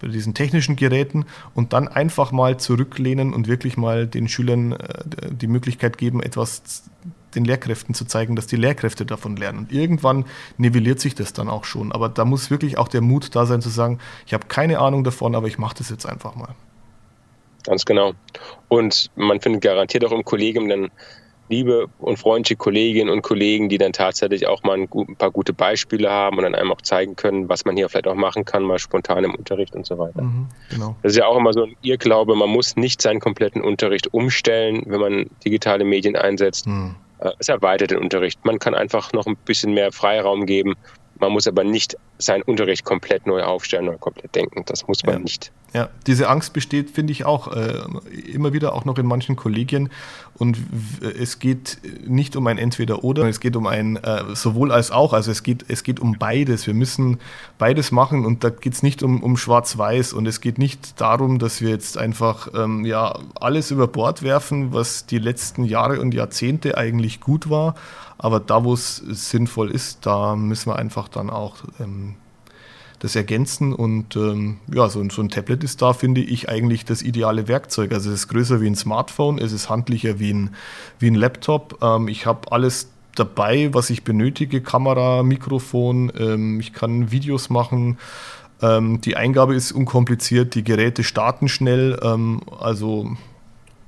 bei 0.00 0.08
diesen 0.08 0.34
technischen 0.34 0.74
Geräten 0.74 1.26
und 1.54 1.72
dann 1.72 1.86
einfach 1.86 2.32
mal 2.32 2.58
zurücklehnen 2.58 3.32
und 3.32 3.46
wirklich 3.46 3.76
mal 3.76 4.08
den 4.08 4.28
Schülern 4.28 4.72
äh, 4.72 5.04
die 5.30 5.46
Möglichkeit 5.46 5.96
geben, 5.96 6.20
etwas 6.20 6.82
den 7.34 7.44
Lehrkräften 7.44 7.94
zu 7.94 8.04
zeigen, 8.04 8.36
dass 8.36 8.46
die 8.46 8.56
Lehrkräfte 8.56 9.06
davon 9.06 9.36
lernen. 9.36 9.58
Und 9.58 9.72
irgendwann 9.72 10.24
nivelliert 10.58 11.00
sich 11.00 11.14
das 11.14 11.32
dann 11.32 11.48
auch 11.48 11.64
schon. 11.64 11.92
Aber 11.92 12.08
da 12.08 12.24
muss 12.24 12.50
wirklich 12.50 12.78
auch 12.78 12.88
der 12.88 13.00
Mut 13.00 13.34
da 13.34 13.46
sein 13.46 13.60
zu 13.60 13.68
sagen, 13.68 13.98
ich 14.26 14.34
habe 14.34 14.46
keine 14.46 14.78
Ahnung 14.78 15.04
davon, 15.04 15.34
aber 15.34 15.46
ich 15.46 15.58
mache 15.58 15.76
das 15.78 15.90
jetzt 15.90 16.06
einfach 16.06 16.34
mal. 16.34 16.54
Ganz 17.64 17.84
genau. 17.84 18.12
Und 18.68 19.10
man 19.14 19.40
findet 19.40 19.62
garantiert 19.62 20.04
auch 20.04 20.12
im 20.12 20.24
Kollegium 20.24 20.68
dann 20.68 20.90
liebe 21.52 21.86
und 21.98 22.18
freundliche 22.18 22.56
Kolleginnen 22.56 23.10
und 23.10 23.22
Kollegen, 23.22 23.68
die 23.68 23.76
dann 23.76 23.92
tatsächlich 23.92 24.46
auch 24.46 24.62
mal 24.62 24.78
ein, 24.78 24.88
paar 25.16 25.30
gute 25.30 25.52
Beispiele 25.52 26.10
haben 26.10 26.38
und 26.38 26.44
dann 26.44 26.54
einem 26.54 26.72
auch 26.72 26.80
zeigen 26.80 27.14
können, 27.14 27.48
was 27.48 27.64
man 27.64 27.76
hier 27.76 27.88
vielleicht 27.88 28.08
auch 28.08 28.14
machen 28.14 28.44
kann, 28.44 28.62
mal 28.62 28.78
spontan 28.78 29.24
im 29.24 29.34
Unterricht 29.34 29.74
und 29.74 29.84
so 29.84 29.98
weiter. 29.98 30.22
Mhm, 30.22 30.46
genau. 30.70 30.96
Das 31.02 31.12
ist 31.12 31.18
ja 31.18 31.26
auch 31.26 31.36
immer 31.36 31.52
so 31.52 31.64
ein 31.64 31.76
Irrglaube, 31.82 32.34
man 32.34 32.48
muss 32.48 32.76
nicht 32.76 33.02
seinen 33.02 33.20
kompletten 33.20 33.60
Unterricht 33.60 34.12
umstellen, 34.14 34.84
wenn 34.86 35.00
man 35.00 35.30
digitale 35.44 35.84
Medien 35.84 36.16
einsetzt. 36.16 36.66
Mhm. 36.66 36.94
Äh, 37.22 37.32
es 37.38 37.48
erweitert 37.48 37.90
den 37.90 37.98
Unterricht. 37.98 38.44
Man 38.44 38.58
kann 38.58 38.74
einfach 38.74 39.12
noch 39.12 39.26
ein 39.26 39.36
bisschen 39.36 39.74
mehr 39.74 39.92
Freiraum 39.92 40.46
geben. 40.46 40.74
Man 41.22 41.30
muss 41.30 41.46
aber 41.46 41.62
nicht 41.62 41.96
seinen 42.18 42.42
Unterricht 42.42 42.84
komplett 42.84 43.28
neu 43.28 43.44
aufstellen 43.44 43.88
oder 43.88 43.96
komplett 43.96 44.34
denken. 44.34 44.64
Das 44.66 44.88
muss 44.88 45.04
man 45.04 45.14
ja. 45.14 45.20
nicht. 45.20 45.52
Ja, 45.72 45.88
diese 46.08 46.28
Angst 46.28 46.52
besteht, 46.52 46.90
finde 46.90 47.12
ich 47.12 47.24
auch 47.24 47.54
äh, 47.54 47.80
immer 48.30 48.52
wieder 48.52 48.74
auch 48.74 48.84
noch 48.84 48.98
in 48.98 49.06
manchen 49.06 49.36
Kollegien. 49.36 49.88
Und 50.34 50.58
es 51.16 51.38
geht 51.38 51.78
nicht 52.04 52.34
um 52.34 52.46
ein 52.48 52.58
Entweder-Oder, 52.58 53.28
es 53.28 53.38
geht 53.38 53.54
um 53.54 53.68
ein 53.68 53.96
äh, 53.96 54.34
sowohl 54.34 54.72
als 54.72 54.90
auch. 54.90 55.12
Also 55.12 55.30
es 55.30 55.44
geht, 55.44 55.64
es 55.68 55.84
geht 55.84 56.00
um 56.00 56.18
beides. 56.18 56.66
Wir 56.66 56.74
müssen 56.74 57.20
beides 57.56 57.92
machen 57.92 58.26
und 58.26 58.42
da 58.42 58.50
geht 58.50 58.74
es 58.74 58.82
nicht 58.82 59.04
um, 59.04 59.22
um 59.22 59.36
Schwarz-Weiß 59.36 60.14
und 60.14 60.26
es 60.26 60.40
geht 60.40 60.58
nicht 60.58 61.00
darum, 61.00 61.38
dass 61.38 61.60
wir 61.60 61.70
jetzt 61.70 61.96
einfach 61.96 62.48
ähm, 62.54 62.84
ja, 62.84 63.16
alles 63.40 63.70
über 63.70 63.86
Bord 63.86 64.24
werfen, 64.24 64.74
was 64.74 65.06
die 65.06 65.18
letzten 65.18 65.64
Jahre 65.64 66.00
und 66.00 66.12
Jahrzehnte 66.14 66.76
eigentlich 66.76 67.20
gut 67.20 67.48
war. 67.48 67.76
Aber 68.22 68.38
da, 68.38 68.62
wo 68.62 68.72
es 68.74 68.96
sinnvoll 68.96 69.72
ist, 69.72 70.06
da 70.06 70.36
müssen 70.36 70.70
wir 70.70 70.76
einfach 70.76 71.08
dann 71.12 71.30
auch 71.30 71.56
ähm, 71.80 72.16
das 73.02 73.16
ergänzen. 73.16 73.74
Und 73.74 74.16
ähm, 74.16 74.58
ja, 74.72 74.88
so, 74.88 75.06
so, 75.10 75.22
ein 75.22 75.28
Tablet 75.28 75.64
ist 75.64 75.82
da, 75.82 75.92
finde 75.92 76.20
ich, 76.20 76.48
eigentlich 76.48 76.84
das 76.84 77.02
ideale 77.02 77.48
Werkzeug. 77.48 77.92
Also 77.92 78.10
es 78.10 78.20
ist 78.20 78.28
größer 78.28 78.60
wie 78.60 78.68
ein 78.68 78.76
Smartphone, 78.76 79.38
es 79.38 79.52
ist 79.52 79.68
handlicher 79.68 80.18
wie 80.18 80.32
ein, 80.32 80.54
wie 80.98 81.10
ein 81.10 81.14
Laptop. 81.14 81.78
Ähm, 81.82 82.08
ich 82.08 82.26
habe 82.26 82.52
alles 82.52 82.90
dabei, 83.16 83.74
was 83.74 83.90
ich 83.90 84.04
benötige, 84.04 84.62
Kamera, 84.62 85.22
Mikrofon, 85.22 86.12
ähm, 86.18 86.60
ich 86.60 86.72
kann 86.72 87.10
Videos 87.10 87.50
machen. 87.50 87.98
Ähm, 88.62 89.00
die 89.00 89.16
Eingabe 89.16 89.54
ist 89.54 89.72
unkompliziert, 89.72 90.54
die 90.54 90.62
Geräte 90.62 91.02
starten 91.02 91.48
schnell. 91.48 91.98
Ähm, 92.02 92.40
also 92.60 93.16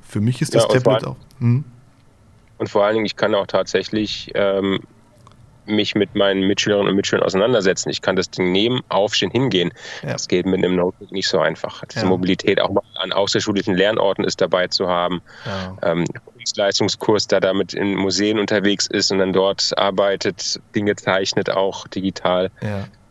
für 0.02 0.20
mich 0.20 0.42
ist 0.42 0.54
das 0.54 0.64
ja, 0.64 0.80
Tablet 0.80 1.06
auch. 1.06 1.16
Hm? 1.38 1.64
Und 2.58 2.68
vor 2.68 2.84
allen 2.84 2.94
Dingen, 2.94 3.06
ich 3.06 3.16
kann 3.16 3.34
auch 3.34 3.46
tatsächlich 3.46 4.32
ähm, 4.34 4.80
mich 5.66 5.94
mit 5.94 6.14
meinen 6.14 6.46
Mitschülerinnen 6.46 6.90
und 6.90 6.96
Mitschülern 6.96 7.24
auseinandersetzen. 7.24 7.90
Ich 7.90 8.02
kann 8.02 8.16
das 8.16 8.30
Ding 8.30 8.52
nehmen, 8.52 8.82
aufstehen, 8.88 9.30
hingehen. 9.30 9.72
Ja. 10.02 10.12
Das 10.12 10.28
geht 10.28 10.46
mit 10.46 10.64
einem 10.64 10.76
Notebook 10.76 11.12
nicht 11.12 11.28
so 11.28 11.38
einfach. 11.38 11.84
Diese 11.86 12.04
ja. 12.04 12.08
Mobilität 12.08 12.60
auch 12.60 12.70
mal 12.70 12.82
an 12.96 13.12
außerschulischen 13.12 13.74
Lernorten 13.74 14.24
ist 14.24 14.40
dabei 14.40 14.68
zu 14.68 14.88
haben. 14.88 15.22
Ja. 15.46 15.76
Ähm, 15.82 16.04
Kunstleistungskurs, 16.34 17.26
der 17.26 17.40
damit 17.40 17.74
in 17.74 17.94
Museen 17.94 18.38
unterwegs 18.38 18.86
ist 18.86 19.10
und 19.10 19.18
dann 19.18 19.32
dort 19.32 19.76
arbeitet, 19.76 20.60
Dinge 20.74 20.96
zeichnet, 20.96 21.50
auch 21.50 21.88
digital. 21.88 22.50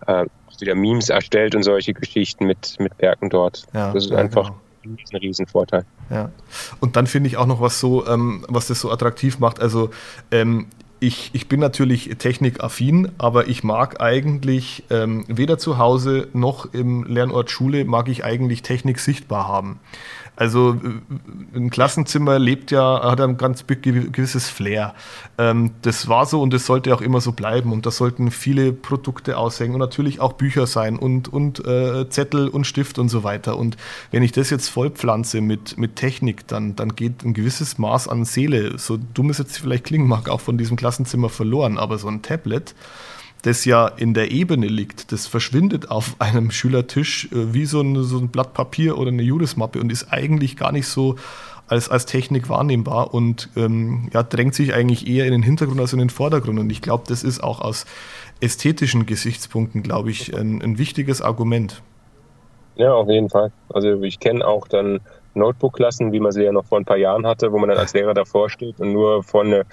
Äh, 0.05 0.25
wieder 0.63 0.75
Memes 0.75 1.09
erstellt 1.09 1.55
und 1.55 1.63
solche 1.63 1.93
Geschichten 1.93 2.45
mit, 2.45 2.79
mit 2.79 2.97
Werken 2.99 3.29
dort. 3.29 3.65
Das 3.73 4.05
ist 4.05 4.11
einfach 4.11 4.53
genau. 4.81 4.97
ein 5.11 5.17
Riesenvorteil. 5.17 5.85
Ja. 6.09 6.31
Und 6.79 6.95
dann 6.95 7.07
finde 7.07 7.27
ich 7.27 7.37
auch 7.37 7.45
noch 7.45 7.61
was 7.61 7.79
so, 7.79 8.07
ähm, 8.07 8.45
was 8.47 8.67
das 8.67 8.79
so 8.79 8.91
attraktiv 8.91 9.39
macht. 9.39 9.59
Also 9.59 9.89
ähm, 10.31 10.67
ich, 11.03 11.31
ich 11.33 11.49
bin 11.49 11.59
natürlich 11.59 12.09
technikaffin, 12.17 13.11
aber 13.17 13.47
ich 13.49 13.63
mag 13.63 14.01
eigentlich 14.01 14.83
ähm, 14.89 15.25
weder 15.27 15.57
zu 15.57 15.77
Hause 15.77 16.29
noch 16.31 16.73
im 16.73 17.03
Lernort 17.03 17.51
Schule 17.51 17.83
mag 17.83 18.07
ich 18.07 18.23
eigentlich 18.23 18.61
Technik 18.61 18.99
sichtbar 18.99 19.47
haben. 19.47 19.79
Also 20.35 20.73
äh, 20.73 21.57
ein 21.57 21.69
Klassenzimmer 21.69 22.39
lebt 22.39 22.71
ja, 22.71 23.01
hat 23.03 23.21
ein 23.21 23.37
ganz 23.37 23.65
gewisses 23.67 24.49
Flair. 24.49 24.95
Ähm, 25.37 25.71
das 25.81 26.07
war 26.07 26.25
so 26.25 26.41
und 26.41 26.53
das 26.53 26.65
sollte 26.65 26.93
auch 26.93 27.01
immer 27.01 27.21
so 27.21 27.31
bleiben. 27.31 27.71
Und 27.71 27.85
da 27.85 27.91
sollten 27.91 28.31
viele 28.31 28.73
Produkte 28.73 29.37
aushängen 29.37 29.75
und 29.75 29.79
natürlich 29.79 30.19
auch 30.19 30.33
Bücher 30.33 30.67
sein 30.67 30.97
und, 30.97 31.31
und 31.31 31.65
äh, 31.65 32.09
Zettel 32.09 32.47
und 32.47 32.65
Stift 32.65 32.97
und 32.99 33.09
so 33.09 33.23
weiter. 33.23 33.57
Und 33.57 33.77
wenn 34.11 34.23
ich 34.23 34.31
das 34.31 34.49
jetzt 34.49 34.69
vollpflanze 34.69 35.41
mit, 35.41 35.77
mit 35.77 35.95
Technik, 35.95 36.47
dann, 36.47 36.75
dann 36.75 36.95
geht 36.95 37.23
ein 37.23 37.33
gewisses 37.33 37.77
Maß 37.77 38.07
an 38.07 38.25
Seele, 38.25 38.77
so 38.77 38.97
dumm 38.97 39.29
es 39.29 39.37
jetzt 39.37 39.57
vielleicht 39.57 39.85
klingen 39.85 40.07
mag, 40.07 40.29
auch 40.29 40.41
von 40.41 40.57
diesem 40.57 40.77
Klassenzimmer 40.77 41.29
verloren. 41.29 41.77
Aber 41.77 41.97
so 41.97 42.07
ein 42.07 42.21
Tablet, 42.21 42.73
das 43.43 43.65
ja 43.65 43.87
in 43.87 44.13
der 44.13 44.31
Ebene 44.31 44.67
liegt, 44.67 45.11
das 45.11 45.27
verschwindet 45.27 45.91
auf 45.91 46.15
einem 46.19 46.49
Schülertisch 46.49 47.25
äh, 47.31 47.53
wie 47.53 47.65
so 47.65 47.81
ein, 47.81 48.03
so 48.03 48.17
ein 48.17 48.29
Blatt 48.29 48.53
Papier 48.53 48.97
oder 48.97 49.09
eine 49.09 49.21
Judesmappe 49.21 49.79
und 49.79 49.91
ist 49.91 50.11
eigentlich 50.11 50.57
gar 50.57 50.71
nicht 50.71 50.87
so 50.87 51.15
als, 51.67 51.89
als 51.89 52.05
Technik 52.05 52.49
wahrnehmbar 52.49 53.13
und 53.13 53.49
ähm, 53.55 54.09
ja, 54.13 54.23
drängt 54.23 54.55
sich 54.55 54.73
eigentlich 54.73 55.07
eher 55.07 55.25
in 55.25 55.31
den 55.31 55.43
Hintergrund 55.43 55.79
als 55.79 55.93
in 55.93 55.99
den 55.99 56.09
Vordergrund. 56.09 56.59
Und 56.59 56.69
ich 56.69 56.81
glaube, 56.81 57.03
das 57.07 57.23
ist 57.23 57.43
auch 57.43 57.61
aus 57.61 57.85
ästhetischen 58.41 59.05
Gesichtspunkten, 59.05 59.83
glaube 59.83 60.11
ich, 60.11 60.35
ein, 60.35 60.61
ein 60.61 60.77
wichtiges 60.77 61.21
Argument. 61.21 61.81
Ja, 62.75 62.93
auf 62.93 63.07
jeden 63.09 63.29
Fall. 63.29 63.51
Also 63.69 64.01
ich 64.03 64.19
kenne 64.19 64.45
auch 64.45 64.67
dann 64.67 64.99
Notebook-Klassen, 65.35 66.11
wie 66.11 66.19
man 66.19 66.31
sie 66.31 66.43
ja 66.43 66.51
noch 66.51 66.65
vor 66.65 66.79
ein 66.79 66.85
paar 66.85 66.97
Jahren 66.97 67.25
hatte, 67.25 67.51
wo 67.51 67.59
man 67.59 67.69
dann 67.69 67.77
als 67.77 67.93
Lehrer 67.93 68.13
davor 68.13 68.49
steht 68.49 68.79
und 68.79 68.93
nur 68.93 69.23
von 69.23 69.63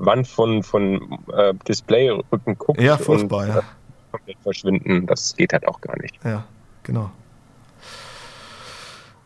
Wand 0.00 0.26
von, 0.26 0.62
von 0.62 1.18
äh, 1.32 1.54
Displayrücken 1.68 2.58
guckt 2.58 2.80
ja, 2.80 2.96
furchtbar, 2.96 3.42
und 3.42 3.48
ja. 3.48 3.62
komplett 4.10 4.38
verschwinden. 4.42 5.06
Das 5.06 5.36
geht 5.36 5.52
halt 5.52 5.68
auch 5.68 5.80
gar 5.80 6.00
nicht. 6.00 6.18
Ja, 6.24 6.44
genau. 6.82 7.10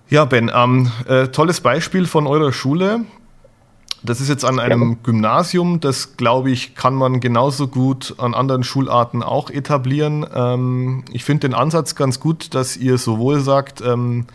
Ja, 0.08 0.24
Ben, 0.26 0.50
ähm, 0.54 0.90
äh, 1.08 1.28
tolles 1.28 1.60
Beispiel 1.60 2.06
von 2.06 2.26
eurer 2.26 2.52
Schule. 2.52 3.00
Das 4.06 4.20
ist 4.20 4.28
jetzt 4.28 4.44
an 4.44 4.60
einem 4.60 5.02
Gymnasium, 5.02 5.80
das 5.80 6.18
glaube 6.18 6.50
ich, 6.50 6.74
kann 6.74 6.94
man 6.94 7.20
genauso 7.20 7.68
gut 7.68 8.14
an 8.18 8.34
anderen 8.34 8.62
Schularten 8.62 9.22
auch 9.22 9.48
etablieren. 9.48 10.26
Ähm, 10.34 11.04
ich 11.10 11.24
finde 11.24 11.48
den 11.48 11.54
Ansatz 11.54 11.94
ganz 11.94 12.20
gut, 12.20 12.54
dass 12.54 12.76
ihr 12.76 12.98
sowohl 12.98 13.40
sagt, 13.40 13.80
ähm, 13.80 14.26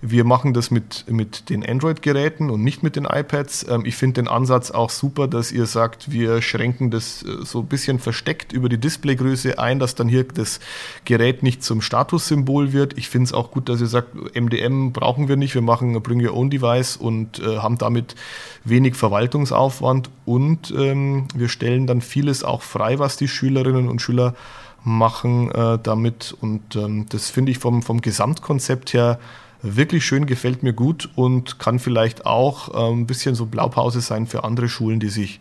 wir 0.00 0.24
machen 0.24 0.52
das 0.52 0.70
mit, 0.70 1.06
mit 1.08 1.50
den 1.50 1.64
Android-Geräten 1.64 2.50
und 2.50 2.62
nicht 2.62 2.82
mit 2.82 2.96
den 2.96 3.04
iPads. 3.04 3.66
Ähm, 3.68 3.84
ich 3.84 3.96
finde 3.96 4.22
den 4.22 4.28
Ansatz 4.28 4.70
auch 4.70 4.90
super, 4.90 5.26
dass 5.26 5.52
ihr 5.52 5.66
sagt, 5.66 6.10
wir 6.10 6.42
schränken 6.42 6.90
das 6.90 7.22
äh, 7.22 7.44
so 7.44 7.60
ein 7.60 7.66
bisschen 7.66 7.98
versteckt 7.98 8.52
über 8.52 8.68
die 8.68 8.78
Displaygröße 8.78 9.58
ein, 9.58 9.78
dass 9.78 9.94
dann 9.94 10.08
hier 10.08 10.24
das 10.24 10.60
Gerät 11.04 11.42
nicht 11.42 11.64
zum 11.64 11.80
Statussymbol 11.80 12.72
wird. 12.72 12.96
Ich 12.98 13.08
finde 13.08 13.26
es 13.26 13.32
auch 13.32 13.50
gut, 13.50 13.68
dass 13.68 13.80
ihr 13.80 13.86
sagt, 13.86 14.14
MDM 14.38 14.92
brauchen 14.92 15.28
wir 15.28 15.36
nicht, 15.36 15.54
wir 15.54 15.62
machen 15.62 16.00
Bring 16.02 16.24
Your 16.24 16.34
Own 16.34 16.50
Device 16.50 16.96
und 16.96 17.40
äh, 17.40 17.58
haben 17.58 17.78
damit 17.78 18.14
wenig 18.64 18.94
Verwaltungsaufwand 19.16 20.10
und 20.26 20.74
ähm, 20.76 21.26
wir 21.34 21.48
stellen 21.48 21.86
dann 21.86 22.02
vieles 22.02 22.44
auch 22.44 22.60
frei, 22.60 22.98
was 22.98 23.16
die 23.16 23.28
Schülerinnen 23.28 23.88
und 23.88 24.02
Schüler 24.02 24.34
machen 24.84 25.50
äh, 25.52 25.78
damit. 25.82 26.36
Und 26.38 26.76
ähm, 26.76 27.06
das 27.08 27.30
finde 27.30 27.50
ich 27.52 27.58
vom, 27.58 27.82
vom 27.82 28.02
Gesamtkonzept 28.02 28.92
her 28.92 29.18
wirklich 29.62 30.04
schön, 30.04 30.26
gefällt 30.26 30.62
mir 30.62 30.74
gut 30.74 31.08
und 31.16 31.58
kann 31.58 31.78
vielleicht 31.78 32.26
auch 32.26 32.74
äh, 32.74 32.92
ein 32.92 33.06
bisschen 33.06 33.34
so 33.34 33.46
Blaupause 33.46 34.02
sein 34.02 34.26
für 34.26 34.44
andere 34.44 34.68
Schulen, 34.68 35.00
die 35.00 35.08
sich 35.08 35.40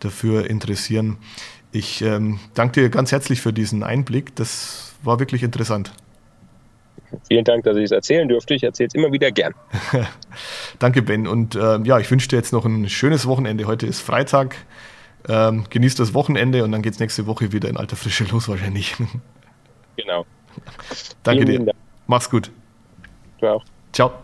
dafür 0.00 0.50
interessieren. 0.50 1.16
Ich 1.70 2.02
ähm, 2.02 2.40
danke 2.54 2.82
dir 2.82 2.90
ganz 2.90 3.12
herzlich 3.12 3.40
für 3.40 3.52
diesen 3.52 3.84
Einblick. 3.84 4.34
Das 4.34 4.94
war 5.04 5.20
wirklich 5.20 5.44
interessant. 5.44 5.92
Vielen 7.28 7.44
Dank, 7.44 7.64
dass 7.64 7.76
ich 7.76 7.84
es 7.84 7.90
erzählen 7.90 8.28
durfte. 8.28 8.54
Ich 8.54 8.62
erzähle 8.62 8.88
es 8.88 8.94
immer 8.94 9.12
wieder 9.12 9.30
gern. 9.30 9.54
Danke, 10.78 11.02
Ben. 11.02 11.26
Und 11.26 11.54
äh, 11.54 11.78
ja, 11.84 11.98
ich 11.98 12.10
wünsche 12.10 12.28
dir 12.28 12.36
jetzt 12.36 12.52
noch 12.52 12.64
ein 12.64 12.88
schönes 12.88 13.26
Wochenende. 13.26 13.66
Heute 13.66 13.86
ist 13.86 14.00
Freitag. 14.00 14.56
Ähm, 15.28 15.64
genießt 15.70 16.00
das 16.00 16.14
Wochenende 16.14 16.64
und 16.64 16.72
dann 16.72 16.82
geht 16.82 16.94
es 16.94 16.98
nächste 16.98 17.26
Woche 17.26 17.52
wieder 17.52 17.68
in 17.68 17.76
alter 17.76 17.96
Frische 17.96 18.24
los 18.24 18.48
wahrscheinlich. 18.48 18.96
Genau. 19.94 20.24
Danke 21.22 21.44
Vielen 21.44 21.60
dir. 21.60 21.66
Dank. 21.66 21.78
Mach's 22.06 22.30
gut. 22.30 22.50
Auch. 23.42 23.62
Ciao. 23.92 24.21